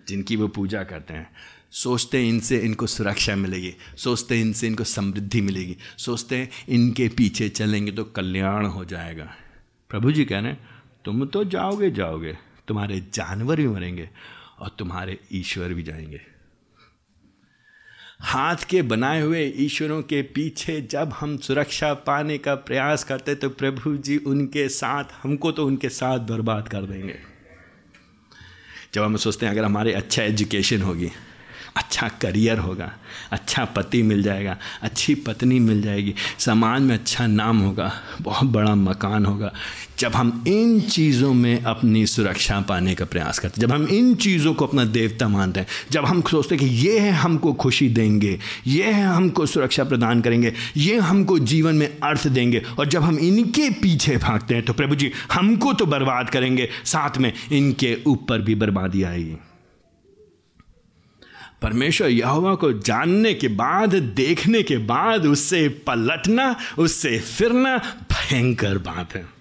जिनकी 0.07 0.35
वो 0.35 0.47
पूजा 0.47 0.83
करते 0.83 1.13
हैं, 1.13 1.29
सोचते 1.71 2.17
हैं 2.17 2.29
इनसे 2.29 2.57
इनको 2.57 2.87
सुरक्षा 2.87 3.35
मिलेगी, 3.35 3.73
सोचते 3.97 4.35
हैं 4.35 4.41
इनसे 4.41 4.67
इनको 4.67 4.83
समृद्धि 4.83 5.41
मिलेगी, 5.41 5.75
सोचते 5.97 6.37
हैं 6.37 6.49
इनके 6.69 7.07
पीछे 7.07 7.49
चलेंगे 7.49 7.91
तो 7.91 8.03
कल्याण 8.05 8.65
हो 8.65 8.85
जाएगा। 8.85 9.29
प्रभु 9.91 10.11
जी 10.11 10.25
कह 10.25 10.39
रहे 10.39 10.51
हैं 10.51 10.74
तुम 11.05 11.25
तो 11.25 11.43
जाओगे 11.43 11.89
जाओगे, 11.91 12.37
तुम्हारे 12.67 12.99
जानवर 13.13 13.55
भी 13.55 13.67
मरेंगे 13.67 14.09
और 14.59 14.69
तुम्हारे 14.79 15.17
ईश्वर 15.31 15.73
भी 15.73 15.83
जाएँगे। 15.83 16.21
हाथ 18.21 18.63
के 18.69 18.81
बनाए 18.81 19.21
हुए 19.21 19.43
ईश्वरों 19.55 20.01
के 20.01 20.21
पीछे 20.21 20.79
जब 20.81 21.13
हम 21.13 21.37
सुरक्षा 21.37 21.93
पाने 21.93 22.37
का 22.37 22.55
प्रयास 22.55 23.03
करते 23.03 23.35
तो 23.35 23.49
प्रभु 23.49 23.95
जी 23.97 24.17
उनके 24.17 24.67
साथ, 24.69 25.03
हमको 25.23 25.51
तो 25.51 25.65
उनके 25.67 25.89
साथ 25.89 26.19
बर्बाद 26.19 26.67
कर 26.67 26.81
देंगे। 26.81 27.15
जब 28.93 29.01
हम 29.01 29.15
सोचते 29.15 29.45
हैं, 29.45 29.53
अगर 29.53 29.63
हमारे 29.63 29.93
अच्छा 29.93 30.23
एजुकेशन 30.23 30.81
होगी 30.81 31.11
अच्छा 31.77 32.07
करियर 32.21 32.59
होगा 32.59 32.91
अच्छा 33.31 33.63
पति 33.65 34.01
मिल 34.03 34.21
जाएगा, 34.23 34.57
अच्छी 34.81 35.13
पत्नी 35.15 35.59
मिल 35.59 35.81
जाएगी, 35.81 36.13
समाज 36.39 36.81
में 36.81 36.93
अच्छा 36.95 37.27
नाम 37.27 37.59
होगा, 37.59 37.91
बहुत 38.21 38.49
बड़ा 38.49 38.73
मकान 38.75 39.25
होगा। 39.25 39.51
जब 39.99 40.15
हम 40.15 40.43
इन 40.47 40.79
चीज़ों 40.81 41.33
में 41.33 41.63
अपनी 41.63 42.05
सुरक्षा 42.05 42.59
पाने 42.61 42.95
का 42.95 43.05
प्रयास 43.05 43.39
करते 43.39 43.61
हैं, 43.61 43.67
जब 43.67 43.73
हम 43.73 43.87
इन 43.87 44.13
चीज़ों 44.15 44.53
को 44.53 44.65
अपना 44.67 44.83
देवता 44.85 45.27
मानते 45.27 45.59
हैं, 45.59 45.67
जब 45.91 46.05
हम 46.05 46.21
सोचते 46.21 46.55
हैं 46.55 46.69
कि 46.69 46.75
ये 46.77 46.99
है 46.99 47.11
हमको 47.11 47.53
खुशी 47.53 47.89
देंगे, 47.89 48.37
ये 48.67 48.83
है 48.83 49.05
हमको 49.05 49.45
सुरक्षा 49.45 49.83
प्रदान 49.83 50.21
करेंगे, 50.21 50.53
ये 50.77 50.97
हमको 50.99 51.39
जीवन 51.39 51.75
में 51.75 51.87
अर्थ 51.87 52.27
देंगे, 52.27 52.61
और 52.79 52.87
जब 52.87 53.03
हम 53.03 53.19
इनके 53.19 53.69
पीछे 53.81 54.17
भागते 54.17 54.55
हैं 54.55 54.65
तो 54.65 54.73
प्रभु 54.73 54.95
जी, 54.95 55.11
हमको 55.31 55.73
तो 55.73 55.85
बर्बाद 55.85 56.29
करेंगे, 56.29 56.69
साथ 56.85 57.17
में 57.17 57.33
इनके 57.51 57.97
ऊपर 58.07 58.41
भी 58.41 58.55
बर्बादी 58.55 59.03
आएगी। 59.03 59.35
परमेश्वर 61.61 62.07
यहोवा 62.07 62.55
को 62.55 62.73
जानने 62.73 63.33
के 63.33 63.47
बाद, 63.47 63.95
देखने 63.95 64.63
के 64.63 64.77
बाद, 64.77 65.25
उससे 65.25 65.69
पलटना, 65.69 66.55
उससे 66.77 67.19
फिरना 67.19 67.77
भयंकर 68.11 68.77
बात 68.77 69.15
है। 69.15 69.35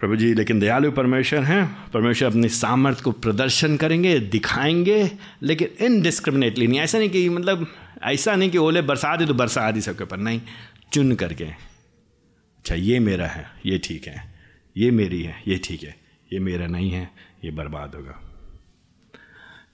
प्रभु 0.00 0.16
जी, 0.16 0.34
लेकिन 0.34 0.60
दयालु 0.60 0.92
परमेश्वर 0.92 1.40
हैं। 1.40 1.90
परमेश्वर 1.90 2.28
अपनी 2.28 2.48
सामर्थ्य 2.48 3.02
को 3.02 3.12
प्रदर्शन 3.12 3.76
करेंगे, 3.76 4.18
दिखाएँगे, 4.18 5.10
लेकिन 5.42 5.68
इनडिस्क्रिमिनेटली 5.80 6.66
नहीं। 6.66 6.80
ऐसा 6.80 6.98
नहीं 6.98 7.10
कि 7.10 7.28
मतलब 7.28 7.66
ऐसा 8.02 8.34
नहीं 8.34 8.50
कि 8.50 8.58
ओले 8.58 8.82
बरसात 8.82 9.20
ही 9.20 9.26
तो 9.26 9.34
बरसात 9.34 9.76
ही 9.76 9.80
सबके 9.80 10.04
ऊपर। 10.04 10.16
नहीं, 10.16 10.40
चुन 10.92 11.14
करके। 11.14 11.44
अच्छा 11.44 12.74
ये 12.74 12.98
मेरा 12.98 13.26
है, 13.26 13.50
ये 13.66 13.78
ठीक 13.78 14.06
है। 14.06 14.34
ये 14.76 14.90
मेरी 14.90 15.22
है, 15.22 15.42
ये 15.48 15.60
ठीक 15.64 15.82
है। 15.82 15.96
ये 16.32 16.38
मेरा 16.38 16.66
नहीं 16.66 16.90
है, 16.90 17.10
ये 17.44 17.50
बर्बाद 17.50 17.94
होगा। 17.94 18.23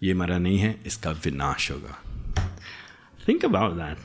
ये 0.02 0.14
मरा 0.14 0.38
नहीं 0.38 0.58
है, 0.58 0.80
इसका 0.86 1.10
विनाश 1.10 1.70
होगा। 1.70 1.98
थिंक 3.28 3.44
अबाउट 3.44 3.72
दैट 3.72 3.98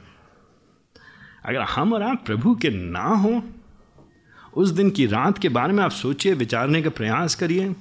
अगर 1.46 1.62
हम 1.62 1.94
और 1.94 2.04
आप 2.04 2.24
प्रभु 2.26 2.56
के 2.56 2.70
ना 2.70 3.08
हो, 3.16 3.42
उस 4.54 4.70
दिन 4.70 4.90
की 4.90 5.06
रात 5.06 5.38
के 5.38 5.50
बारे 5.50 5.74
में 5.74 5.84
आप 5.84 5.92
सोचिए, 5.92 6.34
विचारने 6.34 6.82
का 6.82 6.90
प्रयास 6.90 7.36
करिए। 7.36 7.76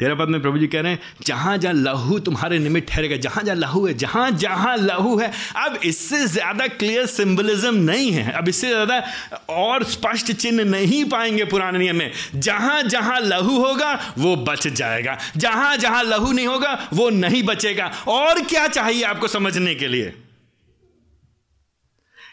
तेरा 0.00 0.14
पद 0.14 0.28
में 0.28 0.40
प्रभु 0.42 0.58
जी 0.58 0.66
कह 0.66 0.80
रहे 0.80 0.92
हैं, 0.92 0.98
जहाँ 1.26 1.56
जहाँ 1.58 1.74
लहू 1.74 2.18
तुम्हारे 2.18 2.58
निमित्त 2.58 2.88
ठहरेगा, 2.88 3.16
जहाँ 3.16 3.42
जहाँ 3.44 3.56
लहू 3.56 3.86
है, 3.86 3.94
जहाँ 3.94 4.30
जहाँ 4.30 4.76
लहू 4.76 5.16
है, 5.18 5.30
अब 5.56 5.78
इससे 5.84 6.26
ज़्यादा 6.26 6.66
क्लियर 6.66 7.06
सिंबलिज्म 7.06 7.74
नहीं 7.74 8.10
है। 8.10 8.32
अब 8.32 8.48
इससे 8.48 8.68
ज़्यादा 8.68 9.02
और 9.50 9.84
स्पष्ट 9.84 10.32
चिन्ह 10.32 10.64
नहीं 10.64 11.04
पाएँगे 11.04 11.44
पुराने 11.44 11.78
नियम 11.78 11.96
में। 11.96 12.10
जहाँ 12.36 12.82
जहाँ 12.82 13.20
लहू 13.20 13.58
होगा, 13.58 13.92
वो 14.18 14.34
बच 14.38 14.66
जाएगा। 14.68 15.18
जहाँ 15.36 15.76
जहाँ 15.76 16.02
लहू 16.02 16.32
नहीं 16.32 16.46
होगा, 16.46 16.78
वो 16.92 17.10
नहीं 17.10 17.42
बचेगा। 17.42 17.90
और 18.08 18.42
क्या 18.44 18.66
चाहिए 18.68 19.02
आपको 19.02 19.28
समझने 19.28 19.74
के 19.74 19.88
लिए? 19.88 20.12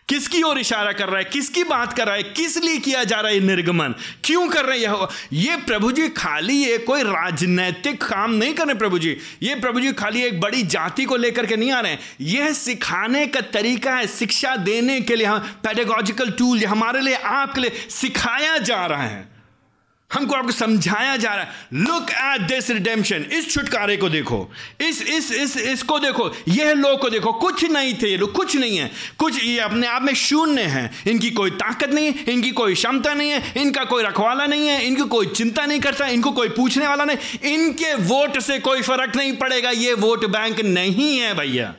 किसकी 0.10 0.42
ओर 0.42 0.60
इशारा 0.60 0.92
कर 0.92 1.08
रहा 1.08 1.18
है? 1.18 1.24
किसकी 1.24 1.64
बात 1.64 1.94
कर 1.94 2.06
रहा 2.06 2.16
है? 2.16 2.24
किस 2.24 2.58
लिए 2.58 2.78
किया 2.78 3.04
जा 3.04 3.20
रहा 3.20 3.32
है 3.32 3.40
निर्गमन? 3.40 3.96
क्यों 4.24 4.48
कर 4.48 4.66
रहे 4.66 4.80
हैं 4.80 5.08
ये 5.34 5.56
प्रभु 5.58 5.92
जी 5.92 6.08
खाली 6.10 6.54
ये 6.54 6.78
कोई 6.78 7.04
राजनैतिक 7.04 8.04
काम 8.04 8.32
नहीं 8.32 8.54
कर 8.54 8.66
रहे 8.66 8.76
प्रभु 8.76 9.00
जी। 9.00 9.18
ये 9.44 9.56
प्रभु 9.56 9.80
जी 9.80 9.92
खाली 9.94 10.24
एक 10.24 10.40
बड़ी 10.42 10.64
जाति 10.64 11.06
को 11.06 11.16
लेकर 11.16 11.46
के 11.46 11.56
नहीं 11.56 11.72
आ 11.72 11.80
रहे 11.80 11.92
हैं। 11.92 12.00
यह 12.22 12.52
सिखाने 12.54 13.28
का 13.28 13.42
तरीका 13.42 13.96
है, 13.96 14.08
शिक्षा 14.08 14.56
देने 14.56 15.02
के 15.02 15.16
लिए 15.16 15.26
हम 15.26 15.40
पेडेगोजिकल 15.40 16.30
टूल 16.30 16.66
हमारे 16.66 17.02
लिए, 17.02 17.16
आपके 17.16 17.62
लिए 17.62 17.88
सिखाया 17.90 18.58
जा 18.58 18.86
रहा 18.86 19.04
है। 19.04 19.37
हमको 20.14 20.36
आपको 20.36 20.52
समझाया 20.52 21.18
जा 21.18 21.36
रहा 21.36 21.44
है। 21.44 21.52
लुक 21.74 22.12
एट 22.12 22.42
दिस 22.42 22.70
रिडेम्पशन 22.70 23.26
इस 23.34 23.52
छुटकारे 23.52 23.98
को 23.98 24.10
देखो। 24.10 24.52
इस 24.82 25.02
इस 25.02 25.32
इस, 25.32 25.58
इसको 25.58 26.00
देखो। 26.00 26.36
यह 26.48 26.74
लोग 26.74 27.00
को 27.00 27.10
देखो। 27.10 27.32
कुछ 27.32 27.64
नहीं 27.64 27.94
थे 27.94 28.12
ये 28.12 28.18
लोग। 28.18 28.32
कुछ 28.32 28.56
नहीं 28.56 28.78
है। 28.78 28.92
कुछ 29.18 29.44
ये 29.44 29.60
अपने 29.60 29.88
आप 29.88 30.02
में 30.02 30.14
शून्य 30.14 30.62
है। 30.62 30.92
इनकी 31.08 31.32
कोई 31.32 31.50
ताकत 31.50 31.90
नहीं 31.90 32.12
है। 32.12 32.34
इनकी 32.34 32.52
कोई 32.52 32.74
क्षमता 32.74 33.14
नहीं 33.14 33.32
है। 33.32 33.54
इनका 33.58 33.84
कोई 33.84 34.04
रखवाला 34.04 34.46
नहीं 34.46 34.68
है। 34.68 34.86
इनकी 34.86 35.04
कोई 35.04 35.26
चिंता 35.26 35.66
नहीं 35.66 35.80
करता। 35.80 36.08
इनको 36.08 36.32
कोई 36.32 36.50
पूछने 36.50 36.88
वाला 36.88 37.06
नहीं। 37.06 37.52
इनके 37.54 37.94
वोट 37.94 38.40
से 38.40 38.60
कोई 38.60 38.82
फ़र्क 38.82 39.16
नहीं 39.16 39.34
पड़ेगा। 39.34 39.70
ये 39.70 39.94
वोट 39.94 40.26
बैंक 40.26 40.62
नहीं 40.62 41.20
है 41.20 41.34
भैया। 41.34 41.76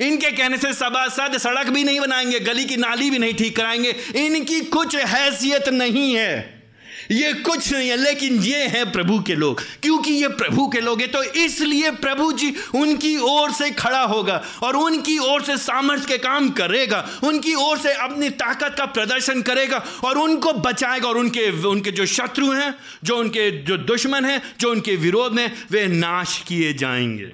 इनके 0.00 0.30
कहने 0.30 0.56
से 0.56 0.72
सभा 0.72 1.08
सद 1.08 1.38
सड़क 1.38 1.66
भी 1.66 1.84
नहीं 1.84 2.00
बनाएँगे। 2.00 2.40
गली 2.40 2.64
की 2.64 2.76
नाली 2.76 3.10
भी 3.10 3.18
नहीं 3.18 3.34
ठीक 3.34 3.56
कराएँगे। 3.56 3.90
इनकी 4.16 4.60
कुछ 4.60 4.96
हैसियत 4.96 5.68
नहीं 5.68 6.14
है। 6.14 6.63
ये 7.10 7.32
कुछ 7.34 7.72
नहीं 7.72 7.88
है, 7.88 7.96
लेकिन 7.96 8.34
ये 8.34 8.66
है 8.66 8.84
प्रभु 8.92 9.18
के 9.20 9.34
लोग। 9.34 9.60
क्योंकि 9.82 10.12
ये 10.12 10.28
प्रभु 10.30 10.68
के 10.68 10.80
लोग 10.80 11.00
हैं 11.00 11.10
तो 11.10 11.22
इसलिए 11.22 11.90
प्रभु 11.90 12.30
जी 12.32 12.54
उनकी 12.74 13.16
ओर 13.18 13.52
से 13.52 13.70
खड़ा 13.70 14.02
होगा 14.02 14.42
और 14.62 14.76
उनकी 14.76 15.18
ओर 15.18 15.42
से 15.42 15.56
सामर्थ्य 15.58 16.06
के 16.06 16.18
काम 16.18 16.50
करेगा, 16.50 17.06
उनकी 17.24 17.54
ओर 17.54 17.78
से 17.78 17.92
अपनी 17.94 18.30
ताकत 18.30 18.74
का 18.78 18.86
प्रदर्शन 18.86 19.42
करेगा 19.42 19.78
और 20.04 20.18
उनको 20.18 20.52
बचाएगा। 20.52 21.08
और 21.08 21.16
उनके 21.16 21.50
उनके 21.66 21.90
जो 21.90 22.06
शत्रु 22.06 22.50
हैं, 22.52 22.74
जो 23.04 23.16
उनके 23.16 23.50
जो 23.62 23.76
दुश्मन 23.76 24.24
हैं, 24.24 24.40
जो 24.60 24.70
उनके 24.70 24.96
विरोध 24.96 25.32
में 25.32 25.50
वे 25.70 25.86
नाश 25.86 26.42
किए 26.48 26.72
जाएँगे। 26.74 27.26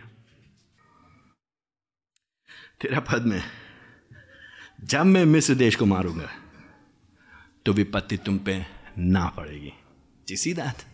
तेरा 2.80 3.00
पद 3.00 3.26
में, 3.26 3.42
जब 4.84 5.04
मैं 5.04 5.24
मिस्र 5.24 5.54
देश 5.54 5.76
को 5.76 5.86
मारूँगा 5.86 6.28
तो 7.66 7.72
विपत्ति 7.72 8.16
तुम 8.16 8.38
पे 8.38 8.54
ना 9.00 9.26
पड़ेगी। 9.26 9.72
जिसी 10.28 10.54
दात 10.54 10.84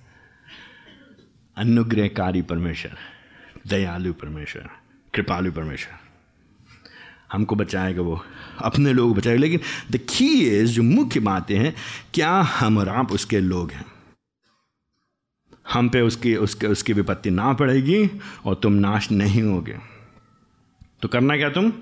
अनुग्रहकारी 1.57 2.43
परमेश्वर, 2.43 2.97
दयालु 3.67 4.13
परमेश्वर, 4.13 4.71
कृपालु 5.15 5.53
परमेश्वर। 5.53 5.99
हमको 7.33 7.55
बचाएगा 7.55 8.03
वो, 8.03 8.25
अपने 8.59 8.93
लोग 8.93 9.17
बचाएगा। 9.17 9.41
लेकिन 9.41 9.61
द 9.91 9.97
की 9.97 10.49
इज़ 10.49 10.73
जो 10.73 10.83
मुख्य 10.83 11.21
बातें 11.21 11.59
हैं, 11.59 11.77
क्या 12.15 12.31
हम 12.31 12.79
और 12.79 12.89
आप 12.89 13.13
उसके 13.13 13.41
लोग 13.41 13.71
हैं? 13.71 13.85
हम 15.73 15.89
पे 15.89 16.01
उसकी, 16.01 16.37
उसके, 16.37 16.67
उसकी 16.67 16.93
विपत्ति 16.93 17.31
ना 17.31 17.53
पड़ेगी 17.53 18.11
और 18.45 18.55
तुम 18.55 18.73
नाश 18.73 19.11
नहीं 19.11 19.43
होगे। 19.43 19.79
तो 21.03 21.09
करना 21.09 21.37
क्या 21.37 21.51
तुम? 21.51 21.73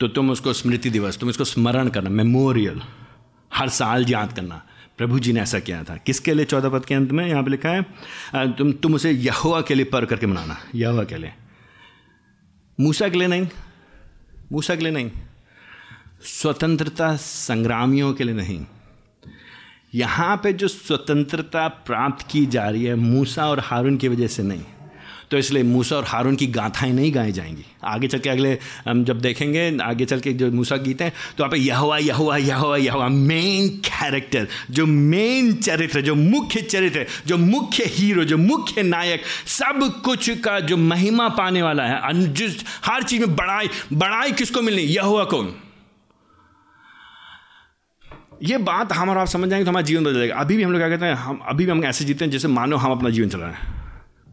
तो 0.00 0.08
तुम 0.08 0.30
उसको 0.30 0.52
स्मृति 0.52 0.90
दिवस, 0.90 1.18
तुम 1.18 1.30
इसको 1.30 1.44
स्मरण 1.44 1.88
करना, 1.88 2.10
मेमोरियल, 2.10 2.82
हर 3.54 3.68
साल 3.68 4.06
याद 4.08 4.32
करना। 4.32 4.66
प्रभु 4.98 5.18
जी 5.18 5.32
ने 5.32 5.40
ऐसा 5.40 5.58
किया 5.58 5.82
था। 5.84 5.96
किसके 5.96 6.34
लिए 6.34 6.44
चौदह 6.44 6.68
पद 6.68 6.84
के 6.84 6.94
अंत 6.94 7.10
में 7.10 7.26
यहाँ 7.26 7.42
पे 7.42 7.50
लिखा 7.50 7.68
है? 7.68 7.82
तुम 8.52 8.72
तुम 8.72 8.94
उसे 8.94 9.10
यहुआ 9.10 9.60
के 9.60 9.74
लिए 9.74 9.84
पर 9.84 10.04
करके 10.04 10.26
मनाना 10.26 10.58
यहुआ 10.74 11.04
के 11.04 11.16
लिए। 11.16 11.32
मूसा 12.78 13.08
के 13.08 13.18
लिए 13.18 13.28
नहीं, 13.28 13.48
मूसा 14.52 14.74
के 14.74 14.82
लिए 14.82 14.92
नहीं, 14.92 15.10
स्वतंत्रता 16.24 17.14
संग्रामियों 17.16 18.12
के 18.14 18.24
लिए 18.24 18.34
नहीं। 18.34 18.64
यहाँ 19.94 20.36
पे 20.36 20.52
जो 20.52 20.68
स्वतंत्रता 20.68 21.66
प्राप्त 21.68 22.26
की 22.30 22.46
जा 22.46 22.68
रही 22.68 22.84
है, 22.84 22.94
मूसा 22.94 23.46
और 23.46 23.60
हारून 23.60 23.96
की 23.96 24.08
वजह 24.08 24.26
से 24.26 24.42
नहीं। 24.42 24.64
तो 25.30 25.38
इसलिए 25.38 25.62
मूसा 25.62 25.96
और 25.96 26.04
हारून 26.04 26.36
की 26.36 26.46
गाथाएँ 26.48 26.92
नहीं 26.92 27.14
गाई 27.14 27.32
जाएँगी। 27.32 27.64
आगे 27.84 28.08
चल 28.08 28.18
के 28.18 28.30
अगले, 28.30 28.58
हम 28.88 29.04
जब 29.04 29.20
देखेंगे, 29.20 29.76
आगे 29.82 30.04
चल 30.04 30.20
के 30.20 30.32
जो 30.32 30.50
मूसा 30.52 30.76
गीत 30.78 31.02
हैं 31.02 31.12
तो 31.38 31.44
आप 31.44 31.54
यहुआ 31.54 33.08
मेन 33.08 33.68
कैरेक्टर 33.80 34.46
जो 34.70 34.86
मेन 34.86 35.52
चरित्र, 35.54 36.00
जो 36.00 36.14
मुख्य 36.14 36.60
चरित्र, 36.62 37.06
जो 37.26 37.38
मुख्य 37.38 37.84
हीरो 37.86 38.24
जो 38.24 38.36
मुख्य 38.38 38.82
नायक, 38.84 39.22
सब 39.48 40.00
कुछ 40.04 40.30
का 40.40 40.58
जो 40.62 40.76
महिमा 40.76 41.28
पाने 41.30 41.62
वाला 41.62 41.84
है 41.84 42.32
जिस 42.34 42.64
हर 42.84 43.02
चीज़ 43.02 43.20
में 43.20 43.36
बड़ाई 43.36 43.68
बड़ाई 43.92 44.32
किसको 44.34 44.62
मिलनी? 44.62 44.82
यहुआ 44.84 45.24
कौन 45.26 45.54
ये 48.42 48.56
बात 48.60 48.92
हम 48.92 49.10
और 49.10 49.18
आप 49.18 49.26
समझ 49.28 49.48
जाएँगे 49.48 49.64
तो 49.64 49.70
हमारा 49.70 49.86
जीवन 49.86 50.04
बदल 50.04 50.18
जाएगा। 50.18 50.34
अभी 50.36 50.56
भी 50.56 50.62
हम 50.62 50.72
लोग 50.72 50.80
क्या 50.80 50.88
कहते 50.88 51.06
हैं, 51.06 51.14
हम 51.14 51.40
अभी 51.44 51.64
भी 51.64 51.70
हम 51.70 51.84
ऐसे 51.84 52.04
जीते 52.04 52.24
हैं 52.24 52.32
जैसे 52.32 52.48
मानो 52.50 52.76
हम 52.76 52.92
अपना 52.92 53.10
जीवन 53.10 53.28
चला 53.28 53.46
रहे 53.46 53.54
हैं। 53.54 53.83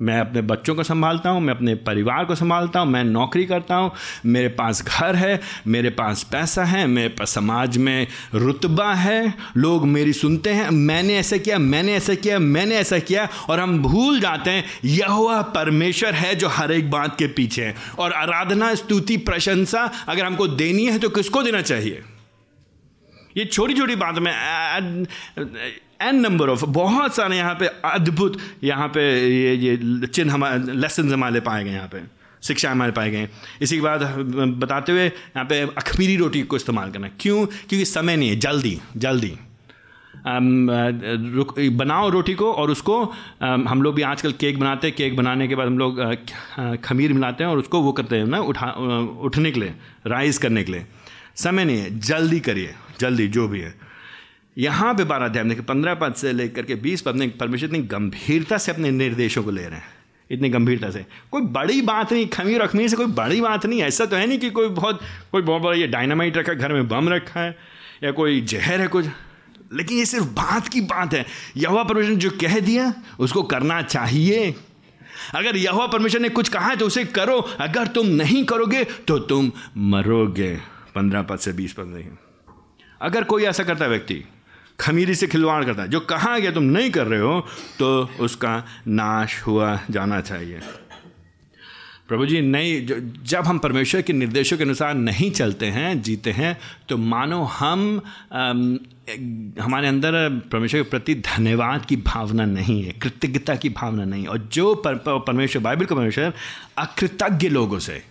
मैं 0.01 0.19
अपने 0.19 0.41
बच्चों 0.41 0.75
को 0.75 0.83
संभालता 0.83 1.29
हूँ, 1.29 1.41
मैं 1.41 1.53
अपने 1.53 1.75
परिवार 1.75 2.25
को 2.25 2.35
संभालता 2.35 2.79
हूँ, 2.79 2.89
मैं 2.89 3.03
नौकरी 3.03 3.45
करता 3.45 3.75
हूँ, 3.75 3.91
मेरे 4.25 4.47
पास 4.47 4.83
घर 4.85 5.15
है, 5.15 5.39
मेरे 5.67 5.89
पास 5.89 6.23
पैसा 6.23 6.63
है, 6.63 6.85
मेरे 6.87 7.09
पास 7.09 7.29
समाज 7.29 7.77
में 7.77 8.07
रुतबा 8.33 8.93
है, 8.93 9.33
लोग 9.57 9.85
मेरी 9.87 10.13
सुनते 10.13 10.49
हैं, 10.49 10.69
मैंने 10.69 11.17
ऐसा 11.17 11.37
किया, 11.37 11.59
मैंने 11.59 11.95
ऐसा 11.95 12.15
किया, 12.15 12.39
मैंने 12.39 12.75
ऐसा 12.75 12.99
किया 12.99 13.27
और 13.49 13.59
हम 13.59 13.79
भूल 13.79 14.19
जाते 14.19 14.51
हैं 14.51 14.63
यह 14.85 15.41
परमेश्वर 15.55 16.13
है 16.13 16.35
जो 16.35 16.47
हर 16.47 16.71
एक 16.71 16.89
बात 16.91 17.17
के 17.19 17.27
पीछे 17.27 17.65
है। 17.65 17.75
और 17.99 18.13
आराधना, 18.13 18.73
स्तुति, 18.75 19.17
प्रशंसा 19.17 19.91
अगर 20.07 20.25
हमको 20.25 20.47
देनी 20.47 20.85
है 20.85 20.99
तो 20.99 21.09
किसको 21.09 21.43
देना 21.43 21.61
चाहिए? 21.61 22.01
ये 23.37 23.45
छोटी 23.45 23.73
छोटी 23.73 23.95
बात 23.95 24.15
में 24.15 24.31
एन 26.01 26.19
नंबर 26.19 26.49
ऑफ़ 26.49 26.65
बहुत 26.67 27.15
सारे 27.15 27.37
यहाँ 27.37 27.55
पे 27.55 27.67
अद्भुत 27.85 28.37
यहाँ 28.63 28.87
पे 28.87 29.01
ये 29.27 29.53
ये 29.57 30.07
चिन्ह 30.07 30.33
हमारे 30.33 30.73
लेसन 30.73 31.13
हमारे 31.13 31.39
पाए 31.41 31.63
गए 31.63 31.71
यहाँ 31.71 31.87
पे 31.87 32.01
शिक्षा 32.43 32.71
हमारे 32.71 32.91
पाए 32.91 33.09
गए। 33.11 33.27
इसी 33.61 33.75
के 33.75 33.81
बाद 33.81 34.03
बताते 34.59 34.91
हुए 34.91 35.05
यहाँ 35.05 35.45
पे 35.45 35.59
अखमीरी 35.61 36.15
रोटी 36.17 36.41
को 36.43 36.55
इस्तेमाल 36.55 36.91
करना 36.91 37.09
क्यों? 37.19 37.45
क्योंकि 37.45 37.85
समय 37.85 38.15
नहीं 38.15 38.29
है, 38.29 38.35
जल्दी 38.37 38.79
जल्दी। 38.97 39.37
बनाओ 41.71 42.09
रोटी 42.09 42.33
को 42.33 42.51
और 42.53 42.71
उसको 42.71 43.03
हम 43.41 43.81
लोग 43.81 43.95
भी 43.95 44.01
आजकल 44.03 44.31
केक 44.39 44.59
बनाते 44.59 44.87
हैं। 44.87 44.95
केक 44.95 45.15
बनाने 45.15 45.47
के 45.47 45.55
बाद 45.55 45.67
हम 45.67 45.77
लोग 45.77 46.01
खमीर 46.83 47.13
मिलाते 47.13 47.43
हैं 47.43 47.51
और 47.51 47.57
उसको 47.57 47.81
वो 47.81 47.91
करते 47.91 48.15
हैं 48.15 48.25
ना, 48.25 48.39
उठा 48.39 48.71
उठने 49.21 49.51
के 49.51 49.59
लिए, 49.59 49.73
राइस 50.07 50.37
करने 50.37 50.63
के 50.63 50.71
लिए। 50.71 50.85
समय 51.35 51.65
नहीं 51.65 51.77
है, 51.77 51.99
जल्दी 51.99 52.39
करिए, 52.39 52.73
जल्दी, 52.99 53.27
जो 53.27 53.47
भी 53.47 53.59
है। 53.59 53.73
यहाँ 54.57 54.95
पे 54.95 55.03
बारह 55.03 55.25
अध्याय 55.25 55.45
देखिए, 55.45 55.63
पंद्रह 55.63 55.93
पद 55.93 56.13
से 56.13 56.33
लेकर 56.33 56.63
के 56.63 56.75
बीस 56.75 57.01
पद 57.01 57.15
में 57.15 57.37
परमेश्वर 57.37 57.69
इतनी 57.69 57.79
गंभीरता 57.79 58.57
से 58.57 58.71
अपने 58.71 58.91
निर्देशों 58.91 59.43
को 59.43 59.51
ले 59.51 59.61
रहे 59.61 59.75
हैं। 59.75 59.83
इतनी 60.31 60.49
गंभीरता 60.49 60.89
से। 60.89 61.05
कोई 61.31 61.41
बड़ी 61.41 61.81
बात 61.81 62.13
नहीं, 62.13 62.27
खमीर 62.27 62.61
अखमीर 62.61 62.87
से 62.87 62.95
कोई 62.95 63.05
बड़ी 63.05 63.41
बात 63.41 63.65
नहीं, 63.65 63.81
ऐसा 63.81 64.05
तो 64.05 64.15
है 64.15 64.27
नहीं 64.27 64.39
कि 64.39 64.49
कोई 64.49 64.67
बहुत 64.67 65.01
कोई 65.31 65.41
बहुत 65.41 65.61
बड़ा 65.61 65.77
ये 65.77 65.87
डायनामाइट 65.87 66.37
रखा, 66.37 66.53
घर 66.53 66.73
में 66.73 66.87
बम 66.87 67.09
रखा 67.09 67.39
है, 67.39 67.57
या 68.03 68.11
कोई 68.11 68.41
जहर 68.41 68.81
है 68.81 68.87
कुछ। 68.87 69.05
लेकिन 69.73 69.97
ये 69.97 70.05
सिर्फ़ 70.05 70.25
बात 70.25 70.67
की 70.67 70.81
बात 70.81 71.13
है। 71.13 71.25
यहोवा 71.57 71.83
परमेश्वर 71.83 72.09
ने 72.09 72.15
जो 72.15 72.29
कह 72.29 72.59
दिया, 72.59 72.93
उसको 73.19 73.43
करना 73.43 73.81
चाहिए। 73.81 74.55
अगर 75.35 75.57
यहोवा 75.57 75.87
परमेश्वर 75.87 76.21
ने 76.21 76.29
कुछ 76.29 76.49
कहा 76.49 76.67
है 76.67 76.75
तो 76.75 76.87
उसे 76.87 77.05
करो। 77.05 77.37
अगर 77.37 77.87
तुम 77.87 78.07
नहीं 78.07 78.45
करोगे 78.45 78.83
तो 78.83 79.19
तुम 79.19 79.51
मरोगे। 79.77 80.55
पंद्रह 80.95 81.21
पद 81.21 81.39
से 81.39 81.53
बीस 81.53 81.73
पद 81.73 81.85
नहीं। 81.85 82.05
अगर 83.01 83.23
कोई 83.23 83.43
ऐसा 83.43 83.63
करता 83.63 83.85
व्यक्ति 83.85 84.23
खमीरी 84.81 85.15
से 85.15 85.27
खिलवाड़ 85.27 85.63
करता 85.65 85.81
है। 85.81 85.89
जो 85.89 85.99
कहा 85.99 86.37
गया 86.39 86.51
तुम 86.51 86.63
नहीं 86.63 86.91
कर 86.91 87.07
रहे 87.07 87.19
हो 87.19 87.39
तो 87.79 88.09
उसका 88.19 88.63
नाश 88.87 89.41
हुआ 89.41 89.79
जाना 89.91 90.21
चाहिए। 90.21 90.59
प्रभु 92.07 92.25
जी 92.25 92.41
नहीं 92.41 92.87
जब 93.23 93.45
हम 93.45 93.57
परमेश्वर 93.57 94.01
के 94.01 94.13
निर्देशों 94.13 94.57
के 94.57 94.63
अनुसार 94.63 94.93
नहीं 94.93 95.31
चलते 95.31 95.65
हैं 95.65 96.01
जीते 96.01 96.31
हैं 96.31 96.57
तो 96.89 96.97
मानो 96.97 97.43
हम 97.43 98.01
आम, 98.33 98.79
हमारे 99.61 99.87
अंदर 99.87 100.29
परमेश्वर 100.51 100.83
के 100.83 100.89
प्रति 100.89 101.15
धन्यवाद 101.15 101.85
की 101.85 101.95
भावना 101.95 102.45
नहीं 102.45 102.83
है 102.83 102.91
कृतज्ञता 102.93 103.55
की 103.55 103.69
भावना 103.69 104.05
नहीं 104.05 104.25
और 104.25 104.37
जो 104.53 104.73
पर, 104.75 104.95
परमेश्वर 104.95 105.61
बाइबल 105.61 105.85
का 105.85 105.95
परमेश्वर 105.95 106.33
अकृतज्ञ 106.77 107.49
लोगों 107.49 107.79
से 107.79 108.01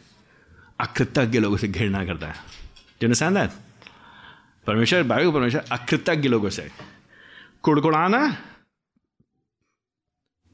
अकृतज्ञ 0.80 1.38
लोगों 1.38 1.56
से 1.56 1.68
घृणा 1.68 2.04
करता 2.04 2.26
है। 2.26 2.34
जो 3.02 3.08
दैट 3.08 3.50
परमेश्वर 4.66 5.02
बाइबल 5.04 5.32
परमेश्वर, 5.32 5.64
अकृतज्ञ 5.72 6.28
लोगों 6.28 6.50
से। 6.50 6.68
कुड़कुड़ाना 7.62 8.36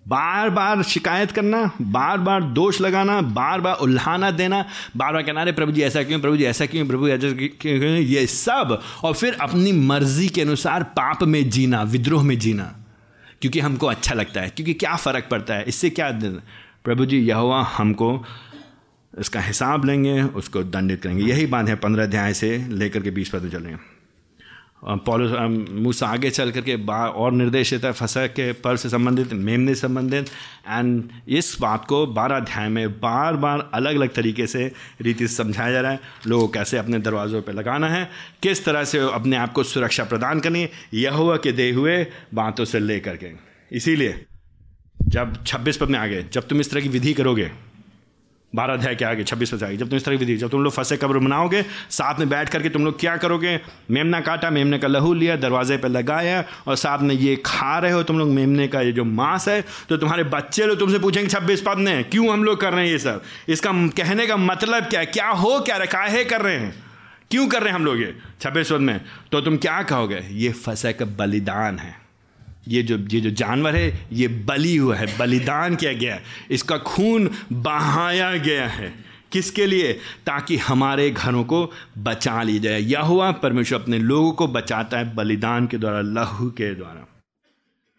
बार 0.07 0.51
बार 0.51 0.83
शिकायत 0.83 1.31
करना 1.31 1.71
बार 1.83 2.19
बार 2.19 2.43
दोष 2.55 2.81
लगाना 2.81 3.21
बार 3.23 3.61
बार 3.61 3.77
उल्हाना 3.77 4.31
देना 4.31 4.65
बार 4.97 5.13
बार 5.13 5.23
कहना, 5.23 5.41
अरे 5.41 5.53
प्रभु 5.53 5.73
जी, 5.73 5.83
ऐसा 5.83 6.03
क्यों, 6.03 6.21
प्रभु 6.21 6.37
जी, 6.37 6.45
ऐसा 6.45 6.67
क्यों, 6.67 6.87
प्रभु 6.89 7.09
ऐसा 7.09 7.31
क्यों 7.33 7.93
ये 7.93 8.27
सब। 8.27 8.81
और 9.05 9.15
फिर 9.15 9.37
अपनी 9.41 9.73
मर्ज़ी 9.73 10.29
के 10.29 10.43
अनुसार 10.43 10.83
पाप 10.97 11.23
में 11.25 11.49
जीना, 11.51 11.83
विद्रोह 11.85 12.23
में 12.23 12.39
जीना, 12.39 12.65
क्योंकि 13.41 13.61
हमको 13.61 13.87
अच्छा 13.87 14.15
लगता 14.15 14.41
है, 14.41 14.51
क्योंकि 14.51 14.75
क्या 14.75 14.95
फ़र्क 14.97 15.29
पड़ता 15.31 15.55
है, 15.55 15.65
इससे 15.65 15.91
क्या 15.91 16.11
प्रभु 16.85 17.07
जी 17.07 17.19
यह 17.21 17.67
हमको 17.77 18.25
इसका 19.15 19.41
हिसाब 19.41 19.85
लेंगे, 19.85 20.23
उसको 20.23 20.63
दंडित 20.63 21.03
करेंगे। 21.03 21.25
यही 21.25 21.47
बात 21.47 21.69
है 21.69 21.75
पंद्रह 21.77 22.05
अध्याय 22.05 22.35
से 22.35 22.57
लेकर 22.71 23.03
के 23.03 23.11
बीस 23.11 23.31
पद 23.31 23.51
चलेंगे। 23.53 23.96
पॉलिस 24.89 25.31
मूसा 25.71 26.07
आगे 26.07 26.31
चल 26.31 26.51
करके 26.51 26.75
और 26.89 27.33
निर्देश 27.33 27.71
देता 27.71 27.89
है 27.89 27.95
फसह 27.95 28.27
के 28.29 28.53
पर 28.55 28.77
से 28.77 28.89
संबंधित 28.89 29.33
मेमने 29.33 29.75
से 29.75 29.81
संबंधित। 29.81 30.29
एंड 30.69 31.03
इस 31.29 31.57
बात 31.61 31.85
को 31.85 32.07
बारह 32.07 32.37
अध्याय 32.37 32.69
में 32.69 32.93
बार 33.01 33.37
बार 33.37 33.69
अलग 33.75 33.97
अलग 33.97 34.15
तरीके 34.15 34.47
से 34.47 34.71
रीति 35.01 35.29
से 35.29 35.35
समझाया 35.35 35.73
जा 35.73 35.81
रहा 35.81 35.93
है। 35.93 36.01
लोगों 36.27 36.49
कैसे 36.49 36.79
अपने 36.79 36.99
दरवाज़ों 36.99 37.43
पर 37.43 37.53
लगाना 37.53 37.89
है, 37.89 38.09
किस 38.43 38.65
तरह 38.65 38.85
से 38.85 38.99
अपने 38.99 39.37
आप 39.37 39.53
को 39.53 39.63
सुरक्षा 39.65 40.05
प्रदान 40.05 40.41
करनी 40.41 40.63
है 40.63 40.71
यह 40.95 41.15
हुआ 41.15 41.37
कि 41.37 41.53
दे 41.53 41.71
हुए 41.71 42.03
बातों 42.35 42.65
से 42.65 42.81
ले 42.81 43.01
करके 43.01 43.31
इसीलिए 43.73 44.25
जब 45.03 45.45
छब्बीस 45.45 45.77
पद 45.77 45.89
में 45.89 45.99
आ 45.99 46.07
गए 46.07 46.25
जब 46.33 46.47
तुम 46.49 46.61
इस 46.61 46.71
तरह 46.71 46.81
की 46.81 46.89
विधि 46.89 47.13
करोगे 47.13 47.51
बारह 48.57 48.75
अध्याय 48.75 48.95
के 48.95 49.05
आगे, 49.05 49.25
छब्बीस 49.25 49.51
पद 49.51 49.63
आगे, 49.65 49.77
जब 49.77 49.89
तुम 49.89 49.97
इस 49.97 50.05
तरह 50.05 50.17
विधि, 50.17 50.37
जब 50.37 50.51
तुम 50.51 50.63
लोग 50.65 50.73
फंसे 50.73 50.97
कब्र 50.97 51.19
बनाओगे, 51.19 51.63
साथ 51.91 52.19
में 52.19 52.29
बैठ 52.29 52.49
करके 52.49 52.69
तुम 52.69 52.85
लोग 52.85 52.99
क्या 53.01 53.17
करोगे? 53.17 53.59
मेमना 53.91 54.21
काटा, 54.21 54.51
मेमने 54.51 54.79
का 54.79 54.89
लहू 54.89 55.13
लिया, 55.15 55.37
दरवाजे 55.37 55.77
पर 55.77 55.89
लगाया 55.89 56.45
और 56.67 56.77
साथ 56.77 56.99
में 56.99 57.15
ये 57.15 57.37
खा 57.47 57.79
रहे 57.79 57.93
हो 57.93 58.03
तुम 58.03 58.19
लोग, 58.19 58.29
मेमने 58.31 58.69
का 58.69 58.81
ये 58.81 58.93
जो 58.93 59.05
मांस 59.05 59.49
है 59.49 59.61
तो 59.89 59.97
तुम्हारे 59.97 60.25
बच्चे 60.27 60.67
लोग 60.67 60.79
तुमसे 60.79 60.99
पूछेंगे, 60.99 61.29
छब्बीस 61.29 61.63
पद 61.67 61.79
में, 61.79 62.05
क्यों 62.05 62.33
हम 62.33 62.45
लोग 62.45 62.61
कर 62.61 62.73
रहे 62.73 62.85
हैं 62.85 62.93
ये 62.93 62.99
सब? 62.99 63.23
इसका 63.49 63.73
कहने 63.97 64.27
का 64.27 64.37
मतलब 64.37 64.85
क्या 64.85 65.01
है? 65.01 65.07
क्या 65.09 65.29
हो, 65.29 65.59
क्या 65.61 65.77
रखा 65.77 66.03
है? 66.05 66.25
कर 66.25 66.41
रहे 66.41 66.57
हैं? 66.57 66.75
क्यों 67.31 67.47
कर 67.49 67.63
रहे 67.63 67.69
हैं 67.69 67.75
हम 67.75 67.85
लोग 67.85 68.01
ये? 68.01 68.15
छब्बीस 68.41 68.73
पद 68.73 68.81
में 68.81 69.01
तो 69.33 69.41
तुम 69.41 69.57
क्या 69.59 69.83
कहोगे? 69.83 70.21
ये 70.33 70.53
फंसे 70.55 70.93
का 70.93 71.05
बलिदान 71.19 71.79
है। 71.79 72.06
ये 72.69 72.83
जो 72.83 72.99
ये 72.99 73.21
जो 73.21 73.31
जानवर 73.31 73.77
है, 73.77 74.07
ये 74.13 74.29
बलि 74.29 74.77
हुआ 74.77 74.97
है, 74.97 75.19
बलिदान 75.19 75.77
किया 75.77 75.93
गया 75.93 76.15
है। 76.15 76.23
इसका 76.51 76.79
खून 76.79 77.31
बहाया 77.53 78.37
गया 78.37 78.69
है। 78.69 79.07
किसके 79.33 79.67
लिए? 79.67 79.93
ताकि 80.27 80.57
हमारे 80.57 81.11
घरों 81.11 81.45
को 81.45 81.73
बचा 81.99 82.43
ली 82.43 82.59
जाए। 82.59 82.81
यह 82.81 83.01
हुआ 83.01 83.33
परमेश्वर 83.33 83.81
अपने 83.81 83.99
लोगों 83.99 84.33
को 84.33 84.49
बचाता 84.49 84.99
है 84.99 85.15
बलिदान 85.15 85.67
के 85.67 85.79
द्वारा, 85.79 86.01
लहू 86.01 86.51
के 86.51 86.75
द्वारा। 86.75 87.23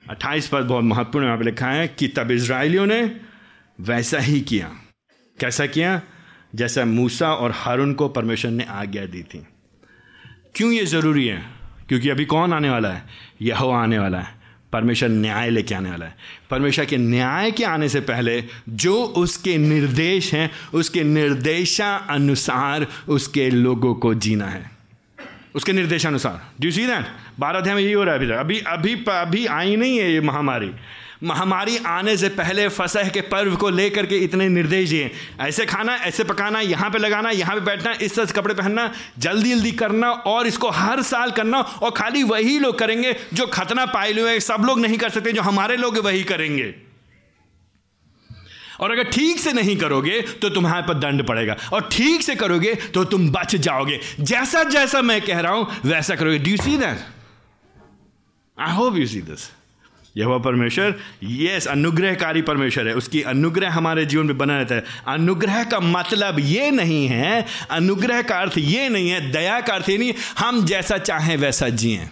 अट्ठाईस 0.09 0.47
पद 0.47 0.61
बहुत 0.61 0.84
महत्वपूर्ण 0.84 1.26
यहाँ 1.26 1.38
पे 1.38 1.43
लिखा 1.43 1.68
है 1.68 1.88
कि 1.88 2.07
तब 2.07 2.32
इसराइलियों 2.32 2.86
ने 2.86 3.20
वैसा 3.82 4.20
ही 4.20 4.41
किया। 4.41 4.72
कैसा 5.39 5.65
किया? 5.65 6.01
जैसा 6.55 6.86
मूसा 6.86 7.34
और 7.34 7.51
हारून 7.55 7.93
को 7.93 8.07
परमेश्वर 8.07 8.51
ने 8.51 8.63
आज्ञा 8.63 9.05
दी 9.05 9.24
थी। 9.24 9.47
क्यों 10.55 10.72
ये 10.72 10.86
ज़रूरी 10.86 11.28
है? 11.28 11.45
क्योंकि 11.88 12.09
अभी 12.09 12.26
कौन 12.26 12.53
आने 12.53 12.70
वाला 12.70 12.89
है? 12.89 13.05
यह 13.41 13.63
आने 13.63 13.99
वाला 13.99 14.20
है। 14.20 14.36
परमेश्वर 14.74 15.09
न्याय 15.09 15.49
लेके 15.49 15.76
आने 15.76 15.89
वाला 15.89 16.05
है। 16.05 16.15
परमेश्वर 16.51 16.86
के 16.86 16.97
न्याय 16.97 17.51
के 17.51 17.63
आने 17.63 17.89
से 17.89 17.99
पहले 17.99 18.43
जो 18.70 19.03
उसके 19.03 19.57
निर्देश 19.57 20.34
हैं, 20.34 20.51
उसके 20.74 21.03
निर्देशा 21.03 21.95
अनुसार 21.95 22.88
उसके 23.07 23.49
लोगों 23.49 23.95
को 23.95 24.13
जीना 24.13 24.45
है। 24.45 24.72
उसके 25.55 25.74
निर्देशानुसार। 25.74 26.51
डू 26.61 26.72
सी 26.72 26.88
दैट 26.88 27.05
बारह 27.39 27.59
अध्याय 27.59 27.76
में 27.76 27.82
यही 27.82 27.93
हो 27.93 28.03
रहा 28.03 28.15
है 28.15 28.20
अभी 28.20 28.59
अभी 28.59 28.93
अभी 28.93 29.03
अभी 29.09 29.45
आई 29.45 29.76
नहीं 29.76 29.97
है 29.97 30.11
ये 30.11 30.22
महामारी। 30.22 30.72
महामारी 31.24 31.78
आने 31.88 32.15
से 32.18 32.30
पहले 32.30 32.68
फसह 32.70 33.09
के 33.09 33.22
पर्व 33.24 33.55
को 33.55 33.70
लेकर 33.70 34.05
के 34.05 34.18
इतने 34.18 34.47
निर्देश 34.49 34.89
दिए। 34.89 35.11
ऐसे 35.41 35.65
खाना, 35.65 35.95
ऐसे 35.95 36.24
पकाना, 36.24 36.59
यहाँ 36.61 36.89
पे 36.89 36.97
लगाना, 36.97 37.30
यहाँ 37.32 37.55
पे 37.55 37.61
बैठना, 37.61 37.91
इस 37.93 38.15
तरह 38.15 38.26
से 38.26 38.34
कपड़े 38.34 38.53
पहनना, 38.53 38.91
जल्दी 39.20 39.49
जल्दी 39.49 39.72
करना 39.74 40.11
और 40.11 40.47
इसको 40.47 40.70
हर 40.72 41.01
साल 41.03 41.32
करना 41.32 41.59
और 41.59 41.91
खाली 41.91 42.24
वही 42.24 42.59
लोग 42.59 42.78
करेंगे 42.80 43.15
जो 43.34 43.47
खतना 43.47 43.86
पाए 43.88 44.13
हुए 44.13 44.39
सब 44.41 44.65
लोग 44.65 44.80
नहीं 44.80 44.97
कर 44.97 45.09
सकते, 45.09 45.32
जो 45.32 45.41
हमारे 45.41 45.78
लोग 45.78 45.97
वही 45.99 46.24
करेंगे। 46.26 46.74
और 48.80 48.91
अगर 48.91 49.03
ठीक 49.11 49.39
से 49.39 49.51
नहीं 49.53 49.76
करोगे 49.78 50.22
तो 50.41 50.49
तुम्हारे 50.49 50.88
पर 50.88 50.93
दंड 50.95 51.26
पड़ेगा। 51.28 51.55
और 51.74 51.88
ठीक 51.91 52.22
से 52.22 52.36
करोगे 52.36 52.74
तो 52.93 53.03
तुम 53.05 53.30
बच 53.32 53.55
जाओगे। 53.57 53.99
जैसा 54.22 54.63
जैसा 54.65 55.01
मैं 55.01 55.22
कह 55.22 55.39
रहा 55.39 55.51
हूँ, 55.51 55.68
वैसा 55.86 56.15
करोगे। 56.15 56.39
Do 56.39 56.55
see 56.57 56.78
that 56.78 56.99
I 58.57 58.76
hope 58.76 58.97
you 58.97 59.07
see 59.07 59.22
this 59.22 59.49
यह 60.18 60.38
परमेश्वर। 60.38 60.95
यस 61.24 61.68
अनुग्रहकारी 61.68 62.41
परमेश्वर 62.41 62.88
है। 62.88 62.93
उसकी 62.93 63.22
अनुग्रह 63.22 63.72
हमारे 63.72 64.05
जीवन 64.05 64.26
में 64.26 64.38
बना 64.38 64.58
रहता 64.58 64.76
है। 64.76 64.84
अनुग्रह 65.08 65.64
का 65.64 65.80
मतलब 65.80 66.39
ये 66.39 66.72
नहीं 66.72 67.08
है, 67.08 67.45
अनुग्रह 67.72 68.22
का 68.22 68.39
अर्थ 68.39 68.58
ये 68.58 68.89
नहीं 68.89 69.10
है, 69.10 69.32
दया 69.32 69.62
का 69.62 69.74
अर्थ 69.74 69.89
ये 69.89 69.97
नहीं 69.97 70.14
हम 70.39 70.66
जैसा 70.66 70.97
चाहें 70.97 71.38
वैसा 71.38 71.70
जिए। 71.70 72.08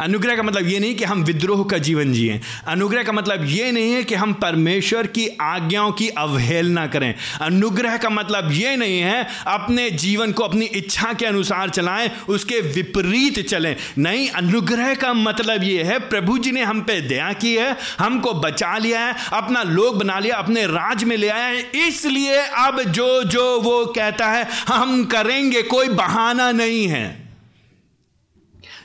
अनुग्रह 0.00 0.36
का 0.36 0.42
मतलब 0.42 0.68
ये 0.68 0.78
नहीं 0.78 0.94
कि 0.94 1.04
हम 1.04 1.24
विद्रोह 1.24 1.64
का 1.64 1.78
जीवन 1.78 2.12
जिए। 2.12 2.40
अनुग्रह 2.68 3.02
का 3.02 3.12
मतलब 3.12 3.44
ये 3.44 3.72
नहीं 3.72 3.92
है 3.92 4.04
कि 4.04 4.14
हम 4.14 4.32
परमेश्वर 4.32 5.06
की 5.06 5.28
आज्ञाओं 5.40 5.92
की 5.92 6.08
अवहेलना 6.08 6.86
करें। 6.86 7.14
अनुग्रह 7.40 7.96
का 7.96 8.10
मतलब 8.10 8.52
ये 8.52 8.76
नहीं 8.76 9.00
है, 9.00 9.28
अपने 9.46 9.90
जीवन 9.90 10.32
को 10.32 10.44
अपनी 10.44 10.64
इच्छा 10.64 11.12
के 11.12 11.26
अनुसार 11.26 11.70
चलाएँ, 11.70 12.10
उसके 12.28 12.60
विपरीत 12.60 13.48
चलें। 13.48 13.76
नहीं, 13.98 14.28
अनुग्रह 14.30 14.94
का 14.94 15.12
मतलब 15.12 15.62
ये 15.62 15.82
है, 15.82 15.98
प्रभु 15.98 16.38
जी 16.38 16.52
ने 16.52 16.62
हम 16.62 16.80
पे 16.80 17.00
दया 17.00 17.32
की 17.32 17.54
है, 17.54 17.76
हमको 17.98 18.34
बचा 18.34 18.78
लिया 18.78 19.00
है, 19.00 19.14
अपना 19.32 19.62
लोग 19.62 19.98
बना 19.98 20.18
लिया, 20.18 20.36
अपने 20.36 20.66
राज 20.66 21.04
में 21.04 21.16
ले 21.16 21.28
आया 21.28 21.46
है। 21.46 21.88
इसलिए 21.88 22.36
अब 22.38 22.82
जो 22.82 23.22
जो 23.24 23.60
वो 23.60 23.86
कहता 23.86 24.28
है, 24.28 24.48
हम 24.68 25.04
करेंगे, 25.04 25.62
कोई 25.62 25.88
बहाना 25.88 26.52
नहीं 26.52 26.88
है। 26.88 27.21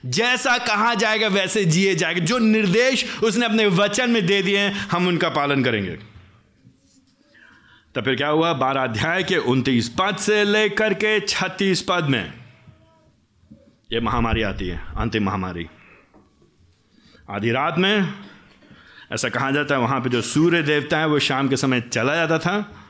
जैसा 0.05 0.57
कहा 0.57 0.93
जाएगा 0.93 1.27
वैसे 1.27 1.65
जिए 1.65 1.95
जाएगा। 1.95 2.25
जो 2.25 2.37
निर्देश 2.37 3.19
उसने 3.23 3.45
अपने 3.45 3.65
वचन 3.65 4.09
में 4.09 4.25
दे 4.25 4.41
दिए 4.41 4.59
हैं, 4.59 4.73
हम 4.73 5.07
उनका 5.07 5.29
पालन 5.29 5.63
करेंगे। 5.63 5.99
तो 7.95 8.01
फिर 8.01 8.15
क्या 8.15 8.27
हुआ? 8.27 8.53
बारह 8.53 8.83
अध्याय 8.83 9.23
के 9.23 9.37
उनतीस 9.37 9.89
पद 9.89 10.17
से 10.17 10.43
लेकर 10.43 10.93
के 10.93 11.19
छत्तीस 11.19 11.85
पद 11.89 12.03
में। 12.03 12.33
यह 13.93 14.01
महामारी 14.01 14.41
आती 14.41 14.67
है, 14.67 14.81
अंतिम 14.97 15.23
महामारी। 15.23 15.67
आधी 17.29 17.51
रात 17.51 17.75
में, 17.77 18.13
ऐसा 19.11 19.29
कहा 19.29 19.51
जाता 19.51 19.75
है, 19.75 19.81
वहाँ 19.81 19.99
पे 20.01 20.09
जो 20.09 20.21
सूर्य 20.21 20.61
देवता 20.61 20.99
है, 20.99 21.07
वो 21.07 21.19
शाम 21.19 21.47
के 21.47 21.57
समय 21.57 21.81
चला 21.81 22.15
जाता 22.15 22.39
था। 22.39 22.83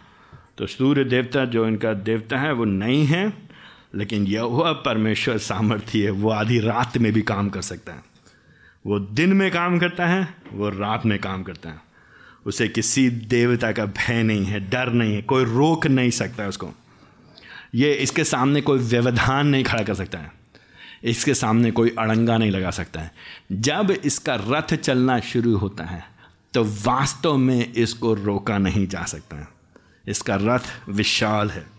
तो 0.58 0.68
सूर्य 0.68 1.04
देवता, 1.04 1.46
जो 1.46 1.68
इनका 1.68 1.94
देवता 1.94 2.38
है, 2.38 2.54
वो 2.54 2.66
नहीं 2.66 3.06
है। 3.06 3.47
लेकिन 3.98 4.28
यह 4.28 4.44
परमेश्वर 4.86 5.38
सामर्थ्य 5.38 6.04
है, 6.04 6.10
वो 6.10 6.30
आधी 6.30 6.60
रात 6.60 6.98
में 6.98 7.14
भी 7.14 7.22
काम 7.22 7.50
कर 7.50 7.62
सकता 7.62 7.94
है। 7.94 8.04
वो 8.86 9.00
दिन 9.00 9.34
में 9.34 9.52
काम 9.52 9.80
करता 9.80 10.06
है, 10.06 10.36
वो 10.54 10.70
रात 10.70 11.06
में 11.06 11.20
काम 11.20 11.44
करता 11.44 11.70
है। 11.70 11.82
उसे 12.46 12.68
किसी 12.68 13.10
देवता 13.10 13.72
का 13.72 13.86
भय 13.86 14.24
नहीं 14.24 14.46
है, 14.46 14.60
डर 14.70 14.90
नहीं 14.90 15.16
है, 15.16 15.22
कोई 15.22 15.44
रोक 15.44 15.88
नहीं 15.88 16.10
सकता 16.10 16.44
है 16.44 16.50
उसको। 16.50 16.70
ये 17.76 17.94
इसके 17.94 18.24
सामने 18.24 18.62
कोई 18.62 18.80
व्यवधान 18.80 19.48
नहीं 19.48 19.64
खड़ा 19.64 19.84
कर 19.84 19.94
सकता 19.94 20.18
है। 20.18 20.32
इसके 21.04 21.34
सामने 21.34 21.72
कोई 21.72 21.96
अड़ंगा 22.00 22.38
नहीं 22.38 22.52
लगा 22.52 22.70
सकता 22.72 23.00
है। 23.00 23.12
जब 23.52 23.92
इसका 24.06 24.36
रथ 24.36 24.76
चलना 24.76 25.20
शुरू 25.20 25.58
होता 25.58 25.84
है 25.84 26.04
तो 26.54 26.64
वास्तव 26.64 27.38
में 27.38 27.74
इसको 27.74 28.14
रोका 28.14 28.58
नहीं 28.58 28.88
जा 28.88 29.04
सकता 29.04 29.38
है। 29.38 29.48
इसका 30.08 30.36
रथ 30.36 30.90
विशाल 30.90 31.50
है। 31.50 31.77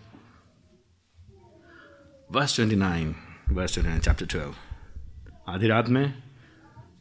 Verse 2.31 2.55
twenty 2.55 2.75
nine 2.75 3.15
verse 3.49 3.73
twenty 3.73 3.89
nine 3.89 4.01
chapter 4.01 4.25
twelve 4.25 5.51
आधी 5.51 5.67
रात 5.67 5.89
में 5.89 6.13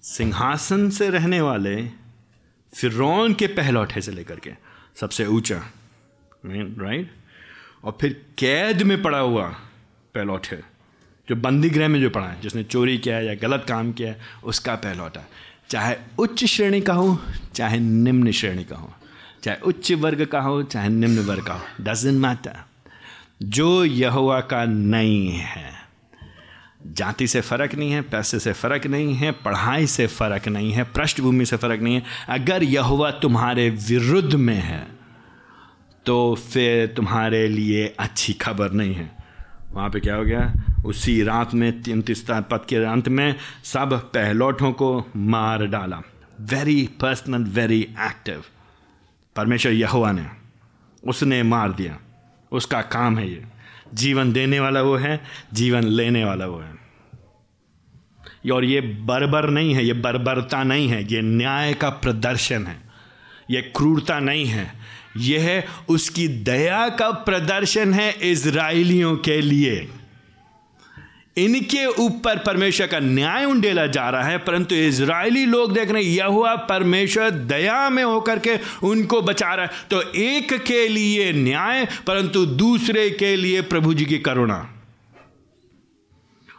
सिंहासन 0.02 0.88
से 0.90 1.08
रहने 1.10 1.40
वाले 1.40 1.76
फिरौन 2.72 3.34
के 3.34 3.46
पहलौठे 3.46 4.00
से 4.00 4.12
लेकर 4.12 4.38
के 4.40 4.50
सबसे 5.00 5.26
ऊँचा 5.26 5.60
राइट 6.46 7.10
और 7.84 7.96
फिर 8.00 8.12
कैद 8.38 8.82
में 8.82 9.02
पड़ा 9.02 9.18
हुआ 9.18 9.46
पहलौठे 10.14 10.56
जो 11.28 11.36
बंदी 11.36 11.70
गृह 11.70 11.88
में 11.88 12.00
जो 12.00 12.10
पड़ा 12.10 12.26
है, 12.26 12.40
जिसने 12.40 12.62
चोरी 12.64 12.96
किया 12.98 13.16
है 13.16 13.26
या 13.26 13.34
गलत 13.42 13.64
काम 13.68 13.92
किया 13.92 14.08
है, 14.08 14.20
उसका 14.44 14.74
पहलौठा 14.74 15.24
चाहे 15.70 15.96
उच्च 16.18 16.44
श्रेणी 16.44 16.80
का 16.80 16.94
हो, 16.94 17.18
चाहे 17.54 17.78
निम्न 17.78 18.30
श्रेणी 18.32 18.64
का 18.64 18.76
हो, 18.76 18.92
चाहे 19.42 19.58
उच्च 19.60 19.92
वर्ग 19.92 20.24
का 20.26 20.40
हो, 20.40 20.62
चाहे 20.62 20.88
निम्न 20.88 21.24
वर्ग 21.24 21.46
का 21.46 21.54
हो 21.54 21.84
डजेंट 21.84 22.20
मैटर 22.20 22.64
जो 23.40 23.84
यहुआ 23.84 24.40
का 24.40 24.64
नहीं 24.64 25.28
है। 25.30 25.72
जाति 26.86 27.26
से 27.26 27.40
फ़र्क 27.40 27.74
नहीं 27.74 27.90
है, 27.92 28.00
पैसे 28.02 28.38
से 28.38 28.52
फ़र्क 28.52 28.86
नहीं 28.86 29.14
है, 29.14 29.30
पढ़ाई 29.32 29.86
से 29.86 30.06
फ़र्क 30.06 30.48
नहीं 30.48 30.72
है, 30.72 30.84
पृष्ठभूमि 30.84 31.46
से 31.46 31.56
फ़र्क 31.56 31.80
नहीं 31.80 31.94
है। 31.94 32.02
अगर 32.28 32.62
यहुआ 32.62 33.10
तुम्हारे 33.10 33.68
विरुद्ध 33.70 34.34
में 34.34 34.54
है 34.54 34.86
तो 36.06 36.34
फिर 36.52 36.86
तुम्हारे 36.86 37.46
लिए 37.48 37.86
अच्छी 38.00 38.32
खबर 38.32 38.72
नहीं 38.72 38.94
है। 38.94 39.10
वहाँ 39.72 39.88
पे 39.90 40.00
क्या 40.00 40.14
हो 40.16 40.24
गया? 40.24 40.52
उसी 40.86 41.22
रात 41.22 41.54
में 41.54 41.82
तैंतीस 41.82 42.24
पद 42.30 42.64
के 42.68 42.76
अंत 42.84 43.08
में 43.08 43.34
सब 43.64 43.92
पहलौठों 44.14 44.72
को 44.72 44.90
मार 45.16 45.66
डाला। 45.66 46.00
वेरी 46.40 46.88
पर्सनल 47.00 47.44
वेरी 47.50 47.80
एक्टिव 48.00 48.44
परमेश्वर 49.36 49.72
यहुआ 49.72 50.12
ने, 50.12 50.26
उसने 51.02 51.42
मार 51.42 51.72
दिया। 51.72 51.98
उसका 52.52 52.82
काम 52.82 53.18
है 53.18 53.30
ये। 53.30 53.44
जीवन 53.94 54.32
देने 54.32 54.60
वाला 54.60 54.82
वो 54.82 54.96
है, 54.96 55.24
जीवन 55.54 55.84
लेने 55.84 56.24
वाला 56.24 56.46
वो 56.46 56.58
है। 56.58 56.78
और 58.52 58.64
ये 58.64 58.80
बर्बर 58.80 59.50
नहीं 59.50 59.74
है, 59.74 59.84
ये 59.84 59.92
बर्बरता 59.92 60.62
नहीं 60.62 60.88
है, 60.88 61.12
ये 61.12 61.22
न्याय 61.22 61.74
का 61.74 61.88
प्रदर्शन 61.88 62.66
है। 62.66 62.76
ये 63.50 63.62
क्रूरता 63.62 64.18
नहीं 64.18 64.46
है। 64.46 64.72
यह 65.16 65.64
उसकी 65.88 66.28
दया 66.28 66.88
का 66.88 67.10
प्रदर्शन 67.10 67.94
है 67.94 68.12
इसराइलियों 68.12 69.16
के 69.16 69.40
लिए। 69.40 69.88
इनके 71.38 71.84
ऊपर 72.02 72.38
परमेश्वर 72.38 72.86
का 72.86 72.98
न्याय 72.98 73.44
उंडेला 73.44 73.86
जा 73.86 74.08
रहा 74.10 74.22
है, 74.22 74.38
परंतु 74.38 74.74
इसराइली 74.74 75.44
लोग 75.46 75.72
देख 75.74 75.90
रहे 75.90 76.02
हैं 76.02 76.10
यह 76.10 76.54
परमेश्वर 76.68 77.30
दया 77.30 77.88
में 77.90 78.02
होकर 78.04 78.38
के 78.38 78.56
उनको 78.86 79.20
बचा 79.22 79.54
रहा 79.54 79.64
है। 79.64 79.86
तो 79.90 80.02
एक 80.14 80.52
के 80.62 80.86
लिए 80.88 81.32
न्याय, 81.32 81.86
परंतु 82.06 82.46
दूसरे 82.46 83.08
के 83.10 83.36
लिए 83.36 83.60
प्रभु 83.64 83.94
जी 83.94 84.04
की 84.04 84.18
करुणा। 84.18 84.66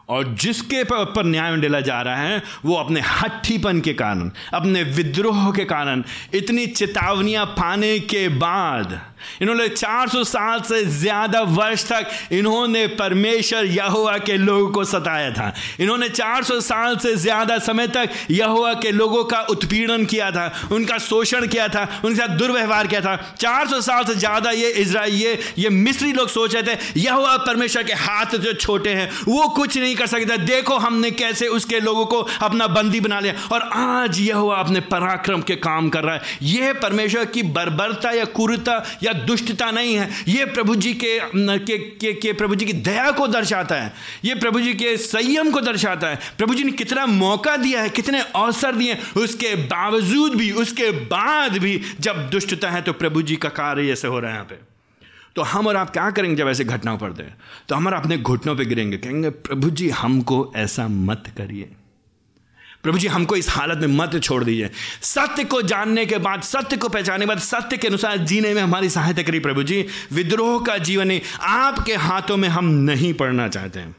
और 0.10 0.34
जिसके 0.36 0.82
ऊपर 0.82 1.26
न्याय 1.26 1.52
मंडेला 1.52 1.80
जा 1.82 2.02
रहा 2.02 2.16
है, 2.16 2.42
वो 2.66 2.76
अपने 2.76 3.02
हट्ठीपन 3.02 3.80
के 3.82 3.94
कारण, 3.94 4.32
अपने 4.54 4.84
विद्रोह 4.84 5.52
के 5.52 5.66
कारण, 5.66 6.04
इतनी 6.34 6.66
चेतावनियाँ 6.68 7.46
पाने 7.58 8.00
के 8.00 8.28
बाद 8.30 9.00
इन्होंने 9.42 9.68
400 9.70 10.24
साल 10.24 10.62
से 10.62 10.84
ज़्यादा 10.86 11.42
वर्ष 11.42 11.84
तक 11.86 12.10
इन्होंने 12.32 12.86
परमेश्वर 13.00 13.66
यहोवा 13.66 14.18
के 14.20 14.38
लोगों 14.38 14.70
को 14.70 14.84
सताया 14.86 15.32
था। 15.32 15.54
इन्होंने 15.80 16.10
400 16.12 16.60
साल 16.62 16.98
से 16.98 17.16
ज़्यादा 17.18 17.58
समय 17.60 17.88
तक 17.90 18.10
यहोवा 18.32 18.74
के 18.76 18.92
लोगों 18.92 19.24
का 19.24 19.40
उत्पीड़न 19.50 20.06
किया 20.06 20.30
था, 20.32 20.52
उनका 20.72 20.98
शोषण 21.00 21.48
किया 21.48 21.68
था, 21.68 21.88
उनके 22.06 22.18
साथ 22.18 22.38
दुर्व्यवहार 22.38 22.88
किया 22.88 23.02
था। 23.02 23.16
400 23.36 23.82
साल 23.82 24.04
से 24.06 24.16
ज़्यादा 24.16 24.52
ये 24.52 24.70
इसराइल 24.72 25.14
ये 25.14 25.38
ये 25.58 25.70
मिस्री 25.70 26.12
लोग 26.14 26.30
सोच 26.30 26.56
रहे 26.56 26.64
थे, 26.66 26.78
यहोवा 26.98 27.36
परमेश्वर 27.40 27.84
के 27.84 27.94
हाथ 27.96 28.36
जो 28.38 28.54
छोटे 28.56 28.90
हैं, 28.90 29.10
वो 29.28 29.48
कुछ 29.50 29.78
नहीं 29.78 29.96
कर 29.96 30.08
सकता। 30.08 30.36
देखो 30.40 30.78
हमने 30.80 31.12
कैसे 31.14 31.48
उसके 31.50 31.80
लोगों 31.80 32.06
को 32.06 32.22
अपना 32.42 32.68
बंदी 32.70 33.00
बना 33.00 33.20
लिया 33.20 33.34
और 33.52 33.70
आज 33.74 34.20
यह 34.20 34.38
अपने 34.54 34.80
पराक्रम 34.90 35.42
के 35.42 35.56
काम 35.58 35.90
कर 35.90 36.04
रहा 36.04 36.16
है। 36.16 36.38
यह 36.44 36.74
परमेश्वर 36.82 37.26
की 37.28 37.44
बर्बरता 37.50 38.12
या 38.12 38.26
कुरता 38.32 38.84
या 39.04 39.09
या 39.10 39.14
दुष्टता 39.26 39.70
नहीं 39.72 39.96
है 39.96 40.10
ये 40.28 40.46
प्रभु 40.48 40.76
जी 40.76 40.94
के 40.94 41.18
के, 41.20 41.78
के, 41.78 42.14
के 42.14 42.34
प्रभु 42.34 42.56
जी 42.56 42.66
की 42.66 42.74
दया 42.74 43.10
को 43.12 43.28
दर्शाता 43.28 43.76
है 43.76 43.94
ये 44.26 44.36
प्रभु 44.36 44.62
जी 44.62 44.74
के 44.74 44.96
संयम 44.98 45.52
को 45.52 45.62
दर्शाता 45.62 46.08
है। 46.08 46.20
प्रभु 46.38 46.56
जी 46.56 46.64
ने 46.64 46.72
कितना 46.72 47.06
मौका 47.06 47.56
दिया 47.58 47.82
है 47.82 47.90
कितने 47.90 48.22
अवसर 48.22 48.76
दिए 48.76 48.98
उसके 49.18 49.56
बावजूद 49.68 50.36
भी 50.36 50.52
उसके 50.62 50.92
बाद 51.08 51.58
भी 51.58 51.80
जब 52.00 52.30
दुष्टता 52.30 52.70
है 52.70 52.82
तो 52.82 52.94
प्रभु 52.94 53.22
जी 53.22 53.36
का 53.36 53.50
कार्य 53.50 53.92
ऐसे 53.92 54.08
हो 54.08 54.20
रहा 54.20 54.32
है 54.32 54.36
यहाँ 54.36 54.46
पे। 54.46 54.56
तो 55.36 55.42
हम 55.42 55.68
और 55.68 55.76
आप 55.76 55.90
क्या 55.90 56.10
करेंगे 56.12 56.36
जब 56.36 56.48
ऐसे 56.50 56.64
घटनाओं 56.66 56.98
पड़ते 56.98 57.24
हैं 57.24 57.36
तो 57.70 57.76
हम 57.76 57.92
अपने 57.94 58.18
घुटनों 58.18 58.56
पे 58.56 58.66
गिरेंगे 58.66 58.98
कहेंगे 58.98 59.30
प्रभु 59.30 59.70
जी 59.72 59.90
हमको 59.90 60.52
ऐसा 60.56 60.88
मत 60.88 61.34
करिए। 61.38 61.70
प्रभु 62.84 62.98
जी, 62.98 63.08
हमको 63.08 63.36
इस 63.36 63.50
हालत 63.50 63.78
में 63.78 63.88
मत 63.88 64.24
छोड़ 64.24 64.44
दीजिए। 64.44 64.70
सत्य 65.02 65.44
को 65.44 65.62
जानने 65.62 66.06
के 66.06 66.18
बाद, 66.18 66.42
सत्य 66.42 66.78
को 66.78 66.90
पहचानने 66.90 67.26
के 67.26 67.28
बाद, 67.28 67.40
सत्य 67.40 67.78
के 67.78 67.88
अनुसार 67.88 68.18
जीने 68.18 68.54
में 68.54 68.62
हमारी 68.62 68.90
सहायता 68.90 69.22
करिए 69.22 69.40
प्रभु 69.40 69.64
जी। 69.64 69.86
विद्रोह 70.12 70.64
का 70.64 70.78
जीवन 70.78 71.20
आपके 71.42 71.96
हाथों 71.96 72.38
में 72.38 72.50
हम 72.50 72.66
नहीं 72.66 73.14
पढ़ना 73.14 73.48
चाहते 73.48 73.80
हैं। 73.80 73.96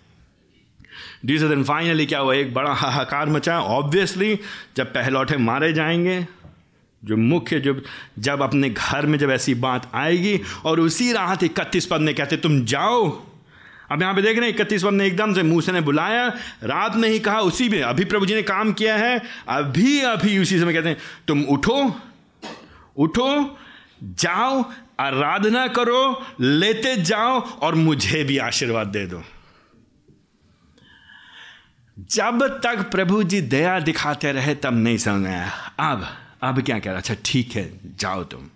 डी 1.25 1.39
दिन 1.39 1.65
फाइनली 1.65 2.07
क्या 2.07 2.19
हुआ? 2.19 2.35
एक 2.35 2.55
बड़ा 2.55 2.73
हाहाकार 2.73 3.29
मचा। 3.29 3.61
ऑब्वियसली 3.61 4.39
जब 4.77 4.87
पहलौठे 4.87 5.37
मारे 5.37 5.73
जाएँगे, 5.73 6.27
जो 7.05 7.17
मुख्य, 7.17 7.61
जो, 7.61 7.83
जब 8.19 8.43
अपने 8.43 8.71
घर 8.71 9.07
में 9.07 9.19
जब 9.19 9.31
ऐसी 9.31 9.55
बात 9.55 9.91
आएगी, 9.95 10.41
और 10.65 10.81
उसी 10.81 11.13
राहत 11.13 11.43
इकतीस 11.43 11.87
पद 11.87 12.01
में 12.01 12.15
कहते, 12.15 12.37
तुम 12.37 12.65
जाओ 12.65 13.30
अब 13.91 14.03
यहाँ 14.03 14.15
पे 14.15 14.23
देख 14.23 14.39
रहे 14.39 14.49
हैं, 14.49 14.55
इकतीस 14.55 14.85
ने 14.85 15.07
एकदम 15.07 15.35
से 15.35 15.43
मूसे 15.43 15.73
ने 15.73 15.81
बुलाया, 15.81 16.29
रात 16.63 16.97
में 16.97 17.09
ही 17.09 17.19
कहा, 17.19 17.41
उसी 17.41 17.69
में, 17.69 17.83
अभी 17.83 18.05
प्रभु 18.05 18.27
जी 18.27 18.35
ने 18.35 18.43
काम 18.43 18.73
किया 18.73 18.97
है, 18.97 19.23
अभी 19.49 20.01
अभी, 20.01 20.39
उसी 20.39 20.61
समय 20.61 20.73
कहते 20.73 20.89
हैं, 20.89 20.97
तुम 21.29 21.43
उठो 21.43 22.01
उठो, 22.97 23.59
जाओ, 24.03 24.73
आराधना 25.01 25.67
करो, 25.69 26.27
लेते 26.41 26.97
जाओ 26.97 27.41
और 27.41 27.75
मुझे 27.75 28.25
भी 28.25 28.39
आशीर्वाद 28.39 28.87
दे 28.87 29.07
दो। 29.07 29.23
जब 32.11 32.61
तक 32.65 32.91
प्रभु 32.91 33.23
जी 33.23 33.41
दया 33.41 33.81
दिखाते 33.81 34.33
रहे, 34.33 34.55
तब 34.55 34.75
नहीं 34.75 34.99
समझ 34.99 35.27
आया। 35.27 35.51
अब 35.79 36.07
अब 36.43 36.63
क्या 36.63 36.79
कह 36.79 36.91
रहा 36.91 36.99
अच्छा 36.99 37.17
ठीक 37.25 37.53
है, 37.53 37.81
जाओ 37.99 38.25
तुम। 38.25 38.49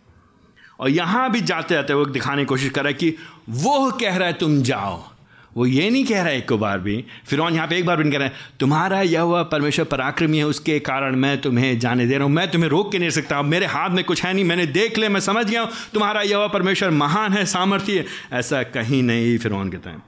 और 0.80 0.90
यहाँ 0.90 1.30
भी 1.30 1.40
जाते 1.40 1.74
जाते 1.74 1.94
वो 1.94 2.06
दिखाने 2.06 2.42
की 2.42 2.46
कोशिश 2.46 2.70
कर 2.70 2.82
रहा 2.82 2.88
है 2.88 2.94
कि 2.94 3.16
वो 3.48 3.90
कह 3.90 4.16
रहा 4.16 4.28
है, 4.28 4.32
तुम 4.32 4.62
जाओ। 4.62 5.13
वो 5.56 5.66
ये 5.66 5.88
नहीं 5.90 6.04
कह 6.04 6.22
रहा 6.22 6.32
है 6.32 6.38
एक 6.38 6.52
बार 6.52 6.78
भी। 6.78 7.04
फिर 7.26 7.40
यहाँ 7.40 7.66
पे 7.68 7.76
एक 7.78 7.86
बार 7.86 7.96
भी 7.96 8.02
नहीं 8.02 8.12
कह 8.12 8.18
रहा 8.18 8.28
है, 8.28 8.34
तुम्हारा 8.60 9.00
यह 9.00 9.20
हुआ 9.20 9.42
परमेश्वर 9.42 9.84
पराक्रमी 9.84 10.38
है, 10.38 10.44
उसके 10.44 10.78
कारण 10.80 11.16
मैं 11.16 11.40
तुम्हें 11.40 11.78
जाने 11.78 12.06
दे 12.06 12.14
रहा 12.14 12.24
हूँ। 12.24 12.32
मैं 12.32 12.50
तुम्हें 12.50 12.70
रोक 12.70 12.92
के 12.92 12.98
नहीं 12.98 13.10
सकता। 13.10 13.42
मेरे 13.42 13.66
हाथ 13.66 13.90
में 13.90 14.04
कुछ 14.04 14.24
है 14.24 14.32
नहीं, 14.34 14.44
मैंने 14.44 14.66
देख 14.66 14.98
लिया, 14.98 15.10
मैं 15.10 15.20
समझ 15.20 15.44
गया 15.46 15.62
हूँ। 15.62 15.70
तुम्हारा 15.94 16.22
यह 16.22 16.36
हुआ 16.36 16.46
परमेश्वर 16.46 16.90
महान 16.90 17.32
है, 17.32 17.44
सामर्थ्य 17.46 18.04
ऐसा 18.32 18.62
कहीं 18.62 19.02
नहीं 19.02 19.36
फिर 19.38 19.52
कहता 19.54 19.90
है। 19.90 20.02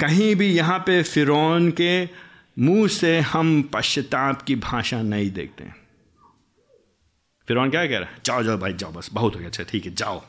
कहीं 0.00 0.34
भी 0.36 0.46
यहाँ 0.46 0.78
पे 0.78 1.02
फिर 1.02 1.26
के 1.80 2.04
मुँह 2.58 2.86
से 2.88 3.18
हम 3.20 3.62
पश्चाताप 3.62 4.42
की 4.42 4.54
भाषा 4.56 5.02
नहीं 5.02 5.30
देखते 5.30 5.64
फिर 7.48 7.68
क्या 7.68 7.86
कह 7.86 7.98
रहा 7.98 8.10
है? 8.10 8.16
जाओ 8.24 8.42
जाओ 8.42 8.58
भाई, 8.58 8.72
जाओ, 8.72 8.92
बस 8.92 9.10
बहुत 9.12 9.34
हो 9.34 9.38
गया 9.38 9.48
अच्छा 9.48 9.64
ठीक 9.64 9.86
है, 9.86 9.94
जाओ। 9.94 10.22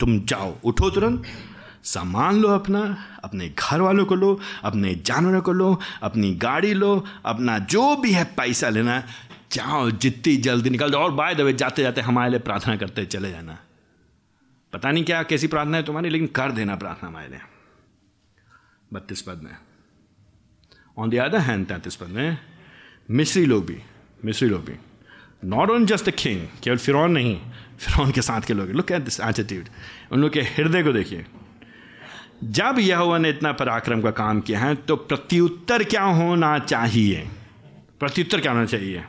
तुम 0.00 0.18
जाओ, 0.20 0.56
उठो 0.64 0.90
तुरंत। 0.90 1.24
सामान 1.88 2.40
लो 2.40 2.48
अपना, 2.48 2.80
अपने 3.24 3.48
घर 3.48 3.80
वालों 3.80 4.04
को 4.06 4.14
लो, 4.14 4.40
अपने 4.64 4.94
जानवरों 4.94 5.42
को 5.42 5.52
लो, 5.52 5.80
अपनी 6.02 6.34
गाड़ी 6.34 6.74
लो, 6.74 7.04
अपना 7.24 7.58
जो 7.58 7.96
भी 7.96 8.12
है 8.12 8.24
पैसा 8.24 8.68
लेना, 8.68 9.02
जाओ 9.52 9.90
जितनी 9.90 10.36
जल्दी 10.36 10.70
निकल 10.70 10.90
जाओ। 10.90 11.00
और 11.00 11.12
बाय 11.12 11.34
दबे 11.34 11.52
जाते 11.52 11.82
जाते 11.82 12.00
हमारे 12.00 12.30
लिए 12.30 12.40
प्रार्थना 12.40 12.76
करते 12.76 13.04
चले 13.06 13.30
जाना। 13.30 13.58
पता 14.72 14.90
नहीं 14.90 15.04
क्या, 15.04 15.22
कैसी 15.22 15.46
प्रार्थना 15.46 15.76
है 15.76 15.82
तुम्हारी, 15.82 16.08
लेकिन 16.08 16.26
कर 16.26 16.52
देना 16.52 16.76
प्रार्थना 16.76 17.08
हमारे 17.08 17.28
लिए। 17.28 17.40
बत्तीस 18.92 19.22
पद 19.22 19.40
में। 19.42 19.56
ऑन 20.98 21.10
द 21.10 21.14
अदर 21.14 21.38
हैंड 21.38 21.66
तैंतीस 21.66 21.96
पद 21.96 22.06
में, 22.06 22.38
मिस्री 23.10 23.46
लोग 23.46 23.66
भी, 23.66 23.82
मिस्री 24.24 24.48
लोग 24.48 24.64
भी। 24.64 24.74
Not 25.44 25.70
own 25.70 25.86
just 25.86 26.08
the 26.08 26.10
king 26.10 26.46
केवल 26.62 26.76
फिर 26.76 27.08
नहीं 27.08 27.40
फिर 27.78 28.12
के 28.12 28.22
साथ 28.22 28.40
के 28.40 28.54
लोग। 28.54 28.70
लुक 28.70 28.92
एट 28.92 29.02
दिस 29.02 29.20
एटीट्यूड 29.20 29.64
उन 30.12 30.20
लोग 30.20 30.32
के 30.32 30.40
हृदय 30.40 30.82
को 30.82 30.92
देखिए। 30.92 31.26
जब 32.44 32.76
यह 32.78 33.16
ने 33.18 33.28
इतना 33.28 33.52
पराक्रम 33.52 34.00
का 34.00 34.10
काम 34.10 34.40
किया 34.40 34.58
है 34.60 34.74
तो 34.74 34.96
प्रत्युत्तर 34.96 35.84
क्या 35.84 36.02
होना 36.02 36.58
चाहिए? 36.58 37.26
प्रत्युत्तर 38.00 38.40
क्या 38.40 38.52
होना 38.52 38.64
चाहिए? 38.64 39.04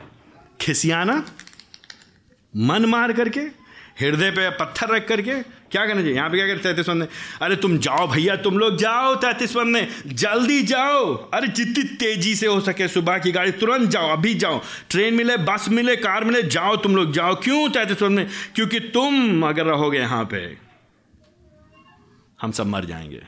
खिसियाना? 0.60 1.22
मन 2.54 2.84
मार 2.84 3.12
करके? 3.12 3.40
हृदय 4.00 4.30
पे 4.30 4.48
पत्थर 4.50 4.88
रख 4.88 5.06
करके? 5.08 5.34
क्या 5.42 5.84
करना 5.86 6.00
चाहिए? 6.00 6.16
यहाँ 6.16 6.30
पे 6.30 6.36
क्या 6.36 6.46
करते 6.46 6.62
तैतीस 6.62 6.88
ने 6.88 7.06
अरे 7.42 7.56
तुम 7.56 7.78
जाओ 7.78 8.06
भैया, 8.08 8.36
तुम 8.36 8.58
लोग 8.58 8.76
जाओ 8.76 9.14
तैतीस 9.14 9.56
ने 9.56 9.86
जल्दी 10.06 10.62
जाओ। 10.62 11.14
अरे 11.34 11.48
जितनी 11.48 11.84
तेज़ी 11.96 12.34
से 12.34 12.46
हो 12.46 12.60
सके 12.60 12.88
सुबह 12.88 13.18
की 13.18 13.32
गाड़ी, 13.32 13.50
तुरंत 13.52 13.90
जाओ, 13.90 14.08
अभी 14.08 14.34
जाओ। 14.34 14.60
ट्रेन 14.90 15.14
मिले, 15.14 15.36
बस 15.36 15.68
मिले, 15.68 15.96
कार 15.96 16.24
मिले, 16.24 16.42
जाओ 16.42 16.76
तुम 16.76 16.96
लोग, 16.96 17.12
जाओ। 17.12 17.34
क्यों 17.34 17.68
तैतीस 17.68 18.02
ने 18.02 18.24
क्योंकि 18.54 18.80
तुम 18.80 19.46
अगर 19.48 19.66
रहोगे 19.66 19.98
यहाँ 19.98 20.24
पे 20.24 20.69
हम 22.40 22.50
सब 22.50 22.66
मर 22.66 22.84
जाएँगे। 22.84 23.20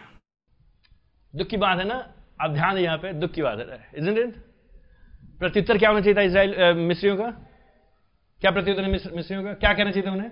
दुख 1.34 1.46
की 1.48 1.56
बात 1.56 1.78
है 1.78 1.84
ना? 1.84 1.96
अब 2.40 2.54
ध्यान 2.54 2.78
यहाँ 2.78 2.98
पे 2.98 3.12
दुख 3.12 3.30
की 3.30 3.42
बात 3.42 3.58
है 3.60 3.88
इजंट 3.96 4.18
इट 4.18 4.34
प्रत्युत्तर 5.40 5.78
क्या 5.78 5.88
होना 5.90 6.00
चाहिए 6.00 6.16
था 6.16 6.22
इसराइल 6.22 6.76
मिस्रियों 6.78 7.16
का? 7.16 7.30
क्या 8.40 8.50
प्रत्युत्तर 8.50 8.88
मिस्रियों 8.88 9.42
का? 9.44 9.52
क्या 9.52 9.72
कहना 9.74 9.90
चाहिए 9.90 10.06
था 10.08 10.12
उन्हें? 10.12 10.30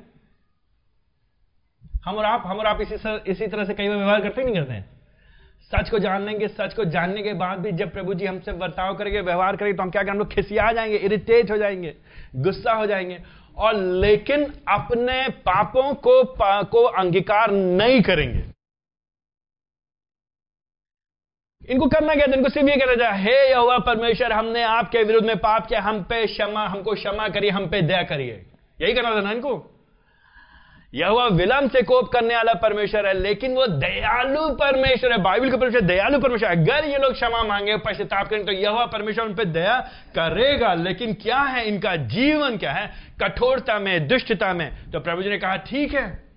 हम 2.05 2.17
और 2.17 2.25
आप 2.25 2.43
हम 2.47 2.59
और 2.59 2.67
आप 2.67 2.81
इसी 2.81 2.97
सर, 2.97 3.23
इसी 3.27 3.47
तरह 3.47 3.65
से 3.65 3.75
कई 3.75 3.89
बार 3.89 3.97
व्यवहार 3.97 4.21
करते 4.23 4.45
नहीं 4.45 4.55
करते 4.55 4.73
हैं? 4.73 4.89
सच 5.73 5.91
को 5.91 5.99
जान 5.99 6.23
लेंगे 6.23 6.49
सच 6.49 6.75
को 6.75 6.85
जानने 6.87 7.23
के 7.23 7.33
बाद 7.35 7.59
भी 7.59 7.73
जब 7.73 7.93
प्रभु 7.93 8.15
जी 8.15 8.27
हमसे 8.27 8.53
बर्ताव 8.55 8.97
करेंगे 8.97 9.21
व्यवहार 9.21 9.57
करेंगे 9.57 9.77
तो 9.77 9.83
हम 9.83 9.91
क्या 9.91 10.03
करें 10.03 10.13
हम 10.13 10.19
लोग 10.19 10.33
खिसिया 10.33 10.71
जाएँगे 10.73 10.97
इरिटेट 10.99 11.51
हो 11.51 11.57
जाएँगे 11.57 11.95
गुस्सा 12.37 12.73
हो 12.73 12.87
जाएँगे। 12.87 13.19
और 13.57 13.75
लेकिन 13.75 14.45
अपने 14.69 15.29
पापों 15.47 15.93
को 15.97 16.23
पा, 16.25 16.63
को 16.63 16.83
अंगीकार 16.83 17.51
नहीं 17.51 18.01
करेंगे। 18.03 18.45
इनको 21.71 21.87
करना 21.87 22.15
क्या? 22.15 22.27
था 22.27 22.35
इनको 22.35 22.49
सिर्फ़ 22.49 22.69
ये 22.69 22.77
कहना 22.77 23.05
था 23.05 23.13
हे 23.13 23.51
यहोवा 23.51 23.79
परमेश्वर, 23.79 24.33
हमने 24.33 24.63
आपके 24.63 25.03
विरुद्ध 25.03 25.27
में 25.27 25.37
पाप 25.37 25.67
किया, 25.67 25.81
हम 25.81 26.03
पे 26.03 26.27
क्षमा, 26.27 26.67
हमको 26.67 26.95
क्षमा 26.95 27.29
करिए, 27.29 27.51
हम 27.51 27.67
पे 27.67 27.83
दया 27.83 28.03
करिए। 28.03 28.47
यही 28.81 28.93
करना 28.93 29.15
था 29.17 29.21
ना 29.21 29.33
इनको? 29.33 29.77
यह 30.95 31.09
विलंब 31.09 31.71
से 31.71 31.83
कोप 31.83 32.09
करने 32.09 32.37
वाला 32.37 32.55
परमेश्वर 32.55 33.07
है, 33.07 33.13
लेकिन 33.15 33.55
वो 33.55 33.67
दयालु 33.67 34.49
परमेश्वर 34.55 35.13
है। 35.13 35.19
बाइबल 35.19 35.51
का 35.51 35.57
परमेश्वर 35.57 35.81
दयालु 35.81 36.19
परमेश्वर, 36.19 36.51
अगर 36.51 36.85
ये 36.85 36.99
लोग 36.99 37.13
क्षमा 37.13 37.43
मांगे, 37.43 37.77
पश्चाताप 37.77 38.29
करें 38.29 38.45
तो 38.45 38.53
यह 38.53 38.85
परमेश्वर 38.87 39.25
उन 39.25 39.35
पर 39.35 39.45
दया 39.45 39.79
करेगा। 40.19 40.75
लेकिन 40.75 41.15
क्या 41.15 41.39
है 41.39 41.65
इनका 41.65 41.97
जीवन? 41.97 42.57
क्या 42.57 42.73
है? 42.73 42.91
कठोरता 43.23 43.79
में, 43.79 44.09
दुष्टता 44.09 44.53
में। 44.53 44.91
तो 44.91 45.01
प्रभु 45.01 45.23
जी 45.23 45.31
ने 45.31 45.39
कहा, 45.39 45.57
ठीक 45.57 45.95
है 45.95 46.31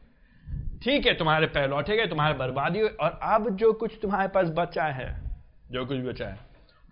ठीक 0.83 1.05
है, 1.07 1.13
तुम्हारे 1.13 1.47
पैर 1.47 1.69
लौटे 1.69 1.97
गए, 1.97 2.05
तुम्हारे 2.05 2.33
बर्बादी 2.33 2.79
हुई, 2.79 2.89
और 2.89 3.19
अब 3.23 3.55
जो 3.55 3.73
कुछ 3.73 3.91
तुम्हारे 4.01 4.27
पास 4.27 4.47
बचा 4.47 4.83
है 4.83 5.22
जो 5.73 5.85
कुछ 5.85 5.97
भी 5.97 6.07
बचा 6.09 6.25
है। 6.25 6.37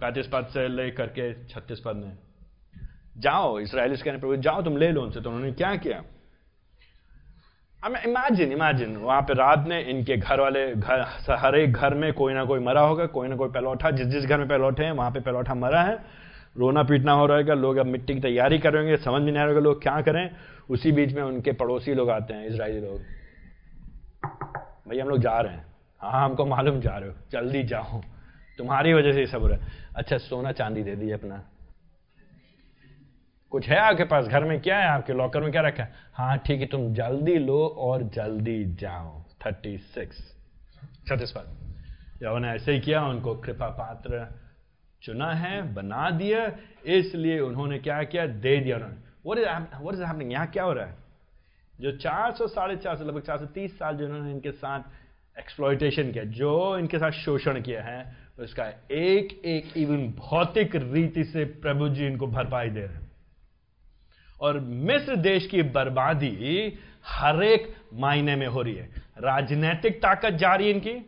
पैंतीस 0.01 0.27
पद 0.27 0.45
से 0.45 0.67
ले 0.67 0.89
करके 0.91 1.34
छत्तीस 1.45 1.79
पद 1.79 1.95
में। 1.95 2.17
जाओ, 3.17 3.59
इसराइल 3.59 3.95
कहने 3.95 4.17
प्रभु 4.17 4.36
जाओ, 4.36 4.61
तुम 4.61 4.77
ले 4.77 4.91
लो 4.91 5.01
उनसे 5.01 5.21
तो 5.21 5.29
उन्होंने 5.29 5.51
क्या 5.51 5.75
किया? 5.75 6.03
इमेजिन 7.79 8.51
इमेजिन 8.51 8.95
वहाँ 8.97 9.21
पे 9.21 9.34
रात 9.34 9.67
ने 9.67 9.82
इनके 9.82 10.17
घर 10.17 10.39
वाले, 10.39 10.75
घर, 10.75 11.05
हर 11.32 11.55
एक 11.55 11.71
घर 11.71 11.93
में 11.93 12.13
कोई 12.13 12.34
ना 12.34 12.45
कोई 12.45 12.59
मरा 12.59 12.82
होगा, 12.82 13.05
कोई 13.05 13.27
ना 13.27 13.36
कोई 13.36 13.49
पैलौठा, 13.49 13.91
जिस 13.91 14.07
जिस 14.07 14.25
घर 14.25 14.38
में 14.38 14.47
पैलौठे 14.47 14.84
हैं, 14.84 14.91
वहाँ 14.91 15.11
पे 15.11 15.19
पैलौठा 15.19 15.53
मरा 15.53 15.82
है। 15.84 15.97
रोना 16.57 16.84
पीटना 16.84 17.11
हो 17.11 17.25
रहेगा 17.25 17.53
लोग 17.53 17.77
अब 17.77 17.86
मिट्टी 17.86 18.13
की 18.13 18.19
तैयारी 18.19 18.59
करेंगे 18.59 18.97
समझ 18.97 19.21
में 19.21 19.32
नहीं 19.32 19.43
आ 19.43 19.45
रहा 19.45 19.59
लोग 19.59 19.82
क्या 19.84 20.01
करें। 20.01 20.29
उसी 20.69 20.91
बीच 20.91 21.13
में 21.13 21.21
उनके 21.23 21.51
पड़ोसी 21.51 21.93
लोग 21.93 22.09
आते 22.09 22.34
हैं, 22.34 22.45
इसराइली 22.45 22.82
लोग। 22.82 23.01
भाई, 24.88 24.99
हम 24.99 25.09
लोग 25.09 25.19
जा 25.19 25.39
रहे 25.39 25.53
हैं। 25.53 25.65
हाँ 26.01 26.25
हमको 26.25 26.45
मालूम 26.45 26.79
जा 26.79 26.97
रहे 26.97 27.09
हो, 27.09 27.15
जल्दी 27.32 27.63
जाओ। 27.63 28.01
तुम्हारी 28.62 28.93
वजह 28.93 29.14
से 29.14 29.28
सब 29.28 29.45
रहा 29.45 29.68
अच्छा 29.95 30.18
सोना 30.18 30.51
चांदी 30.51 30.84
दे 30.84 30.95
दिए 30.95 31.12
अपना। 31.12 31.43
कुछ 33.49 33.70
है 33.70 33.78
आपके 33.78 34.03
पास? 34.03 34.26
घर 34.26 34.43
में 34.43 34.62
क्या 34.62 34.80
है 34.80 34.88
आपके? 34.88 35.14
लॉकर 35.14 35.41
में 35.41 35.51
क्या 35.51 35.62
रखा 35.62 35.84
है? 35.84 35.93
हाँ 36.14 36.38
ठीक 36.38 36.62
है 36.62 36.68
तुम 36.68 36.93
जल्दी 36.93 37.36
लो 37.36 37.68
और 37.68 38.03
जल्दी 38.03 38.66
जाओ। 38.66 39.24
थर्टी 39.45 39.78
सिक्स 39.78 40.18
छत्तीस 41.07 41.32
पर 41.32 41.41
जब 42.22 42.45
ऐसे 42.45 42.74
ही 42.74 42.80
किया 42.80 43.05
उनको 43.05 43.36
कृपा 43.36 43.68
पात्र 43.68 44.39
चुना 45.01 45.34
है 45.34 45.74
बना 45.74 46.09
दिया। 46.09 46.51
इसलिए 46.86 47.39
उन्होंने 47.39 47.80
क्या 47.80 48.03
किया? 48.03 48.26
दे 48.26 48.57
दिया 48.57 48.76
उन्होंने। 48.76 49.12
Is, 49.28 49.88
what 49.88 50.22
is 50.22 50.32
यहाँ 50.32 50.47
क्या 50.47 50.64
हो 50.64 50.74
रहा 50.74 50.86
है? 50.86 50.95
जो 51.82 51.97
400 51.97 52.47
साढ़े 52.47 52.76
चार 52.76 52.97
सौ 52.97 53.05
लगभग 53.05 53.22
चार 53.22 53.38
सौ 53.38 53.45
तीस 53.45 53.80
साल 53.80 53.97
जो 53.97 54.05
उन्होंने 54.05 54.32
इनके 54.32 54.51
साथ 54.51 54.80
एक्सप्लॉयटेशन 55.39 56.12
किया 56.12 56.24
जो 56.24 56.78
इनके 56.78 56.97
साथ 56.97 57.12
शोषण 57.12 57.62
किया 57.62 57.84
है 57.84 58.16
उसका 58.42 58.66
एक 58.92 59.42
एक 59.46 59.78
इवन 59.78 60.08
भौतिक 60.08 60.76
रीति 60.76 61.24
से 61.24 61.46
प्रभु 61.46 61.89
जी 61.89 62.06
इनको 62.06 62.28
भरपाई 62.28 62.70
दे 62.70 62.80
रहे 62.80 62.89
हैं। 62.89 63.12
और 64.42 64.60
मिस्र 64.60 65.16
देश 65.16 65.48
की 65.48 65.62
बर्बादी 65.62 66.74
हर 67.08 67.44
एक 67.44 67.76
मायने 67.94 68.36
में 68.36 68.48
हो 68.48 68.62
रही 68.62 68.76
है। 68.76 68.89
राजनीतिक 69.18 69.98
ताकत 69.98 70.30
जा 70.30 70.56
रही 70.56 70.68
है 70.68 70.74
इनकी। 70.74 71.06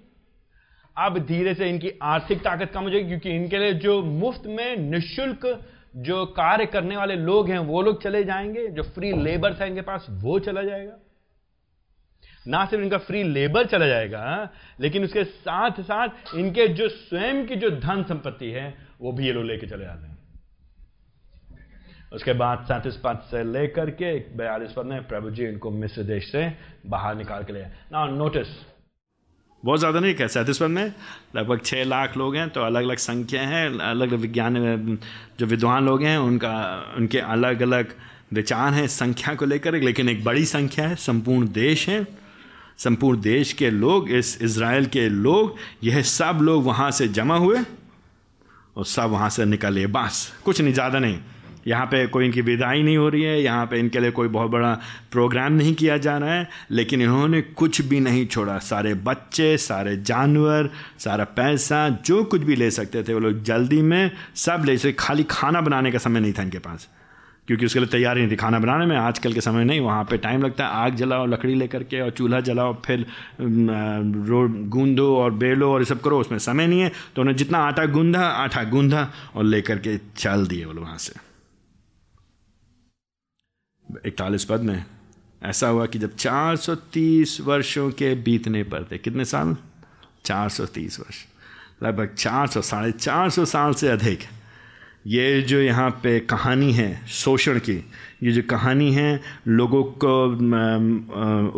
अब 0.97 1.17
धीरे 1.17 1.53
से 1.53 1.69
इनकी 1.69 1.91
आर्थिक 2.01 2.39
ताकत 2.39 2.71
कम 2.71 2.83
हो 2.83 2.89
जाएगी, 2.89 3.07
क्योंकि 3.07 3.29
इनके 3.29 3.57
लिए 3.57 3.73
जो 3.73 4.03
मुफ़्त 4.03 4.43
में 4.45 4.77
निशुल्क 4.77 5.65
जो 5.95 6.25
कार्य 6.25 6.65
करने 6.65 6.97
वाले 6.97 7.15
लोग 7.15 7.49
हैं, 7.49 7.59
वो 7.59 7.81
लोग 7.81 8.03
चले 8.03 8.23
जाएँगे, 8.23 8.67
जो 8.67 8.83
फ्री 8.83 9.13
लेबर 9.13 9.53
था 9.53 9.65
इनके 9.65 9.81
पास, 9.81 10.07
वो 10.09 10.39
चला 10.39 10.63
जाएगा। 10.63 10.99
ना 12.45 12.63
सिर्फ़ 12.65 12.83
इनका 12.83 12.97
फ्री 12.99 13.23
लेबर 13.25 13.65
चला 13.67 13.87
जाएगा, 13.87 14.49
लेकिन 14.79 15.03
उसके 15.03 15.23
साथ 15.23 15.81
साथ 15.83 16.35
इनके 16.35 16.67
जो 16.69 16.87
स्वयं 16.89 17.45
की 17.47 17.55
जो 17.55 17.69
धन 17.71 18.03
संपत्ति 18.09 18.49
है, 18.51 18.73
वो 19.01 19.11
भी 19.11 19.25
ये 19.25 19.33
लोग 19.33 19.45
लेके 19.45 19.67
चले 19.67 19.83
जाते 19.83 20.07
हैं। 20.07 20.17
उसके 22.13 22.33
बाद 22.35 22.65
सैंतीस 22.67 22.95
पद 23.03 23.21
से 23.29 23.43
लेकर 23.43 23.89
के 23.91 24.13
बयालीस 24.37 24.71
पद 24.71 24.85
में 24.85 25.07
प्रभु 25.07 25.29
जी 25.29 25.45
इनको 25.45 25.71
मिस्र 25.73 26.03
देश 26.03 26.31
से 26.31 26.51
बाहर 26.87 27.15
निकाल 27.15 27.43
के 27.43 27.53
ले 27.53 27.63
ना 27.91 28.05
नोटिस 28.07 28.47
बहुत 29.63 29.79
ज़्यादा 29.79 29.99
नहीं 29.99 30.13
कह 30.13 30.27
सैंतीस 30.27 30.57
पद 30.57 30.69
में 30.69 30.91
लगभग 31.35 31.61
छः 31.65 31.83
लाख 31.83 32.17
लोग 32.17 32.35
हैं 32.35 32.49
तो 32.49 32.61
अलग 32.61 32.83
अलग 32.83 32.97
संख्या 32.99 33.41
हैं 33.41 33.65
अलग 33.65 34.09
अलग 34.09 34.19
विज्ञान 34.19 34.97
जो 35.39 35.45
विद्वान 35.45 35.85
लोग 35.85 36.03
हैं, 36.03 36.17
उनका, 36.17 36.55
उनके 36.97 37.19
अलग 37.19 37.61
अलग 37.61 37.93
विचार 38.33 38.73
हैं 38.73 38.87
संख्या 38.87 39.33
को 39.35 39.45
लेकर, 39.45 39.75
लेकिन 39.81 40.09
एक 40.09 40.23
बड़ी 40.23 40.45
संख्या 40.45 40.87
है, 40.87 40.95
संपूर्ण 40.97 41.47
देश 41.53 41.87
है। 41.89 42.05
संपूर्ण 42.79 43.21
देश 43.21 43.53
के 43.53 43.69
लोग, 43.69 44.09
इस 44.09 44.37
इसराइल 44.41 44.85
के 44.85 45.07
लोग, 45.09 45.55
यह 45.83 46.01
सब 46.01 46.39
लोग 46.41 46.63
वहाँ 46.65 46.89
से 46.91 47.07
जमा 47.09 47.37
हुए 47.37 47.59
और 48.75 48.85
सब 48.85 49.09
वहाँ 49.09 49.29
से 49.29 49.45
निकले। 49.45 49.87
बस, 49.87 50.31
कुछ 50.45 50.61
नहीं, 50.61 50.73
ज़्यादा 50.73 50.99
नहीं। 50.99 51.19
यहाँ 51.67 51.85
पे 51.85 52.05
कोई 52.07 52.25
इनकी 52.25 52.41
विदाई 52.41 52.81
नहीं 52.83 52.95
हो 52.97 53.07
रही 53.09 53.21
है, 53.23 53.41
यहाँ 53.41 53.65
पे 53.65 53.79
इनके 53.79 53.99
लिए 53.99 54.11
कोई 54.11 54.27
बहुत 54.27 54.51
बड़ा 54.51 54.73
प्रोग्राम 55.11 55.53
नहीं 55.53 55.73
किया 55.75 55.97
जा 55.97 56.17
रहा 56.17 56.33
है, 56.33 56.49
लेकिन 56.71 57.01
इन्होंने 57.01 57.41
कुछ 57.41 57.81
भी 57.81 57.99
नहीं 57.99 58.25
छोड़ा। 58.27 58.57
सारे 58.59 58.93
बच्चे, 58.93 59.57
सारे 59.57 59.95
जानवर, 59.97 60.69
सारा 60.99 61.23
पैसा, 61.37 61.87
जो 62.05 62.23
कुछ 62.23 62.41
भी 62.41 62.55
ले 62.55 62.69
सकते 62.71 63.03
थे, 63.03 63.13
वो 63.13 63.19
लोग 63.19 63.43
जल्दी 63.43 63.81
में 63.81 64.11
सब 64.35 64.63
ले 64.65 64.77
सकते 64.77 64.95
खाली 64.99 65.23
खाना 65.29 65.61
बनाने 65.61 65.91
का 65.91 65.97
समय 65.97 66.19
नहीं 66.19 66.33
था 66.33 66.43
इनके 66.43 66.59
पास। 66.59 66.87
क्योंकि 67.47 67.65
उसके 67.65 67.79
लिए 67.79 67.87
तैयारी 67.87 68.21
नहीं 68.21 68.31
थी 68.31 68.35
खाना 68.35 68.59
बनाने 68.59 68.85
में। 68.85 68.95
आजकल 68.97 69.33
के 69.33 69.41
समय 69.41 69.63
नहीं, 69.65 69.79
वहाँ 69.79 70.03
पे 70.03 70.17
टाइम 70.17 70.43
लगता 70.43 70.65
है। 70.65 70.71
आग 70.75 70.95
जलाओ, 70.95 71.25
लकड़ी 71.25 71.55
लेकर 71.55 71.83
के 71.83 71.99
और 72.01 72.09
चूल्हा 72.09 72.39
जलाओ, 72.41 72.73
फिर 72.85 73.05
रोड 73.41 74.57
गूंदो 74.69 75.15
और 75.17 75.31
बेलो 75.33 75.71
और 75.73 75.81
ये 75.81 75.85
सब 75.85 76.01
करो, 76.01 76.19
उसमें 76.19 76.39
समय 76.39 76.67
नहीं 76.67 76.81
है। 76.81 76.91
तो 77.15 77.21
उन्हें 77.21 77.35
जितना 77.35 77.57
आटा 77.57 77.85
गूंधा 77.87 78.25
आटा 78.25 78.63
गूंधा 78.63 79.09
और 79.35 79.43
लेकर 79.43 79.79
के 79.79 79.97
चल 80.17 80.45
दिए 80.47 80.65
बोलो 80.65 80.81
वहाँ 80.81 80.97
से। 80.97 81.13
इकतालीस 84.05 84.45
पद 84.45 84.61
में, 84.61 84.83
ऐसा 85.43 85.67
हुआ 85.67 85.85
कि 85.85 85.99
जब 85.99 86.15
430 86.15 87.39
वर्षों 87.41 87.89
के 87.91 88.13
बीतने 88.15 88.63
पर 88.63 88.83
थे, 88.83 88.97
कितने 88.97 89.25
साल? 89.25 89.55
430 90.25 90.99
वर्ष। 90.99 91.25
लगभग 91.83 92.15
400 92.17 92.61
साढ़े 92.61 92.91
चार 92.91 93.29
सौ 93.29 93.45
साल 93.45 93.73
से 93.73 93.87
अधिक। 93.87 94.19
ये 95.07 95.41
जो 95.41 95.61
यहाँ 95.61 95.89
पे 96.03 96.19
कहानी 96.19 96.71
है, 96.73 97.05
शोषण 97.07 97.59
की, 97.59 97.73
ये 98.23 98.31
जो 98.31 98.41
कहानी 98.49 98.91
है 98.93 99.21
लोगों 99.47 99.83
को 99.83 100.25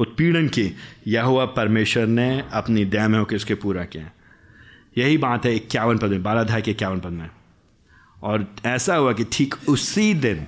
उत्पीड़न 0.02 0.48
की 0.48 0.72
यह 1.08 1.24
हुआ 1.24 1.46
परमेश्वर 1.46 2.06
ने 2.08 2.44
अपनी 2.54 2.86
दया 2.86 3.08
में 3.08 3.20
होकर 3.20 3.36
उसके 3.36 3.56
पूरा 3.56 3.84
किया। 3.84 4.12
यही 4.98 5.18
बात 5.18 5.46
है 5.46 5.56
इक्यावन 5.56 5.98
पद 5.98 6.10
में, 6.10 6.24
बारह 6.24 6.42
अध्याय 6.42 6.62
के 6.62 6.72
इक्यावन 6.72 7.00
पद 7.00 7.10
में। 7.10 7.30
और 8.24 8.48
ऐसा 8.66 8.96
हुआ 8.96 9.14
कि 9.14 9.26
ठीक 9.32 9.56
उसी 9.70 10.14
दिन 10.14 10.48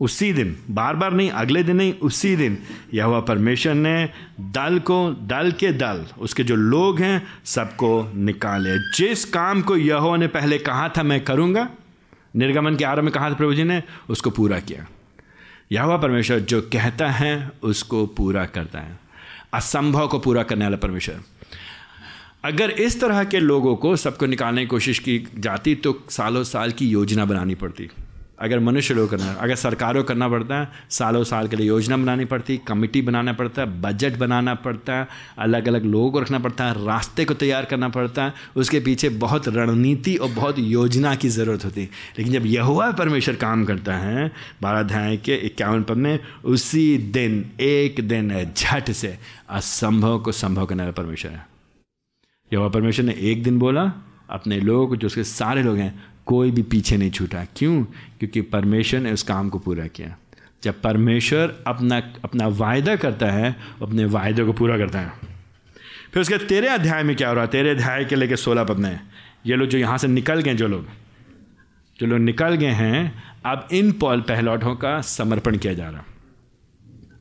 उसी 0.00 0.32
दिन, 0.32 0.56
बार 0.70 0.96
बार 0.96 1.12
नहीं, 1.12 1.30
अगले 1.30 1.62
दिन 1.62 1.76
नहीं, 1.76 1.92
उसी 1.92 2.36
दिन 2.36 2.58
यह 2.94 3.04
हुआ 3.04 3.20
परमेश्वर 3.20 3.74
ने 3.74 4.08
दल 4.40 4.78
को, 4.78 5.10
दल 5.10 5.52
के 5.52 5.70
दल, 5.72 6.04
उसके 6.18 6.44
जो 6.44 6.56
लोग 6.56 7.00
हैं, 7.00 7.22
सबको 7.44 8.12
निकाले। 8.14 8.76
जिस 8.96 9.24
काम 9.24 9.62
को 9.62 9.76
यहोवा 9.76 10.16
ने 10.16 10.26
पहले 10.26 10.58
कहा 10.58 10.88
था 10.88 11.02
मैं 11.02 11.24
करूँगा 11.24 11.68
निर्गमन 12.36 12.76
के 12.76 12.84
आरंभ 12.84 13.04
में 13.04 13.12
कहा 13.12 13.30
था 13.30 13.34
प्रभु 13.34 13.54
जी 13.54 13.64
ने 13.64 13.82
उसको 14.08 14.30
पूरा 14.30 14.60
किया। 14.60 14.86
यह 15.72 15.82
हुआ 15.82 15.96
परमेश्वर 15.96 16.38
जो 16.38 16.62
कहता 16.62 17.10
है, 17.10 17.50
उसको 17.62 18.06
पूरा 18.06 18.46
करता 18.46 18.78
है। 18.78 18.98
असंभव 19.54 20.08
को 20.08 20.18
पूरा 20.18 20.42
करने 20.42 20.64
वाला 20.64 20.76
परमेश्वर। 20.76 21.20
अगर 22.44 22.70
इस 22.70 23.00
तरह 23.00 23.24
के 23.24 23.40
लोगों 23.40 23.76
को 23.76 23.96
सबको 23.96 24.26
निकालने 24.26 24.60
की 24.60 24.66
कोशिश 24.66 24.98
की 24.98 25.28
जाती 25.38 25.74
तो 25.74 26.04
सालों 26.10 26.44
साल 26.44 26.72
की 26.72 26.88
योजना 26.88 27.24
बनानी 27.24 27.54
पड़ती। 27.54 27.90
अगर 28.38 28.58
मनुष्य 28.58 28.94
लोग 28.94 29.10
करना, 29.10 29.32
अगर 29.32 29.54
सरकारों 29.54 30.04
करना 30.04 30.28
पड़ता 30.28 30.60
है, 30.60 30.68
सालों 30.90 31.24
साल 31.24 31.48
के 31.48 31.56
लिए 31.56 31.66
योजना 31.66 31.96
बनानी 31.96 32.24
पड़ती 32.24 32.56
कमिटी 32.56 33.02
बनाना 33.02 33.32
पड़ता 33.32 33.62
है 33.62 33.80
बजट 33.80 34.16
बनाना 34.16 34.54
पड़ता 34.54 34.94
है 34.94 35.08
अलग 35.38 35.68
अलग 35.68 35.84
लोगों 35.84 36.10
को 36.10 36.20
रखना 36.20 36.38
पड़ता 36.38 36.64
है, 36.64 36.86
रास्ते 36.86 37.24
को 37.24 37.34
तैयार 37.34 37.64
करना 37.64 37.88
पड़ता 37.88 38.24
है, 38.24 38.34
उसके 38.56 38.80
पीछे 38.80 39.08
बहुत 39.08 39.48
रणनीति 39.48 40.16
और 40.16 40.28
बहुत 40.28 40.58
योजना 40.58 41.14
की 41.14 41.28
ज़रूरत 41.28 41.64
होती 41.64 41.80
है। 41.80 41.88
लेकिन 42.18 42.32
जब 42.32 42.46
यहुआ 42.46 42.90
परमेश्वर 42.90 43.34
काम 43.34 43.64
करता 43.64 43.96
है 43.96 44.32
बारह 44.62 44.80
अध्याय 44.80 45.16
के 45.16 45.34
इक्यावन 45.34 45.82
पद 45.82 45.96
में, 45.96 46.18
उसी 46.44 46.98
दिन, 46.98 47.50
एक 47.60 48.08
दिन 48.08 48.30
है 48.30 48.54
झट 48.54 48.90
से 48.90 49.18
असंभव 49.50 50.18
को 50.18 50.32
संभव 50.32 50.66
करने 50.66 50.82
वाला 50.82 51.02
परमेश्वर 51.02 51.32
है। 51.32 51.46
यहुआ 52.52 52.68
परमेश्वर 52.68 53.04
ने 53.04 53.14
एक 53.18 53.42
दिन 53.42 53.58
बोला, 53.58 53.92
अपने 54.30 54.60
लोग 54.60 54.96
जो 54.96 55.06
उसके 55.06 55.24
सारे 55.24 55.62
लोग 55.62 55.76
हैं 55.76 56.13
कोई 56.26 56.50
भी 56.50 56.62
पीछे 56.62 56.96
नहीं 56.96 57.10
छूटा। 57.10 57.46
क्यों? 57.56 57.84
क्योंकि 58.18 58.40
परमेश्वर 58.40 59.00
ने 59.00 59.12
उस 59.12 59.22
काम 59.22 59.48
को 59.48 59.58
पूरा 59.58 59.86
किया। 59.86 60.16
जब 60.62 60.80
परमेश्वर 60.80 61.64
अपना 61.66 62.02
अपना 62.24 62.46
वायदा 62.46 62.96
करता 62.96 63.30
है, 63.30 63.56
अपने 63.82 64.04
वायदे 64.04 64.44
को 64.44 64.52
पूरा 64.52 64.78
करता 64.78 65.00
है। 65.00 65.12
फिर 66.12 66.20
उसके 66.20 66.38
तेरे 66.38 66.68
अध्याय 66.68 67.02
में 67.02 67.16
क्या 67.16 67.28
हो 67.28 67.34
रहा 67.34 67.44
है? 67.44 67.50
तेरे 67.50 67.70
अध्याय 67.70 68.04
के 68.04 68.16
लेके 68.16 68.36
सोलह 68.36 68.64
पद 68.64 68.76
में। 68.76 69.00
ये 69.46 69.56
लोग 69.56 69.68
जो 69.68 69.78
यहाँ 69.78 69.98
से 69.98 70.08
निकल 70.08 70.40
गए, 70.40 70.54
जो 70.54 70.68
लोग 70.68 70.86
जो 72.00 72.06
लोग 72.06 72.18
निकल 72.18 72.54
गए 72.54 72.70
हैं, 72.70 73.22
अब 73.46 73.68
इन 73.72 73.92
पॉल 73.92 74.20
पहलौटों 74.20 74.76
का 74.76 75.00
समर्पण 75.00 75.56
किया 75.56 75.74
जा 75.74 75.90
रहा 75.90 76.04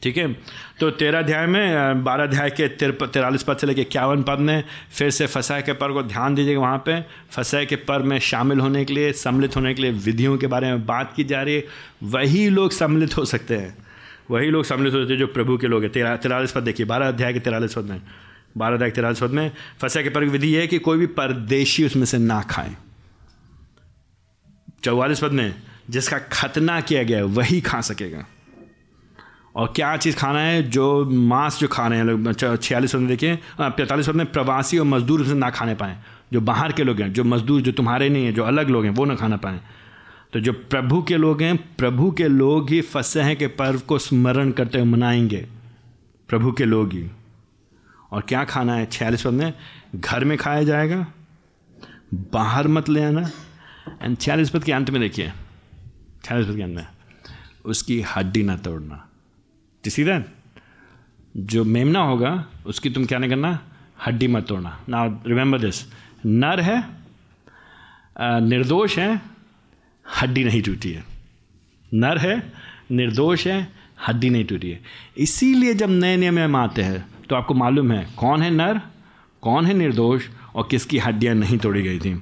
ठीक 0.03 0.17
है? 0.17 0.33
तो 0.79 0.89
तेरह 0.91 1.19
अध्याय 1.19 1.45
में 1.45 2.03
बारह 2.03 2.23
अध्याय 2.23 2.49
के 2.49 2.67
तिर 2.67 2.91
तिरालीस 2.91 3.43
पद 3.43 3.57
से 3.57 3.67
लेकर 3.67 3.81
इक्यावन 3.81 4.23
पद 4.23 4.39
में 4.39 4.63
फिर 4.93 5.09
से 5.09 5.27
फसाए 5.27 5.61
के 5.61 5.73
पर 5.73 5.91
को 5.91 6.03
ध्यान 6.03 6.35
दीजिएगा 6.35 6.59
वहाँ 6.59 6.77
पे। 6.77 7.01
फसाए 7.31 7.65
के 7.65 7.75
पर 7.75 8.01
में 8.01 8.19
शामिल 8.19 8.59
होने 8.59 8.85
के 8.85 8.93
लिए, 8.93 9.11
सम्मिलित 9.13 9.55
होने 9.55 9.73
के 9.73 9.81
लिए 9.81 9.91
विधियों 9.91 10.37
के 10.37 10.47
बारे 10.47 10.67
में 10.67 10.85
बात 10.85 11.13
की 11.15 11.23
जा 11.23 11.41
रही 11.41 11.55
है। 11.55 11.63
वही 12.03 12.49
लोग 12.49 12.71
सम्मिलित 12.71 13.17
हो 13.17 13.25
सकते 13.25 13.57
हैं। 13.57 13.77
वही 14.31 14.49
लोग 14.49 14.65
सम्मिलित 14.65 14.93
हो 14.93 14.99
सकते 14.99 15.13
हैं 15.13 15.19
जो 15.19 15.27
प्रभु 15.27 15.57
के 15.57 15.67
लोग 15.67 15.83
हैं। 15.83 15.91
तेरह 15.91 16.15
तिरालीस 16.15 16.51
पद 16.51 16.63
देखिए, 16.63 16.85
बारह 16.85 17.07
अध्याय 17.07 17.33
के 17.33 17.39
तिरालीस 17.39 17.73
पद 17.73 17.83
में। 17.83 18.01
बारह 18.57 18.75
अध्याय 18.75 18.89
के 18.89 18.95
तिरालीस 18.95 19.19
पद 19.19 19.29
में 19.29 19.51
फसाए 19.81 20.03
के 20.03 20.09
पर 20.09 20.23
विधि 20.23 20.55
यह 20.55 20.61
है 20.61 20.67
कि 20.67 20.79
कोई 20.79 20.97
भी 20.97 21.05
परदेशी 21.05 21.85
उसमें 21.85 22.05
से 22.05 22.17
ना 22.17 22.41
खाए। 22.41 22.75
चौवालीस 24.83 25.19
पद 25.19 25.31
में 25.31 25.55
जिसका 25.89 26.17
खतना 26.17 26.81
किया 26.81 27.03
गया 27.03 27.25
वही 27.25 27.61
खा 27.61 27.81
सकेगा। 27.81 28.25
और 29.55 29.73
क्या 29.75 29.95
चीज़ 29.97 30.15
खाना 30.15 30.39
है? 30.39 30.63
जो 30.63 31.05
मांस 31.05 31.59
जो 31.59 31.67
खा 31.67 31.87
रहे 31.87 31.99
हैं 31.99 32.05
लोग 32.05 32.57
छियालीस 32.61 32.95
में 32.95 33.07
देखिए 33.07 33.39
पैंतालीस 33.61 34.09
में 34.09 34.31
प्रवासी 34.31 34.77
और 34.77 34.85
मजदूर 34.85 35.21
उसे 35.21 35.33
ना 35.33 35.49
खाने 35.49 35.75
पाएँ। 35.75 35.97
जो 36.33 36.41
बाहर 36.41 36.71
के 36.71 36.83
लोग 36.83 37.01
हैं, 37.01 37.13
जो 37.13 37.23
मजदूर, 37.23 37.61
जो 37.61 37.71
तुम्हारे 37.71 38.09
नहीं 38.09 38.25
हैं, 38.25 38.33
जो 38.33 38.43
अलग 38.43 38.69
लोग 38.69 38.83
हैं, 38.83 38.91
वो 38.91 39.05
ना 39.05 39.15
खाना 39.15 39.37
पाएँ। 39.37 39.59
तो 40.33 40.39
जो 40.39 40.53
प्रभु 40.53 41.01
के 41.01 41.17
लोग 41.17 41.41
हैं, 41.41 41.57
प्रभु 41.75 42.11
के 42.11 42.27
लोग 42.27 42.69
ही 42.69 42.81
फंसे 42.81 43.21
हैं 43.21 43.35
के 43.37 43.47
पर्व 43.47 43.79
को 43.79 43.97
स्मरण 43.97 44.51
करते 44.51 44.77
हुए 44.77 44.87
मनाएँगे। 44.87 45.45
प्रभु 46.27 46.51
के 46.51 46.65
लोग 46.65 46.93
ही। 46.93 47.07
और 48.11 48.21
क्या 48.21 48.43
खाना 48.43 48.73
है 48.73 48.85
छियालीस 48.85 49.21
पद 49.21 49.31
में? 49.31 49.53
घर 49.95 50.25
में 50.25 50.37
खाया 50.37 50.63
जाएगा। 50.63 51.05
बाहर 52.13 52.67
मत 52.67 52.89
ले 52.89 53.03
आना। 53.03 53.29
एंड 54.01 54.17
छियालीस 54.17 54.49
पद 54.49 54.63
के 54.63 54.71
अंत 54.71 54.89
में 54.89 55.01
देखिए, 55.01 55.31
छियालीस 56.25 56.47
पद 56.47 56.55
के 56.55 56.61
अंत 56.61 56.75
में, 56.75 56.87
उसकी 57.65 58.01
हड्डी 58.01 58.43
ना 58.43 58.55
तोड़ना। 58.57 59.07
सी 59.89 60.03
दैट 60.03 60.25
जो 61.35 61.63
मेमना 61.65 61.99
होगा, 61.99 62.45
उसकी 62.65 62.89
तुम 62.89 63.05
क्या 63.05 63.19
नहीं 63.19 63.29
करना? 63.29 63.59
हड्डी 64.05 64.27
मत 64.27 64.45
तोड़ना। 64.47 64.77
ना 64.89 65.05
रिमेंबर 65.27 65.59
दिस 65.59 65.83
नर 66.25 66.59
है 66.59 66.77
निर्दोष 68.41 68.97
है, 68.97 69.21
हड्डी 70.05 70.43
नहीं 70.43 70.61
टूटी 70.61 70.91
है। 70.91 71.03
नर 71.91 72.17
है, 72.17 72.35
निर्दोष 72.91 73.45
है, 73.47 73.67
हड्डी 74.07 74.29
नहीं 74.29 74.45
टूटी 74.45 74.69
है। 74.69 74.79
इसीलिए 75.17 75.73
जब 75.73 75.89
नए 75.89 76.17
नियम 76.17 76.55
आते 76.55 76.81
हैं 76.81 77.05
तो 77.29 77.35
आपको 77.35 77.53
मालूम 77.53 77.91
है, 77.91 78.07
कौन 78.17 78.41
है 78.41 78.49
नर, 78.51 78.81
कौन 79.43 79.65
है 79.65 79.73
निर्दोष, 79.73 80.27
और 80.55 80.67
किसकी 80.71 80.97
हड्डियाँ 80.97 81.35
नहीं 81.35 81.57
तोड़ी 81.57 81.81
गई 81.81 81.99
थी। 81.99 82.13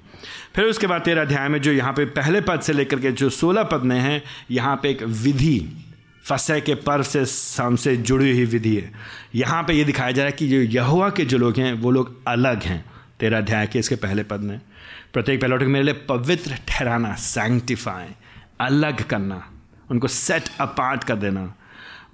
फिर 0.56 0.66
उसके 0.66 0.88
बाद 0.88 1.02
तेरह 1.02 1.22
अध्याय 1.22 1.48
में 1.50 1.62
जो 1.62 1.72
यहाँ 1.72 1.94
पे 1.94 2.06
पहले 2.08 2.42
पद 2.42 2.62
से 2.62 2.74
लेकर 2.74 3.00
के 3.00 3.12
जो 3.12 3.30
सोलह 3.32 3.64
पद 3.64 3.84
में 3.84 4.00
हैं, 4.00 4.22
यहाँ 4.52 4.76
पे 4.84 4.90
एक 4.90 5.04
विधि 5.04 5.60
फसह 6.24 6.60
के 6.60 6.76
पर्व 6.76 7.04
से 7.04 7.24
हमसे 7.62 7.96
जुड़ी 7.98 8.32
हुई 8.32 8.46
विधि 8.46 8.76
है। 8.76 8.92
यहाँ 9.36 9.64
पे 9.64 9.74
ये 9.74 9.84
दिखाया 9.84 10.12
जा 10.12 10.22
रहा 10.22 10.30
है 10.30 10.38
कि 10.38 10.48
जो 10.48 10.58
यहुआ 10.72 11.10
के 11.10 11.26
जो 11.26 11.38
लोग 11.38 11.58
हैं, 11.58 11.74
वो 11.74 11.92
लोग 11.92 12.16
अलग 12.28 12.64
हैं। 12.64 12.84
तेरा 13.20 13.38
अध्याय 13.38 13.68
के 13.68 13.80
इसके 13.80 13.96
पहले 13.96 14.24
पद 14.24 14.40
में, 14.40 14.60
प्रत्येक 15.14 15.42
पहलौटे 15.42 15.66
मेरे 15.66 15.86
लिए 15.86 15.94
पवित्र 16.10 16.58
ठहराना 16.68 17.14
सैंक्टिफाई 17.16 18.08
अलग 18.62 19.04
करना, 19.04 19.44
उनको 19.92 20.08
सेट 20.08 20.50
अपार्ट 20.62 21.04
कर 21.04 21.16
देना। 21.16 21.54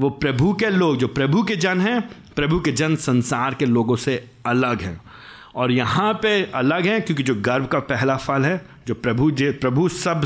वो 0.02 0.10
प्रभु 0.10 0.54
के 0.54 0.70
लोग, 0.70 0.98
जो 0.98 1.08
प्रभु 1.08 1.44
के 1.44 1.56
जन 1.56 1.82
हैं, 1.82 2.02
प्रभु 2.36 2.60
के 2.60 2.72
जन 2.72 2.96
संसार 2.96 3.54
के 3.54 3.66
लोगों 3.66 3.96
से 3.96 4.24
अलग 4.46 4.82
हैं। 4.82 5.00
और 5.56 5.72
यहाँ 5.72 6.14
पे 6.14 6.42
अलग 6.56 6.86
हैं, 6.86 7.02
क्योंकि 7.02 7.24
जो 7.24 7.36
गर्व 7.36 7.66
का 7.66 7.80
पहला 7.80 8.16
फल 8.18 8.46
है 8.46 8.58
जो 8.88 8.94
प्रभु 8.94 9.32
जे, 9.32 9.52
प्रभु 9.52 9.88
सब 9.90 10.26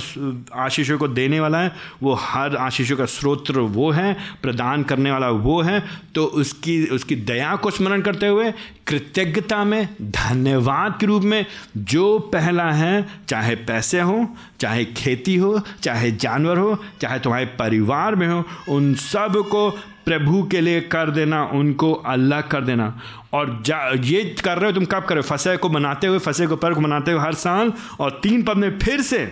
आशीषों 0.53 0.97
को 0.97 1.07
देने 1.07 1.39
वाला 1.39 1.59
है, 1.59 1.71
वो 2.03 2.13
हर 2.13 2.55
आशीषों 2.55 2.97
का 2.97 3.05
स्रोत 3.05 3.51
वो 3.51 3.91
है, 3.91 4.17
प्रदान 4.41 4.83
करने 4.83 5.11
वाला 5.11 5.29
वो 5.29 5.61
है। 5.61 5.83
तो 6.15 6.25
उसकी 6.25 6.85
उसकी 6.85 7.15
दया 7.15 7.55
को 7.55 7.71
स्मरण 7.71 8.01
करते 8.01 8.27
हुए 8.27 8.51
कृतज्ञता 8.87 9.63
में, 9.63 9.87
धन्यवाद 10.01 10.97
के 10.99 11.05
रूप 11.05 11.23
में 11.23 11.45
जो 11.77 12.19
पहला 12.19 12.71
है, 12.71 13.05
चाहे 13.29 13.55
पैसे 13.55 13.99
हो, 13.99 14.27
चाहे 14.59 14.85
खेती 14.85 15.35
हो, 15.35 15.61
चाहे 15.83 16.11
जानवर 16.11 16.57
हो, 16.57 16.77
चाहे 17.01 17.19
तुम्हारे 17.19 17.45
परिवार 17.45 18.15
में 18.15 18.27
हो, 18.27 18.43
उन 18.69 18.93
सबको 18.95 19.69
प्रभु 20.05 20.43
के 20.43 20.61
लिए 20.61 20.81
कर 20.81 21.09
देना, 21.09 21.43
उनको 21.43 21.93
अल्लाह 21.93 22.41
कर 22.41 22.61
देना। 22.61 22.99
और 23.33 23.63
ये 24.05 24.23
कर 24.43 24.57
रहे 24.57 24.65
हो, 24.65 24.75
तुम 24.75 24.85
कब 24.85 25.05
कर 25.05 25.15
रहे 25.15 25.21
हो? 25.21 25.27
फसे 25.27 25.55
को 25.57 25.69
मनाते 25.69 26.07
हुए 26.07 26.19
फसे 26.21 26.47
को 26.47 26.55
पर्व 26.57 26.79
मनाते 26.79 27.11
हुए 27.11 27.21
हर 27.21 27.33
साल, 27.35 27.73
और 27.99 28.19
तीन 28.23 28.43
पद 28.43 28.57
में 28.57 28.77
फिर 28.79 29.01
से 29.03 29.25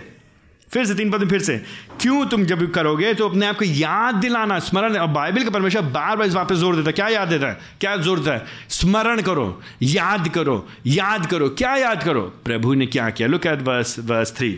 फिर 0.68 0.84
से 0.86 0.94
तीन 0.94 1.10
पद 1.10 1.20
में 1.20 1.28
फिर 1.28 1.40
से। 1.42 1.56
क्यों 2.00 2.26
तुम 2.26 2.44
जब 2.46 2.70
करोगे 2.72 3.12
तो 3.14 3.28
अपने 3.28 3.46
आप 3.46 3.56
को 3.58 3.64
याद 3.64 4.14
दिलाना, 4.14 4.58
स्मरण, 4.60 4.96
और 4.96 5.06
बाइबल 5.08 5.44
का 5.44 5.50
परमेश्वर 5.50 5.82
बार 5.84 6.16
बार 6.16 6.26
इस 6.26 6.34
बात 6.34 6.48
पर 6.48 6.54
ज़ोर 6.54 6.76
देता 6.76 6.88
है। 6.88 6.92
क्या 6.92 7.08
याद 7.08 7.28
देता 7.28 7.46
है? 7.46 7.58
क्या 7.80 7.96
ज़ोर 7.96 8.18
देता 8.18 8.32
है? 8.32 8.44
स्मरण 8.70 9.20
करो, 9.22 9.60
याद 9.82 10.28
करो 10.28 10.66
याद 10.88 11.26
करो। 11.26 11.48
क्या 11.50 11.74
याद 11.76 12.02
करो? 12.04 12.20
प्रभु 12.44 12.74
ने 12.74 12.86
क्या 12.86 13.08
किया? 13.10 13.28
Look 13.28 13.46
at 13.46 13.62
verse 13.62 13.98
verse 14.00 14.36
three 14.36 14.52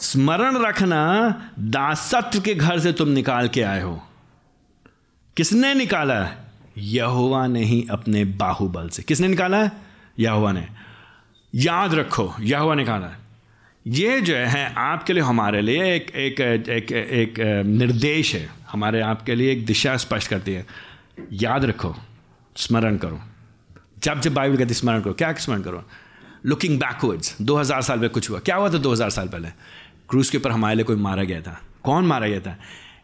स्मरण 0.00 0.56
रखना, 0.58 1.52
दासत्व 1.58 2.40
के 2.40 2.54
घर 2.54 2.78
से 2.78 2.92
तुम 2.92 3.08
निकाल 3.10 3.48
के 3.48 3.62
आए 3.62 3.82
हो। 3.82 4.02
किसने 5.36 5.74
निकाला? 5.74 6.14
है 6.14 6.45
यहोवा 6.78 7.46
ने 7.46 7.64
ही 7.64 7.86
अपने 7.90 8.24
बाहुबल 8.24 8.88
से। 8.88 9.02
किसने 9.02 9.28
निकाला 9.28 9.64
है? 9.64 9.72
यहुआ 10.18 10.52
ने। 10.52 10.68
याद 11.54 11.94
रखो, 11.94 12.34
यहोवा 12.40 12.74
ने 12.74 12.82
निकाला 12.82 13.06
है 13.06 13.26
ये 13.86 14.20
जो 14.20 14.36
है, 14.36 14.74
आपके 14.74 15.12
लिए, 15.12 15.22
हमारे 15.22 15.60
लिए 15.60 15.94
एक 15.94 16.10
एक 16.10 16.40
एक 16.68 16.92
एक 16.92 17.34
निर्देश 17.66 18.34
है। 18.34 18.48
हमारे 18.72 19.00
आपके 19.00 19.34
लिए 19.34 19.52
एक 19.52 19.66
दिशा 19.66 19.96
स्पष्ट 19.96 20.30
करती 20.30 20.52
है। 20.52 20.66
याद 21.32 21.64
रखो, 21.64 21.96
स्मरण 22.56 22.96
करो। 22.96 23.20
जब 24.02 24.20
जब 24.20 24.34
बाइबल 24.34 24.56
कहती 24.56 24.74
स्मरण 24.74 25.00
करो। 25.00 25.12
क्या 25.12 25.32
स्मरण 25.32 25.62
करो? 25.62 25.84
लुकिंग 26.46 26.78
बैकवर्ड्स 26.78 27.36
2000 27.42 27.82
साल 27.82 27.96
पहले 27.96 28.08
कुछ 28.08 28.30
हुआ। 28.30 28.38
क्या 28.38 28.56
हुआ 28.56 28.68
था 28.68 28.78
2000 28.78 29.10
साल 29.10 29.28
पहले? 29.28 29.48
क्रूज 30.08 30.30
के 30.30 30.38
ऊपर 30.38 30.50
हमारे 30.50 30.74
लिए 30.74 30.84
कोई 30.84 30.96
मारा 30.96 31.24
गया 31.24 31.40
था? 31.40 31.60
कौन 31.82 32.06
मारा 32.06 32.28
गया 32.28 32.40
था? 32.40 32.58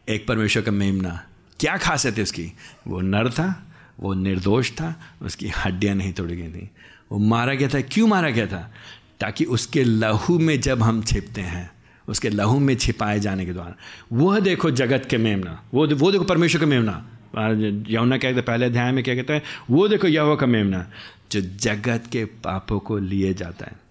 एक 0.08 0.26
परमेश्वर 0.26 0.62
का 0.62 0.72
मेमना। 0.72 1.22
क्या 1.62 1.76
खासियत 1.76 2.16
है 2.16 2.22
उसकी? 2.22 2.52
वो 2.86 3.00
नर 3.00 3.30
था, 3.30 3.66
वो 4.00 4.14
निर्दोष 4.14 4.70
था, 4.70 5.00
उसकी 5.22 5.48
हड्डियाँ 5.48 5.94
नहीं 5.94 6.12
तोड़ी 6.12 6.36
गई 6.36 6.48
थी। 6.48 6.70
वो 7.12 7.18
मारा 7.18 7.54
गया 7.54 7.68
था। 7.68 7.80
क्यों 7.80 8.06
मारा 8.06 8.30
गया 8.30 8.46
था? 8.46 8.72
ताकि 9.20 9.44
उसके 9.44 9.84
लहू 9.84 10.38
में 10.38 10.60
जब 10.60 10.82
हम 10.82 11.02
छिपते 11.02 11.40
हैं, 11.40 11.70
उसके 12.08 12.28
लहू 12.28 12.58
में 12.58 12.74
छिपाए 12.74 13.20
जाने 13.20 13.46
के 13.46 13.52
द्वारा। 13.52 13.74
वह 14.12 14.40
देखो 14.40 14.70
जगत 14.70 15.06
के 15.10 15.18
मेमना। 15.18 15.62
वो 15.74 15.86
वो 15.86 16.12
देखो 16.12 16.24
परमेश्वर 16.24 16.60
का 16.60 16.66
मेमना। 16.66 17.08
यमुना 17.88 18.18
क्या 18.18 18.30
कहते 18.30 18.42
पहले 18.42 18.66
अध्याय 18.66 18.92
में 18.92 19.04
क्या 19.04 19.14
कहते 19.14 19.32
हैं? 19.32 19.42
वो 19.70 19.88
देखो 19.88 20.08
यहो 20.08 20.36
का 20.36 20.46
मेमना, 20.46 20.90
जो 21.32 21.40
जगत 21.40 22.04
के 22.12 22.24
पापों 22.24 22.78
को 22.78 22.98
लिए 22.98 23.34
जाता 23.34 23.66
है। 23.66 23.81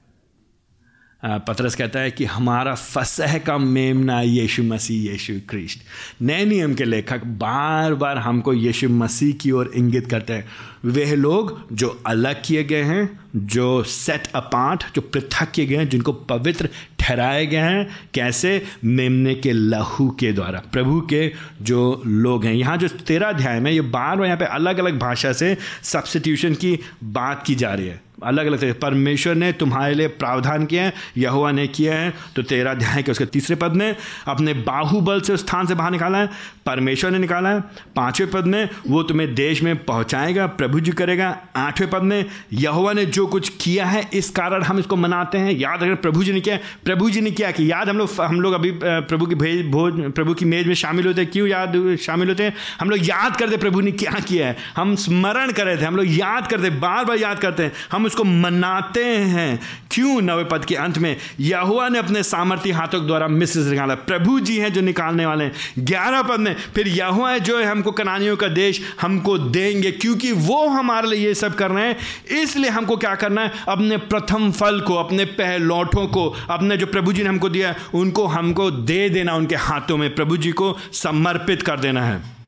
पतरस 1.25 1.75
कहता 1.75 1.99
है 1.99 2.11
कि 2.11 2.25
हमारा 2.25 2.75
फसह 2.75 3.37
का 3.37 3.57
मेमना 3.57 4.21
यीशु 4.21 4.63
मसीह, 4.63 5.11
यीशु 5.11 5.33
क्रिस्ट। 5.49 5.79
नए 6.21 6.45
नियम 6.45 6.73
के 6.73 6.83
लेखक 6.83 7.25
बार 7.25 7.93
बार 7.93 8.17
हमको 8.17 8.53
यीशु 8.53 8.89
मसीह 8.89 9.33
की 9.33 9.51
ओर 9.51 9.71
इंगित 9.75 10.07
करते 10.07 10.33
हैं। 10.33 10.45
वे 10.85 11.15
लोग 11.15 11.67
जो 11.73 12.03
अलग 12.05 12.41
किए 12.45 12.63
गए 12.63 12.83
हैं, 12.83 13.19
जो 13.35 13.83
सेट 13.83 14.27
अपार्ट 14.35 14.83
जो 14.95 15.01
पृथक 15.01 15.51
किए 15.51 15.65
गए 15.65 15.75
हैं, 15.75 15.89
जिनको 15.89 16.11
पवित्र 16.11 16.69
ठहराए 16.99 17.45
गए 17.45 17.57
हैं, 17.57 17.99
कैसे? 18.13 18.65
मेमने 18.83 19.35
के 19.35 19.51
लहू 19.51 20.09
के 20.09 20.33
द्वारा। 20.33 20.61
प्रभु 20.73 21.01
के 21.01 21.31
जो 21.61 22.03
लोग 22.07 22.45
हैं। 22.45 22.53
यहाँ 22.53 22.77
जो 22.77 22.87
तेरह 22.87 23.27
अध्याय 23.27 23.59
में 23.59 23.71
ये 23.71 23.81
बार 23.81 24.17
बार 24.17 24.25
यहाँ 24.25 24.37
पे 24.37 24.45
अलग 24.45 24.77
अलग 24.77 24.99
भाषा 24.99 25.33
से 25.33 25.57
सब्सटीट्यूशन 25.83 26.53
की 26.53 26.79
बात 27.03 27.43
की 27.47 27.55
जा 27.55 27.73
रही 27.73 27.87
है। 27.87 28.10
अलग 28.23 28.45
अलग 28.45 28.59
तरीके 28.59 28.79
परमेश्वर 28.79 29.35
ने 29.35 29.51
तुम्हारे 29.53 29.93
लिए 29.93 30.07
प्रावधान 30.15 30.65
किया 30.65 30.83
है 30.83 30.93
यहुआ 31.17 31.51
ने 31.51 31.67
किया 31.69 31.95
है 31.95 32.13
तो 32.35 32.43
तेरह 32.43 32.71
अध्याय 32.71 33.03
के 33.03 33.11
उसके 33.11 33.25
तीसरे 33.27 33.55
पद 33.55 33.73
में 33.73 33.95
अपने 34.27 34.53
बाहुबल 34.53 35.21
से 35.21 35.37
स्थान 35.37 35.67
से 35.67 35.75
बाहर 35.75 35.91
निकाला 35.91 36.17
है, 36.17 36.29
परमेश्वर 36.65 37.11
ने 37.11 37.19
निकाला 37.19 37.49
है। 37.49 37.59
पाँचवें 37.95 38.29
पद 38.31 38.45
में 38.45 38.69
वो 38.87 39.03
तुम्हें 39.03 39.33
देश 39.35 39.61
में 39.63 39.75
पहुंचाएगा 39.85 40.45
प्रभु 40.47 40.79
जी 40.79 40.91
करेगा। 40.93 41.29
आठवें 41.57 41.89
पद 41.89 42.03
में 42.03 42.25
यहुआ 42.53 42.93
ने 42.93 43.05
जो 43.07 43.25
कुछ 43.27 43.49
किया 43.61 43.85
है, 43.85 44.09
इस 44.13 44.29
कारण 44.31 44.63
हम 44.63 44.79
इसको 44.79 44.95
मनाते 44.97 45.37
हैं। 45.37 45.51
याद 45.51 45.83
रखें 45.83 45.95
प्रभु 45.97 46.23
जी 46.23 46.31
ने 46.31 46.41
किया 46.41 46.57
प्रभु 46.85 47.09
जी 47.09 47.21
ने 47.21 47.31
किया 47.31 47.51
कि 47.51 47.71
याद, 47.71 47.89
हम 47.89 47.97
लोग 47.97 48.09
हम 48.21 48.41
लोग 48.41 48.53
अभी 48.53 48.71
प्रभु 48.81 49.25
की 49.25 49.35
भेज, 49.35 49.65
भोज, 49.67 50.01
प्रभु 50.11 50.33
की 50.33 50.45
मेज 50.45 50.67
में 50.67 50.73
शामिल 50.75 51.07
होते 51.07 51.25
क्यों 51.27 51.47
याद, 51.47 51.73
शामिल 52.01 52.29
होते 52.29 52.43
हैं? 52.43 52.53
हम 52.79 52.89
लोग 52.89 52.99
याद 53.01 53.35
करते 53.37 53.57
प्रभु 53.57 53.81
ने 53.81 53.91
क्या 53.93 54.19
किया 54.19 54.47
है। 54.47 54.55
हम 54.75 54.95
स्मरण 54.97 55.51
कर 55.51 55.65
रहे 55.65 55.77
थे, 55.77 55.85
हम 55.85 55.95
लोग 55.95 56.05
याद 56.09 56.47
करते 56.47 56.69
बार 56.71 57.05
बार 57.05 57.17
याद 57.17 57.39
करते 57.39 57.63
हैं। 57.63 57.71
हम 57.91 58.07
उसको 58.11 58.23
मनाते 58.23 59.05
हैं। 59.05 59.59
क्यों 59.91 60.21
नवे 60.21 60.43
पद 60.43 60.65
के 60.65 60.75
अंत 60.75 60.97
में? 60.97 61.17
यहुआ 61.39 61.89
ने 61.89 61.99
अपने 61.99 62.23
सामर्थ्य 62.23 62.71
हाथों 62.71 63.07
द्वारा 63.07 63.27
मिस्र 63.27 63.59
निकाला। 63.59 63.95
प्रभु 63.95 64.39
जी 64.39 64.57
हैं 64.57 64.73
जो 64.73 64.81
निकालने 64.81 65.25
वाले 65.25 65.43
हैं। 65.43 65.53
ग्यारह 65.79 66.21
पद 66.21 66.39
में, 66.39 66.55
फिर 66.75 66.87
यहुआ 66.87 67.37
जो 67.37 67.59
है 67.59 67.65
हमको 67.65 67.91
कनानियों 67.91 68.35
का 68.37 68.47
देश 68.47 68.81
हमको 69.01 69.37
देंगे, 69.37 69.91
क्योंकि 69.91 70.31
वो 70.31 70.67
हमारे 70.67 71.07
लिए 71.07 71.27
ये 71.27 71.33
सब 71.33 71.55
कर 71.55 71.71
रहे 71.71 71.87
हैं। 71.87 71.97
इसलिए 72.41 72.69
हमको 72.69 72.97
क्या 72.97 73.15
करना 73.15 73.41
है? 73.41 73.51
अपने 73.67 73.97
प्रथम 73.97 74.51
फल 74.51 74.79
को, 74.79 74.95
अपने 74.95 75.25
पहलौठों 75.25 76.07
को, 76.07 76.27
अपने 76.49 76.77
जो 76.77 76.85
प्रभु 76.85 77.13
जी 77.13 77.23
ने 77.23 77.29
हमको 77.29 77.49
दिया 77.49 77.75
उनको 77.93 78.25
हमको 78.27 78.71
दे 78.71 79.09
देना, 79.09 79.35
उनके 79.35 79.55
हाथों 79.55 79.97
में 79.97 80.15
प्रभु 80.15 80.37
जी 80.37 80.51
को 80.51 80.77
समर्पित 80.93 81.61
कर 81.61 81.79
देना 81.79 82.03
है। 82.03 82.40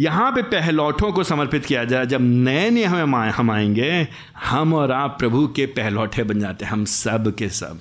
यहाँ 0.00 0.32
पे 0.32 0.42
पहलौठों 0.42 1.12
को 1.12 1.24
समर्पित 1.24 1.64
किया 1.64 1.84
जाए। 1.84 2.06
जब 2.06 2.18
नए 2.22 2.70
नए 2.70 2.84
हमें 2.84 3.30
हम 3.30 3.50
आएँगे, 3.50 4.08
हम 4.44 4.74
और 4.74 4.92
आप 4.92 5.16
प्रभु 5.18 5.46
के 5.46 5.66
पहलौठे 5.66 6.22
बन 6.22 6.40
जाते 6.40 6.64
हैं, 6.64 6.72
हम 6.72 6.84
सब 6.84 7.34
के 7.34 7.48
सब। 7.48 7.80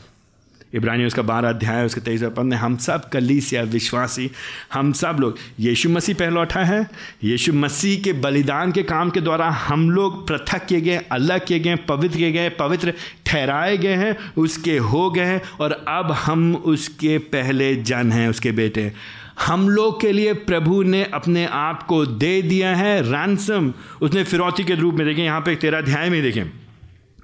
इब्रानी 0.73 1.05
उसका 1.05 1.21
बारह 1.21 1.49
अध्याय, 1.49 1.85
उसके 1.85 2.01
तेईस 2.01 2.23
पद 2.23 2.39
में 2.39 2.57
हम 2.57 2.77
सब 2.77 3.09
कलीस 3.09 3.53
या 3.53 3.61
विश्वासी, 3.61 4.31
हम 4.73 4.93
सब 4.93 5.17
लोग। 5.19 5.37
यीशु 5.59 5.89
मसीह 5.89 6.15
पहलौठा 6.15 6.59
है, 6.59 6.89
यीशु 7.23 7.53
मसीह 7.53 8.01
के 8.01 8.13
बलिदान 8.13 8.71
के 8.71 8.83
काम 8.83 9.09
के 9.09 9.21
द्वारा 9.21 9.49
हम 9.49 9.91
लोग 9.91 10.27
पृथक 10.27 10.65
किए 10.65 10.81
गए, 10.81 10.97
अलग 10.97 11.45
किए 11.45 11.59
गए, 11.59 11.75
पवित्र 11.75 12.17
किए 12.17 12.31
गए, 12.31 12.49
पवित्र 12.49 12.93
ठहराए 13.25 13.77
गए 13.77 13.95
हैं, 13.95 14.33
उसके 14.37 14.77
हो 14.77 15.09
गए 15.09 15.25
हैं, 15.25 15.41
और 15.59 15.85
अब 15.87 16.11
हम 16.11 16.55
उसके 16.55 17.17
पहले 17.17 17.75
जन 17.75 18.11
हैं, 18.11 18.29
उसके 18.29 18.51
बेटे। 18.51 19.18
हम 19.39 19.67
लोग 19.69 19.99
के 20.01 20.11
लिए 20.11 20.33
प्रभु 20.33 20.81
ने 20.83 21.03
अपने 21.03 21.45
आप 21.45 21.83
को 21.83 22.05
दे 22.05 22.41
दिया 22.41 22.75
है 22.75 23.01
रैनसम 23.01 23.73
उसने 24.01 24.23
फिरौती 24.23 24.63
के 24.63 24.75
रूप 24.75 24.95
में 24.95 25.05
देखें, 25.07 25.23
यहाँ 25.23 25.41
पे 25.41 25.55
तेरा 25.55 25.77
अध्याय 25.77 26.09
में 26.09 26.21
देखें। 26.21 26.43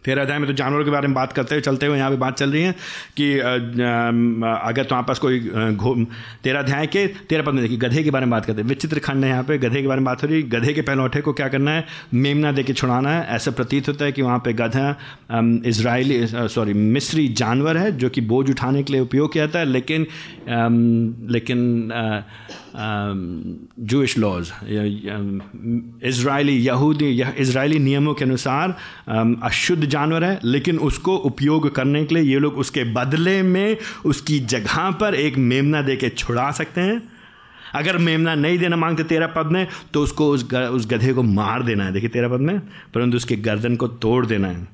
तेरह 0.06 0.22
अध्याय 0.22 0.40
में 0.40 0.48
तो 0.48 0.54
जानवरों 0.54 0.86
के 0.86 0.92
बारे 0.92 1.08
में 1.08 1.16
बात 1.16 1.34
करते 1.34 1.56
हुए 1.56 1.62
चलते 1.62 1.86
हुए 1.86 1.98
यहाँ 1.98 2.10
पे 2.10 2.18
बात 2.18 2.38
चल 2.38 2.52
रही 2.52 2.62
है 2.64 2.72
कि 3.18 3.32
अगर 3.38 4.84
तुम्हारे 4.84 5.06
पास 5.08 5.20
कोई 5.20 5.40
तेरह 6.44 6.60
अध्याय 6.60 6.88
के, 6.88 7.06
तेरह 7.08 7.44
पद 7.44 7.54
में 7.54 7.62
देखिए, 7.62 7.78
गधे 7.80 8.04
के 8.04 8.12
बारे 8.12 8.26
में 8.26 8.32
बात 8.32 8.46
करते 8.46 8.62
हैं। 8.62 8.68
विचित्र 8.70 9.00
खंड 9.00 9.24
है 9.24 9.30
यहाँ 9.30 9.44
पे, 9.44 9.58
गधे 9.58 9.82
के 9.82 9.88
बारे 9.88 10.00
में 10.00 10.06
बात 10.06 10.24
हो 10.24 10.28
रही 10.28 10.42
है। 10.42 10.50
गधे 10.50 10.74
के 10.74 10.82
पहलौठे 10.82 11.22
को 11.22 11.34
क्या 11.34 11.48
करना 11.48 11.72
है? 11.72 11.86
मेमना 12.14 12.52
दे 12.52 12.64
के 12.64 12.74
छुड़ाना 12.74 13.10
है। 13.12 13.26
ऐसा 13.36 13.52
प्रतीत 13.52 13.88
होता 13.88 14.06
है 14.06 14.12
कि 14.12 14.22
वहाँ 14.22 14.40
पर 14.40 14.52
गधा 14.56 14.90
इसराइली 15.68 16.26
सॉरी, 16.28 16.74
मिस्री 16.74 17.28
जानवर 17.38 17.78
है, 17.78 17.92
जो 17.98 18.10
कि 18.10 18.22
बोझ 18.24 18.50
उठाने 18.50 18.84
के 18.84 18.94
लिए 18.94 19.02
उपयोग 19.02 19.32
किया 19.34 19.46
जाता 19.46 19.60
है। 19.60 19.66
लेकिन 19.66 20.08
लेकिन 21.32 21.90
जूश 22.76 24.18
लॉज 24.18 24.52
इसराइली 26.04 26.56
यहूदी 26.58 27.10
इसराइली 27.38 27.80
नियमों 27.80 28.14
के 28.14 28.26
अनुसार 28.26 28.76
अशुद्ध 29.44 29.86
जानवर 29.86 30.24
है 30.24 30.40
लेकिन 30.44 30.78
उसको 30.80 31.16
उपयोग 31.30 31.74
करने 31.76 32.04
के 32.06 32.16
लिए 32.16 32.24
ये 32.24 32.40
लोग 32.40 32.58
उसके 32.58 32.84
बदले 32.94 33.42
में 33.44 33.78
उसकी 34.06 34.40
जगह 34.40 34.90
पर 34.92 35.16
एक 35.16 35.38
मेमना 35.38 35.82
दे 35.82 35.96
के 35.96 36.10
छुड़ा 36.10 36.50
सकते 36.52 36.82
हैं। 36.82 37.02
अगर 37.76 37.98
मेमना 37.98 38.36
नहीं 38.36 38.58
देना 38.58 38.76
मांगते 38.76 39.04
तेरा 39.04 39.28
पद 39.28 39.46
में 39.52 39.68
तो 39.94 40.02
उसको 40.04 40.30
उस 40.32 40.48
ग, 40.52 40.56
उस 40.56 40.88
गधे 40.88 41.14
को 41.14 41.24
मार 41.24 41.64
देना 41.64 41.86
है। 41.86 41.94
देखिए 41.94 42.10
तेरा 42.10 42.28
पद 42.28 42.40
में 42.42 42.60
परंतु 42.94 43.18
उसके 43.18 43.36
गर्दन 43.38 43.76
को 43.76 43.88
तोड़ 43.88 44.26
देना 44.26 44.48
है। 44.48 44.68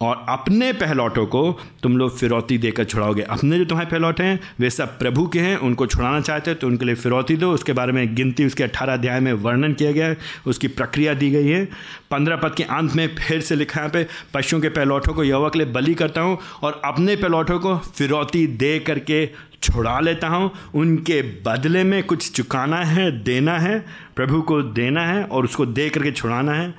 और 0.00 0.24
अपने 0.28 0.72
पहलौटों 0.72 1.24
को 1.26 1.40
तुम 1.82 1.96
लोग 1.98 2.16
फिरौती 2.18 2.56
देकर 2.58 2.84
छुड़ाओगे। 2.84 3.22
अपने 3.22 3.58
जो 3.58 3.64
तुम्हारे 3.64 3.90
पहलौटे 3.90 4.22
हैं, 4.22 4.38
वे 4.60 4.70
सब 4.70 4.98
प्रभु 4.98 5.26
के 5.26 5.40
हैं, 5.40 5.56
उनको 5.58 5.86
छुड़ाना 5.86 6.20
चाहते 6.20 6.50
हो 6.50 6.54
तो 6.54 6.66
उनके 6.66 6.84
लिए 6.84 6.94
फिरौती 6.94 7.36
दो। 7.36 7.52
उसके 7.52 7.72
बारे 7.72 7.92
में 7.92 8.14
गिनती, 8.14 8.44
उसके 8.44 8.62
अट्ठारह 8.64 8.92
अध्याय 8.92 9.20
में 9.20 9.32
वर्णन 9.34 9.72
किया 9.72 9.90
गया 9.92 10.06
है, 10.06 10.16
उसकी 10.46 10.68
प्रक्रिया 10.68 11.14
दी 11.14 11.30
गई 11.30 11.48
है। 11.48 11.64
पंद्रह 12.10 12.36
पद 12.36 12.54
के 12.54 12.62
अंत 12.62 12.94
में 12.96 13.06
फिर 13.16 13.40
से 13.40 13.54
लिखा 13.54 13.80
है 13.80 13.88
पे, 13.88 14.06
पशुओं 14.34 14.60
के 14.60 14.68
पहलौठों 14.70 15.14
को 15.14 15.24
यवा 15.24 15.48
के 15.48 15.58
लिए 15.58 15.72
बलि 15.72 15.94
करता 15.94 16.20
हूँ 16.20 16.38
और 16.62 16.80
अपने 16.84 17.16
पहलौठों 17.16 17.58
को 17.58 17.76
फिरौती 17.78 18.46
दे 18.46 18.78
करके 18.78 19.26
छुड़ा 19.62 19.98
लेता 20.00 20.28
हूँ। 20.28 20.50
उनके 20.74 21.20
बदले 21.46 21.84
में 21.84 22.02
कुछ 22.02 22.30
चुकाना 22.32 22.76
है, 22.76 23.10
देना 23.22 23.58
है, 23.58 23.78
प्रभु 24.16 24.40
को 24.42 24.62
देना 24.62 25.06
है 25.06 25.22
और 25.24 25.44
उसको 25.44 25.66
दे 25.66 25.88
करके 25.88 26.12
छुड़ाना 26.12 26.52
है। 26.52 26.74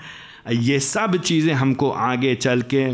ये 0.47 0.79
सब 0.79 1.15
चीज़ें 1.17 1.53
हमको 1.53 1.89
आगे 1.91 2.33
चल 2.35 2.61
के 2.73 2.85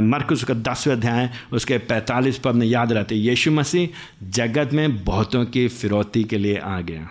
मरकुस 0.00 0.44
का 0.44 0.54
दसवें 0.54 0.94
अध्याय, 0.94 1.30
उसके 1.52 1.78
पैंतालीस 1.78 2.38
पद 2.38 2.54
में 2.54 2.66
याद 2.66 2.92
रहते 2.92 3.14
यीशु 3.14 3.50
मसीह 3.50 3.88
जगत 4.30 4.72
में 4.72 5.04
बहुतों 5.04 5.44
की 5.44 5.66
फिरौती 5.68 6.24
के 6.24 6.38
लिए 6.38 6.56
आ 6.56 6.80
गया। 6.80 7.08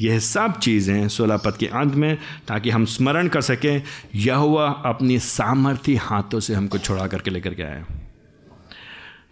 यह 0.00 0.18
सब 0.18 0.58
चीज़ें 0.58 1.08
सोलह 1.08 1.36
पद 1.36 1.56
के 1.56 1.66
अंत 1.66 1.94
में, 1.94 2.16
ताकि 2.48 2.70
हम 2.70 2.84
स्मरण 2.84 3.28
कर 3.28 3.40
सकें 3.40 3.82
यह 4.14 4.36
हुआ 4.36 4.68
अपनी 4.86 5.18
सामर्थ्य 5.18 5.94
हाथों 5.96 6.40
से 6.40 6.54
हमको 6.54 6.78
छुड़ा 6.78 7.06
करके 7.06 7.30
लेकर 7.30 7.54
के 7.54 7.62
आया। 7.62 7.84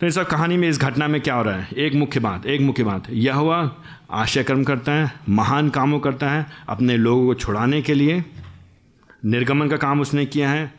तो 0.01 0.07
इस 0.07 0.19
कहानी 0.19 0.57
में 0.57 0.69
इस 0.69 0.81
घटना 0.81 1.09
में 1.09 1.21
क्या 1.21 1.35
हो 1.35 1.43
रहा 1.43 1.57
है? 1.57 1.69
एक 1.77 1.95
मुख्य 1.95 2.21
बात, 2.21 2.47
एक 2.47 2.61
मुख्य 2.61 2.85
बात। 2.85 3.05
यह 3.11 3.35
हुआ 3.35 3.59
आशय 4.11 4.43
कर्म 4.43 4.65
करता 4.65 4.93
है, 4.93 5.13
महान 5.29 5.69
कामों 5.71 6.01
करता 6.01 6.31
है, 6.31 6.47
अपने 6.69 6.97
लोगों 6.97 7.27
को 7.27 7.35
छुड़ाने 7.35 7.83
के 7.83 7.95
लिए 7.95 8.25
निर्गमन 9.25 9.68
का 9.68 9.77
काम 9.77 10.01
उसने 10.01 10.27
किया 10.27 10.51
है 10.51 10.72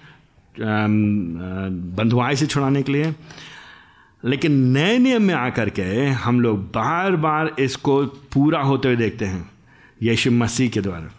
बंधुआई 0.56 2.36
से 2.36 2.46
छुड़ाने 2.46 2.82
के 2.84 2.92
लिए। 2.92 3.14
लेकिन 4.24 4.52
नए 4.72 4.98
नियम 4.98 5.22
में 5.22 5.34
आकर 5.34 5.70
के 5.70 5.84
हम 6.08 6.40
लोग 6.42 6.60
बार 6.72 7.16
बार 7.16 7.56
इसको 7.60 8.06
पूरा 8.34 8.62
होते 8.62 8.88
हुए 8.88 8.98
देखते 8.98 9.26
हैं, 9.26 9.50
यीशु 10.04 10.32
मसीह 10.32 10.70
के 10.70 10.82
द्वारा। 10.82 11.12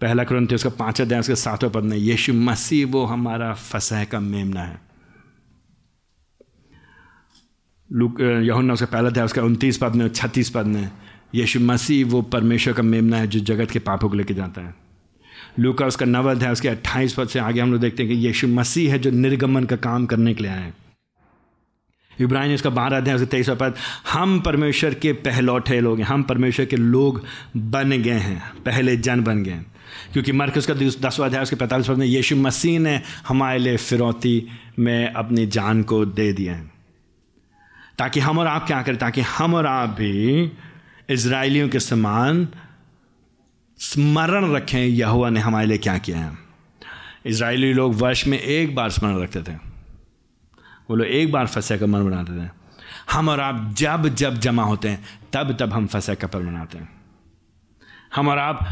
पहला 0.00 0.24
क्रम 0.24 0.46
क्रंथ 0.46 0.54
उसका 0.54 0.70
पाँच 0.78 1.00
अध्याय 1.00 1.20
उसके 1.20 1.34
सातवें 1.36 1.72
पद 1.72 1.82
में, 1.82 1.96
यीशु 1.96 2.32
मसीह 2.32 2.86
वो 2.86 3.04
हमारा 3.04 3.52
फसह 3.54 4.04
का 4.04 4.20
मेमना 4.20 4.62
है। 4.62 4.80
लुक 7.90 8.20
यहुन्ना 8.20 8.72
उसका 8.72 8.86
पहला 8.86 9.08
अध्याय, 9.08 9.24
उसका 9.24 9.42
उनतीस 9.42 9.78
पद 9.78 9.94
में, 9.94 10.08
छत्तीस 10.08 10.50
पद 10.50 10.66
में, 10.66 10.90
यीशु 11.34 11.60
मसीह 11.60 12.06
वो 12.06 12.22
परमेश्वर 12.22 12.74
का 12.74 12.82
मेमना 12.82 13.16
है 13.16 13.26
जो 13.26 13.40
जगत 13.40 13.70
के 13.70 13.78
पापों 13.80 14.08
को 14.08 14.16
लेके 14.16 14.34
जाता 14.34 14.60
है। 14.60 14.87
लूका 15.58 15.86
उसका 15.86 16.06
नव 16.06 16.32
है, 16.34 16.52
उसके 16.52 16.68
अट्ठाईस 16.68 17.14
पद 17.14 17.28
से 17.28 17.38
आगे 17.38 17.60
हम 17.60 17.72
लोग 17.72 17.80
देखते 17.80 18.02
हैं 18.02 18.12
कि 18.12 18.26
यीशु 18.26 18.48
मसीह 18.48 18.92
है 18.92 18.98
जो 18.98 19.10
निर्गमन 19.10 19.64
का 19.64 19.76
काम 19.76 20.06
करने 20.06 20.34
के 20.34 20.42
लिए 20.42 20.52
आए 20.52 20.72
इब्राहिम 22.20 22.54
उसका 22.54 22.70
बारह 22.70 22.96
अध्याय, 22.96 23.16
उसके 23.16 23.26
तेईस 23.26 23.50
पद, 23.50 23.74
हम 24.12 24.40
परमेश्वर 24.40 24.94
के 24.94 25.12
पहलौठे 25.12 25.80
लोग 25.80 25.98
हैं, 25.98 26.06
हम 26.06 26.22
परमेश्वर 26.22 26.66
के 26.66 26.76
लोग 26.76 27.24
बन 27.56 27.90
गए 27.90 28.18
हैं, 28.18 28.62
पहले 28.66 28.96
जन 28.96 29.22
बन 29.24 29.42
गए 29.42 29.50
हैं। 29.50 29.66
क्योंकि 30.12 30.32
मर्क 30.32 30.56
उसका 30.56 30.74
दसवा 30.74 31.26
अध्याय, 31.26 31.42
उसके 31.42 31.56
पैंतालीस 31.56 31.88
पद 31.88 31.96
में, 31.96 32.06
यीशु 32.06 32.36
मसीह 32.36 32.78
ने 32.78 33.00
हमारे 33.28 33.58
लिए 33.58 33.76
फिरौती 33.76 34.48
में 34.78 35.12
अपनी 35.12 35.46
जान 35.46 35.82
को 35.82 36.04
दे 36.06 36.32
दिया 36.32 36.54
है, 36.54 36.70
ताकि 37.98 38.20
हम 38.20 38.38
और 38.38 38.46
आप 38.46 38.66
क्या 38.66 38.82
करें? 38.82 38.98
ताकि 38.98 39.20
हम 39.20 39.54
और 39.54 39.66
आप 39.66 39.88
भी 39.88 40.52
इसराइलियों 41.10 41.68
के 41.68 41.80
समान 41.80 42.48
स्मरण 43.80 44.52
रखें 44.54 44.84
यहुआ 44.84 45.30
ने 45.30 45.40
हमारे 45.40 45.66
लिए 45.66 45.78
क्या 45.78 45.98
किया 45.98 46.18
है? 46.18 46.38
इसराइली 47.26 47.72
लोग 47.72 47.94
वर्ष 47.94 48.26
में 48.26 48.38
एक 48.38 48.74
बार 48.74 48.90
स्मरण 48.90 49.22
रखते 49.22 49.42
थे। 49.42 49.56
वो 50.90 50.96
लोग 50.96 51.06
एक 51.06 51.32
बार 51.32 51.46
फंसे 51.46 51.78
का 51.78 51.86
मन 51.86 52.04
बनाते 52.04 52.46
थे। 52.46 52.50
हम 53.12 53.28
और 53.28 53.40
आप 53.40 53.74
जब 53.76 54.08
जब 54.08 54.34
जमा 54.34 54.62
होते 54.62 54.88
हैं, 54.88 55.04
तब 55.32 55.56
तब 55.60 55.72
हम 55.72 55.86
फंसे 55.86 56.14
का 56.14 56.26
पर्व 56.26 56.42
मनाते 56.42 56.78
हैं। 56.78 57.02
हम 58.14 58.28
और 58.28 58.38
आप, 58.38 58.68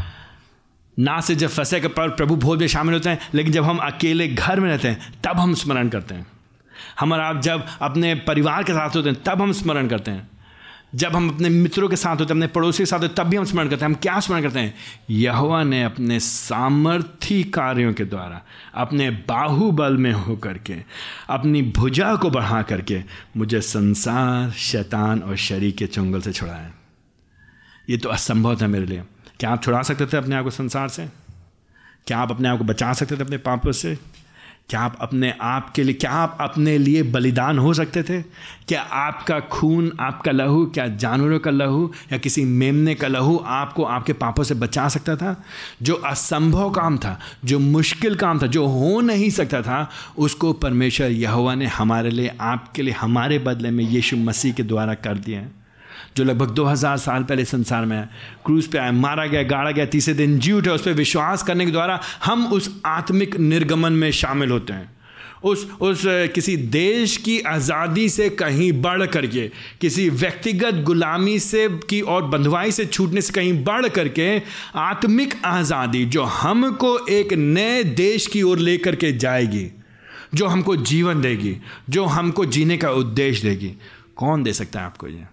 ना 0.99 1.21
से 1.21 1.35
जब 1.35 1.49
फंसे 1.49 1.79
का 1.79 1.87
पर्व 1.87 2.11
प्रभु 2.11 2.35
भोज 2.35 2.59
में 2.59 2.67
शामिल 2.67 2.93
होते 2.93 3.09
हैं, 3.09 3.19
लेकिन 3.33 3.53
जब 3.53 3.63
हम 3.63 3.77
अकेले 3.77 4.27
घर 4.27 4.59
में 4.59 4.69
रहते 4.69 4.87
हैं, 4.87 5.21
तब 5.21 5.39
हम 5.39 5.53
स्मरण 5.53 5.89
करते 5.89 6.15
हैं। 6.15 6.27
हम 6.99 7.11
और 7.11 7.19
आप 7.19 7.41
जब 7.41 7.65
अपने 7.81 8.15
परिवार 8.15 8.63
के 8.63 8.73
साथ 8.73 8.95
होते 8.95 9.09
हैं, 9.09 9.23
तब 9.23 9.41
हम 9.41 9.51
स्मरण 9.51 9.87
करते 9.87 10.11
हैं। 10.11 10.36
जब 10.97 11.15
हम 11.15 11.29
अपने 11.29 11.49
मित्रों 11.49 11.89
के 11.89 11.95
साथ 11.95 12.11
होते 12.11 12.23
हैं, 12.23 12.29
अपने 12.29 12.47
पड़ोसी 12.47 12.77
के 12.77 12.85
साथ 12.85 12.99
होते 12.99 13.15
तब 13.17 13.23
भी 13.23 13.37
हम 13.37 13.43
स्मरण 13.43 13.69
करते 13.69 13.85
हैं। 13.85 13.85
हम 13.85 13.93
क्या 13.93 14.19
स्मरण 14.19 14.41
करते 14.41 14.59
हैं? 14.59 14.75
यहुआ 15.09 15.63
ने 15.63 15.83
अपने 15.83 16.19
सामर्थ्य 16.19 17.43
कार्यों 17.43 17.93
के 17.93 18.05
द्वारा, 18.05 18.41
अपने 18.75 19.09
बाहुबल 19.09 19.97
में 19.97 20.11
होकर 20.11 20.57
के, 20.57 20.75
अपनी 21.29 21.61
भुजा 21.61 22.15
को 22.15 22.29
बढ़ा 22.29 22.61
करके 22.61 23.03
मुझे 23.37 23.61
संसार, 23.61 24.51
शैतान 24.51 25.19
और 25.19 25.35
शरीर 25.35 25.71
के 25.71 25.87
चुंगल 25.87 26.21
से 26.21 26.31
छुड़ाया। 26.31 26.71
ये 27.89 27.97
तो 27.97 28.09
असंभव 28.09 28.61
था 28.61 28.67
मेरे 28.67 28.85
लिए। 28.85 29.03
क्या 29.39 29.49
आप 29.49 29.63
छुड़ा 29.63 29.81
सकते 29.81 30.05
थे 30.05 30.17
अपने 30.17 30.35
आप 30.35 30.43
को 30.43 30.49
संसार 30.49 30.89
से? 30.89 31.07
क्या 32.07 32.17
आप 32.17 32.31
अपने 32.31 32.49
आप 32.49 32.57
को 32.57 32.63
बचा 32.63 32.93
सकते 32.93 33.17
थे 33.17 33.21
अपने 33.21 33.37
पापों 33.37 33.71
से? 33.71 33.99
क्या 34.69 34.79
आप 34.79 34.97
अपने 34.99 35.33
आप 35.41 35.71
के 35.71 35.83
लिए, 35.83 35.93
क्या 35.93 36.11
आप 36.11 36.37
अपने 36.41 36.77
लिए 36.77 37.03
बलिदान 37.03 37.59
हो 37.59 37.73
सकते 37.73 38.03
थे? 38.03 38.21
क्या 38.67 38.81
आपका 38.81 39.39
खून 39.39 39.91
आपका 39.99 40.31
लहू, 40.31 40.65
क्या 40.65 40.87
जानवरों 40.87 41.39
का 41.39 41.51
लहू 41.51 41.91
या 42.11 42.17
किसी 42.17 42.45
मेमने 42.45 42.95
का 42.95 43.07
लहू 43.07 43.37
आपको 43.37 43.83
आपके 43.83 44.13
पापों 44.13 44.43
से 44.43 44.53
बचा 44.53 44.89
सकता 44.89 45.15
था? 45.15 45.43
जो 45.81 45.93
असंभव 45.93 46.69
काम 46.69 46.97
था, 46.97 47.19
जो 47.45 47.59
मुश्किल 47.59 48.15
काम 48.15 48.41
था, 48.41 48.47
जो 48.47 48.65
हो 48.65 49.01
नहीं 49.01 49.29
सकता 49.29 49.61
था, 49.61 49.89
उसको 50.17 50.53
परमेश्वर 50.53 51.11
यहुआ 51.11 51.55
ने 51.55 51.65
हमारे 51.65 52.09
लिए, 52.09 52.31
आपके 52.41 52.81
लिए, 52.81 52.93
हमारे 52.93 53.39
बदले 53.39 53.71
में 53.71 53.83
यीशु 53.83 54.17
मसीह 54.17 54.53
के 54.53 54.63
द्वारा 54.63 54.93
कर 54.93 55.17
दिया 55.17 55.39
है। 55.39 55.66
जो 56.17 56.23
लगभग 56.23 56.49
2000 56.51 56.97
साल 56.97 57.23
पहले 57.23 57.45
संसार 57.45 57.85
में 57.85 57.97
है। 57.97 58.09
क्रूज 58.45 58.67
पे 58.67 58.77
आया, 58.77 58.91
मारा 58.93 59.25
गया, 59.25 59.43
गाड़ा 59.45 59.71
गया, 59.71 59.85
तीसरे 59.87 60.13
दिन 60.15 60.37
जी 60.39 60.51
उठे, 60.51 60.69
उस 60.69 60.85
पर 60.85 60.93
विश्वास 60.95 61.43
करने 61.43 61.65
के 61.65 61.71
द्वारा 61.71 61.99
हम 62.25 62.45
उस 62.47 62.69
आत्मिक 62.87 63.35
निर्गमन 63.37 63.93
में 63.93 64.11
शामिल 64.13 64.51
होते 64.51 64.73
हैं। 64.73 64.95
उस 65.43 65.65
उस 65.81 66.01
किसी 66.35 66.55
देश 66.57 67.15
की 67.17 67.39
आज़ादी 67.39 68.07
से 68.09 68.29
कहीं 68.31 68.71
बढ़ 68.81 69.05
करके, 69.05 69.47
किसी 69.81 70.07
व्यक्तिगत 70.11 70.81
गुलामी 70.83 71.37
से 71.39 71.67
की 71.89 72.01
और 72.01 72.23
बंधुआई 72.25 72.71
से 72.71 72.85
छूटने 72.85 73.21
से 73.21 73.33
कहीं 73.33 73.53
बढ़ 73.63 73.87
करके 73.89 74.27
आत्मिक 74.75 75.35
आज़ादी 75.45 76.03
जो 76.07 76.23
हमको 76.23 76.97
एक 77.09 77.33
नए 77.33 77.83
देश 77.83 78.27
की 78.27 78.41
ओर 78.41 78.59
लेकर 78.59 78.95
के 78.95 79.11
जाएगी, 79.13 79.65
जो 80.33 80.47
हमको 80.47 80.75
जीवन 80.75 81.21
देगी, 81.21 81.55
जो 81.89 82.05
हमको 82.05 82.45
जीने 82.47 82.77
का 82.77 82.91
उद्देश्य 82.91 83.49
देगी। 83.49 83.73
कौन 84.15 84.43
दे 84.43 84.53
सकता 84.53 84.79
है 84.79 84.85
आपको 84.85 85.07
ये? 85.07 85.25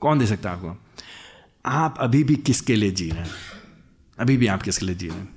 कौन 0.00 0.18
दे 0.18 0.26
सकता 0.26 0.50
है 0.50 0.56
आपको? 0.56 0.76
आप 1.66 1.94
अभी 1.98 2.24
भी 2.24 2.36
किसके 2.36 2.76
लिए 2.76 2.90
जी 2.90 3.10
रहे 3.10 3.20
हैं? 3.20 3.30
अभी 4.18 4.36
भी 4.36 4.46
आप 4.46 4.62
किसके 4.62 4.86
लिए 4.86 4.94
जी 4.94 5.08
रहे 5.08 5.18
हैं? 5.18 5.28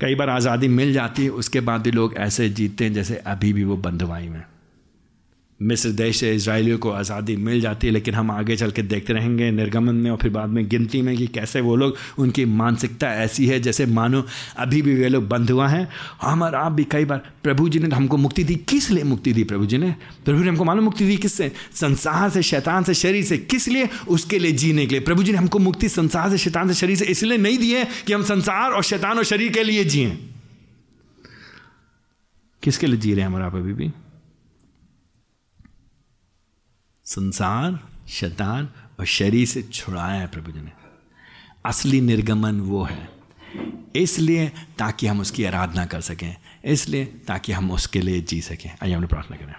कई 0.00 0.14
बार 0.14 0.30
आज़ादी 0.30 0.68
मिल 0.68 0.92
जाती 0.92 1.24
है, 1.24 1.28
उसके 1.28 1.60
बाद 1.60 1.80
भी 1.80 1.90
लोग 1.90 2.14
ऐसे 2.14 2.48
जीते 2.48 2.84
हैं 2.84 2.92
जैसे 2.92 3.16
अभी 3.16 3.52
भी 3.52 3.64
वो 3.64 3.76
बंधुवाई 3.76 4.28
में 4.28 4.42
मिस्र 5.60 5.90
देश 5.90 6.16
से 6.16 6.32
इसराइलियों 6.34 6.78
को 6.78 6.90
आज़ादी 6.90 7.36
मिल 7.36 7.60
जाती 7.60 7.86
है, 7.86 7.92
लेकिन 7.92 8.14
हम 8.14 8.30
आगे 8.30 8.56
चल 8.56 8.70
के 8.70 8.82
देखते 8.82 9.12
रहेंगे 9.12 9.50
निर्गमन 9.50 9.94
में 9.94 10.10
और 10.10 10.16
फिर 10.16 10.30
बाद 10.30 10.48
में 10.48 10.68
गिनती 10.68 11.02
में 11.02 11.16
कि 11.16 11.26
कैसे 11.26 11.60
वो 11.60 11.76
लोग, 11.76 11.96
उनकी 12.18 12.44
मानसिकता 12.44 13.12
ऐसी 13.14 13.46
है 13.46 13.60
जैसे 13.60 13.86
मानो 13.86 14.24
अभी 14.56 14.82
भी 14.82 14.94
वे 14.94 15.08
लोग 15.08 15.28
बंद 15.28 15.50
हुआ 15.50 15.68
हैं। 15.68 15.88
हम 16.22 16.42
और 16.42 16.54
आप 16.54 16.72
भी 16.72 16.84
कई 16.84 17.04
बार, 17.04 17.18
प्रभु 17.42 17.68
जी 17.68 17.78
ने 17.78 17.96
हमको 17.96 18.16
मुक्ति 18.16 18.44
दी। 18.44 18.54
किस 18.54 18.90
लिए 18.90 19.04
मुक्ति 19.04 19.32
दी 19.32 19.44
प्रभु 19.44 19.66
जी 19.66 19.78
ने? 19.78 19.94
प्रभु 20.24 20.42
ने 20.42 20.48
हमको 20.48 20.64
मानो 20.64 20.82
मुक्ति 20.82 21.06
दी 21.06 21.16
किससे? 21.16 21.52
संसार 21.74 22.30
से, 22.30 22.42
शैतान 22.42 22.84
से, 22.84 22.94
शरीर 22.94 23.24
से। 23.24 23.38
किस 23.38 23.68
लिए? 23.68 23.88
उसके 24.08 24.38
लिए 24.38 24.52
जीने 24.52 24.86
के 24.86 24.94
लिए। 24.94 25.00
प्रभु 25.00 25.22
जी 25.22 25.32
ने 25.32 25.38
हमको 25.38 25.58
मुक्ति 25.58 25.88
संसार 25.88 26.30
से, 26.30 26.38
शैतान 26.38 26.68
से, 26.68 26.74
शरीर 26.74 26.96
से 26.96 27.04
इसलिए 27.04 27.38
नहीं 27.38 27.58
दी 27.58 27.72
है 27.72 27.88
कि 28.06 28.12
हम 28.12 28.22
संसार 28.22 28.70
और 28.70 28.82
शैतान 28.82 29.18
और 29.18 29.24
शरीर 29.24 29.52
के 29.52 29.62
लिए 29.62 29.84
जिए। 29.84 30.18
किसके 32.62 32.86
लिए 32.86 33.00
जी 33.00 33.12
रहे 33.12 33.20
हैं 33.20 33.28
हमारा 33.28 33.46
आप 33.46 33.54
अभी 33.54 33.72
भी? 33.72 33.90
संसार, 37.04 37.78
शैतान 38.08 38.68
और 39.00 39.06
शरीर 39.06 39.46
से 39.46 39.62
छुड़ाया 39.62 40.20
है 40.20 40.26
प्रभु 40.26 40.52
जी 40.52 40.60
ने। 40.60 40.72
असली 41.66 42.00
निर्गमन 42.00 42.60
वो 42.60 42.82
है। 42.82 43.08
इसलिए 43.96 44.48
ताकि 44.78 45.06
हम 45.06 45.20
उसकी 45.20 45.44
आराधना 45.44 45.86
कर 45.86 46.00
सकें, 46.00 46.36
इसलिए 46.64 47.04
ताकि 47.04 47.52
हम 47.52 47.70
उसके 47.70 48.00
लिए 48.00 48.20
जी 48.20 48.40
सकें। 48.40 48.70
आइए 48.82 48.92
हमने 48.92 49.06
प्रार्थना 49.06 49.36
करें। 49.36 49.54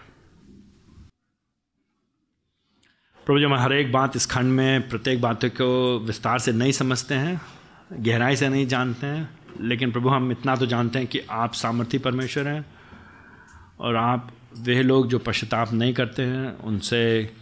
प्रभु 3.25 3.39
जी, 3.39 3.45
हम 3.45 3.53
हर 3.53 3.73
एक 3.73 3.91
बात 3.91 4.15
इस 4.15 4.25
खंड 4.25 4.51
में 4.51 4.89
प्रत्येक 4.89 5.21
बातों 5.21 5.49
को 5.49 5.99
विस्तार 5.99 6.39
से 6.39 6.51
नहीं 6.51 6.71
समझते 6.71 7.15
हैं, 7.15 7.41
गहराई 7.93 8.35
से 8.35 8.49
नहीं 8.49 8.67
जानते 8.67 9.07
हैं, 9.07 9.29
लेकिन 9.61 9.91
प्रभु 9.91 10.09
हम 10.09 10.31
इतना 10.31 10.55
तो 10.55 10.65
जानते 10.65 10.99
हैं 10.99 11.07
कि 11.07 11.19
आप 11.19 11.53
सामर्थ्य 11.53 11.97
परमेश्वर 11.99 12.47
हैं 12.47 12.65
और 13.79 13.95
आप 13.95 14.31
वे 14.57 14.83
लोग 14.83 15.07
जो 15.07 15.19
पश्चाताप 15.19 15.73
नहीं 15.73 15.93
करते 15.93 16.23
हैं, 16.23 16.57
उनसे 16.57 17.33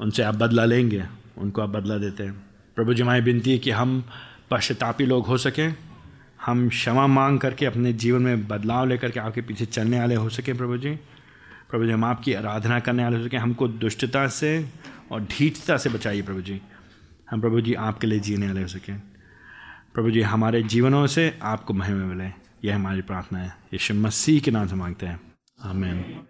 उनसे 0.00 0.22
आप 0.22 0.34
बदला 0.34 0.64
लेंगे, 0.64 1.04
उनको 1.38 1.62
आप 1.62 1.68
बदला 1.68 1.98
देते 1.98 2.22
हैं। 2.22 2.46
प्रभु 2.76 2.94
जी, 2.94 3.02
हमारी 3.02 3.20
विनती 3.20 3.52
है 3.52 3.58
कि 3.58 3.70
हम 3.70 4.04
पश्चातापी 4.50 5.06
लोग 5.06 5.26
हो 5.26 5.38
सकें, 5.38 5.74
हम 6.46 6.68
क्षमा 6.68 7.06
मांग 7.06 7.40
करके 7.40 7.66
अपने 7.66 7.92
जीवन 7.92 8.22
में 8.22 8.48
बदलाव 8.48 8.88
लेकर 8.88 9.10
के 9.10 9.20
आपके 9.20 9.40
पीछे 9.40 9.66
चलने 9.66 10.00
वाले 10.00 10.14
हो 10.14 10.28
सकें, 10.28 10.56
प्रभु 10.56 10.76
जी। 10.76 10.90
प्रभु 11.70 11.84
जी, 11.84 11.90
हम 11.90 12.04
आपकी 12.04 12.34
आराधना 12.34 12.80
करने 12.80 13.04
वाले 13.04 13.16
हो 13.16 13.28
सकें, 13.28 13.38
हमको 13.38 13.68
दुष्टता 13.68 14.28
से 14.28 14.68
और 15.12 15.20
ढीठता 15.20 15.76
से 15.76 15.90
बचाइए, 15.90 16.22
प्रभु 16.22 16.40
जी। 16.40 16.60
हम 17.30 17.40
प्रभु 17.40 17.60
जी, 17.60 17.74
आपके 17.74 18.06
लिए 18.06 18.20
जीने 18.20 18.46
वाले 18.46 18.62
हो 18.62 18.68
सकें। 18.68 19.02
प्रभु 19.94 20.10
जी, 20.10 20.20
हमारे 20.20 20.62
जीवनों 20.62 21.06
से 21.06 21.38
आपको 21.42 21.74
महिमा 21.74 22.04
मिले। 22.04 22.30
यह 22.68 22.74
हमारी 22.74 23.02
प्रार्थना 23.02 23.38
है। 23.38 23.48
यीशु 23.48 23.94
मसीह 23.94 24.40
के 24.40 24.50
नाम 24.50 24.66
से 24.66 24.74
मांगते 24.74 25.06
हैं। 25.06 25.20
आमीन। 25.62 26.20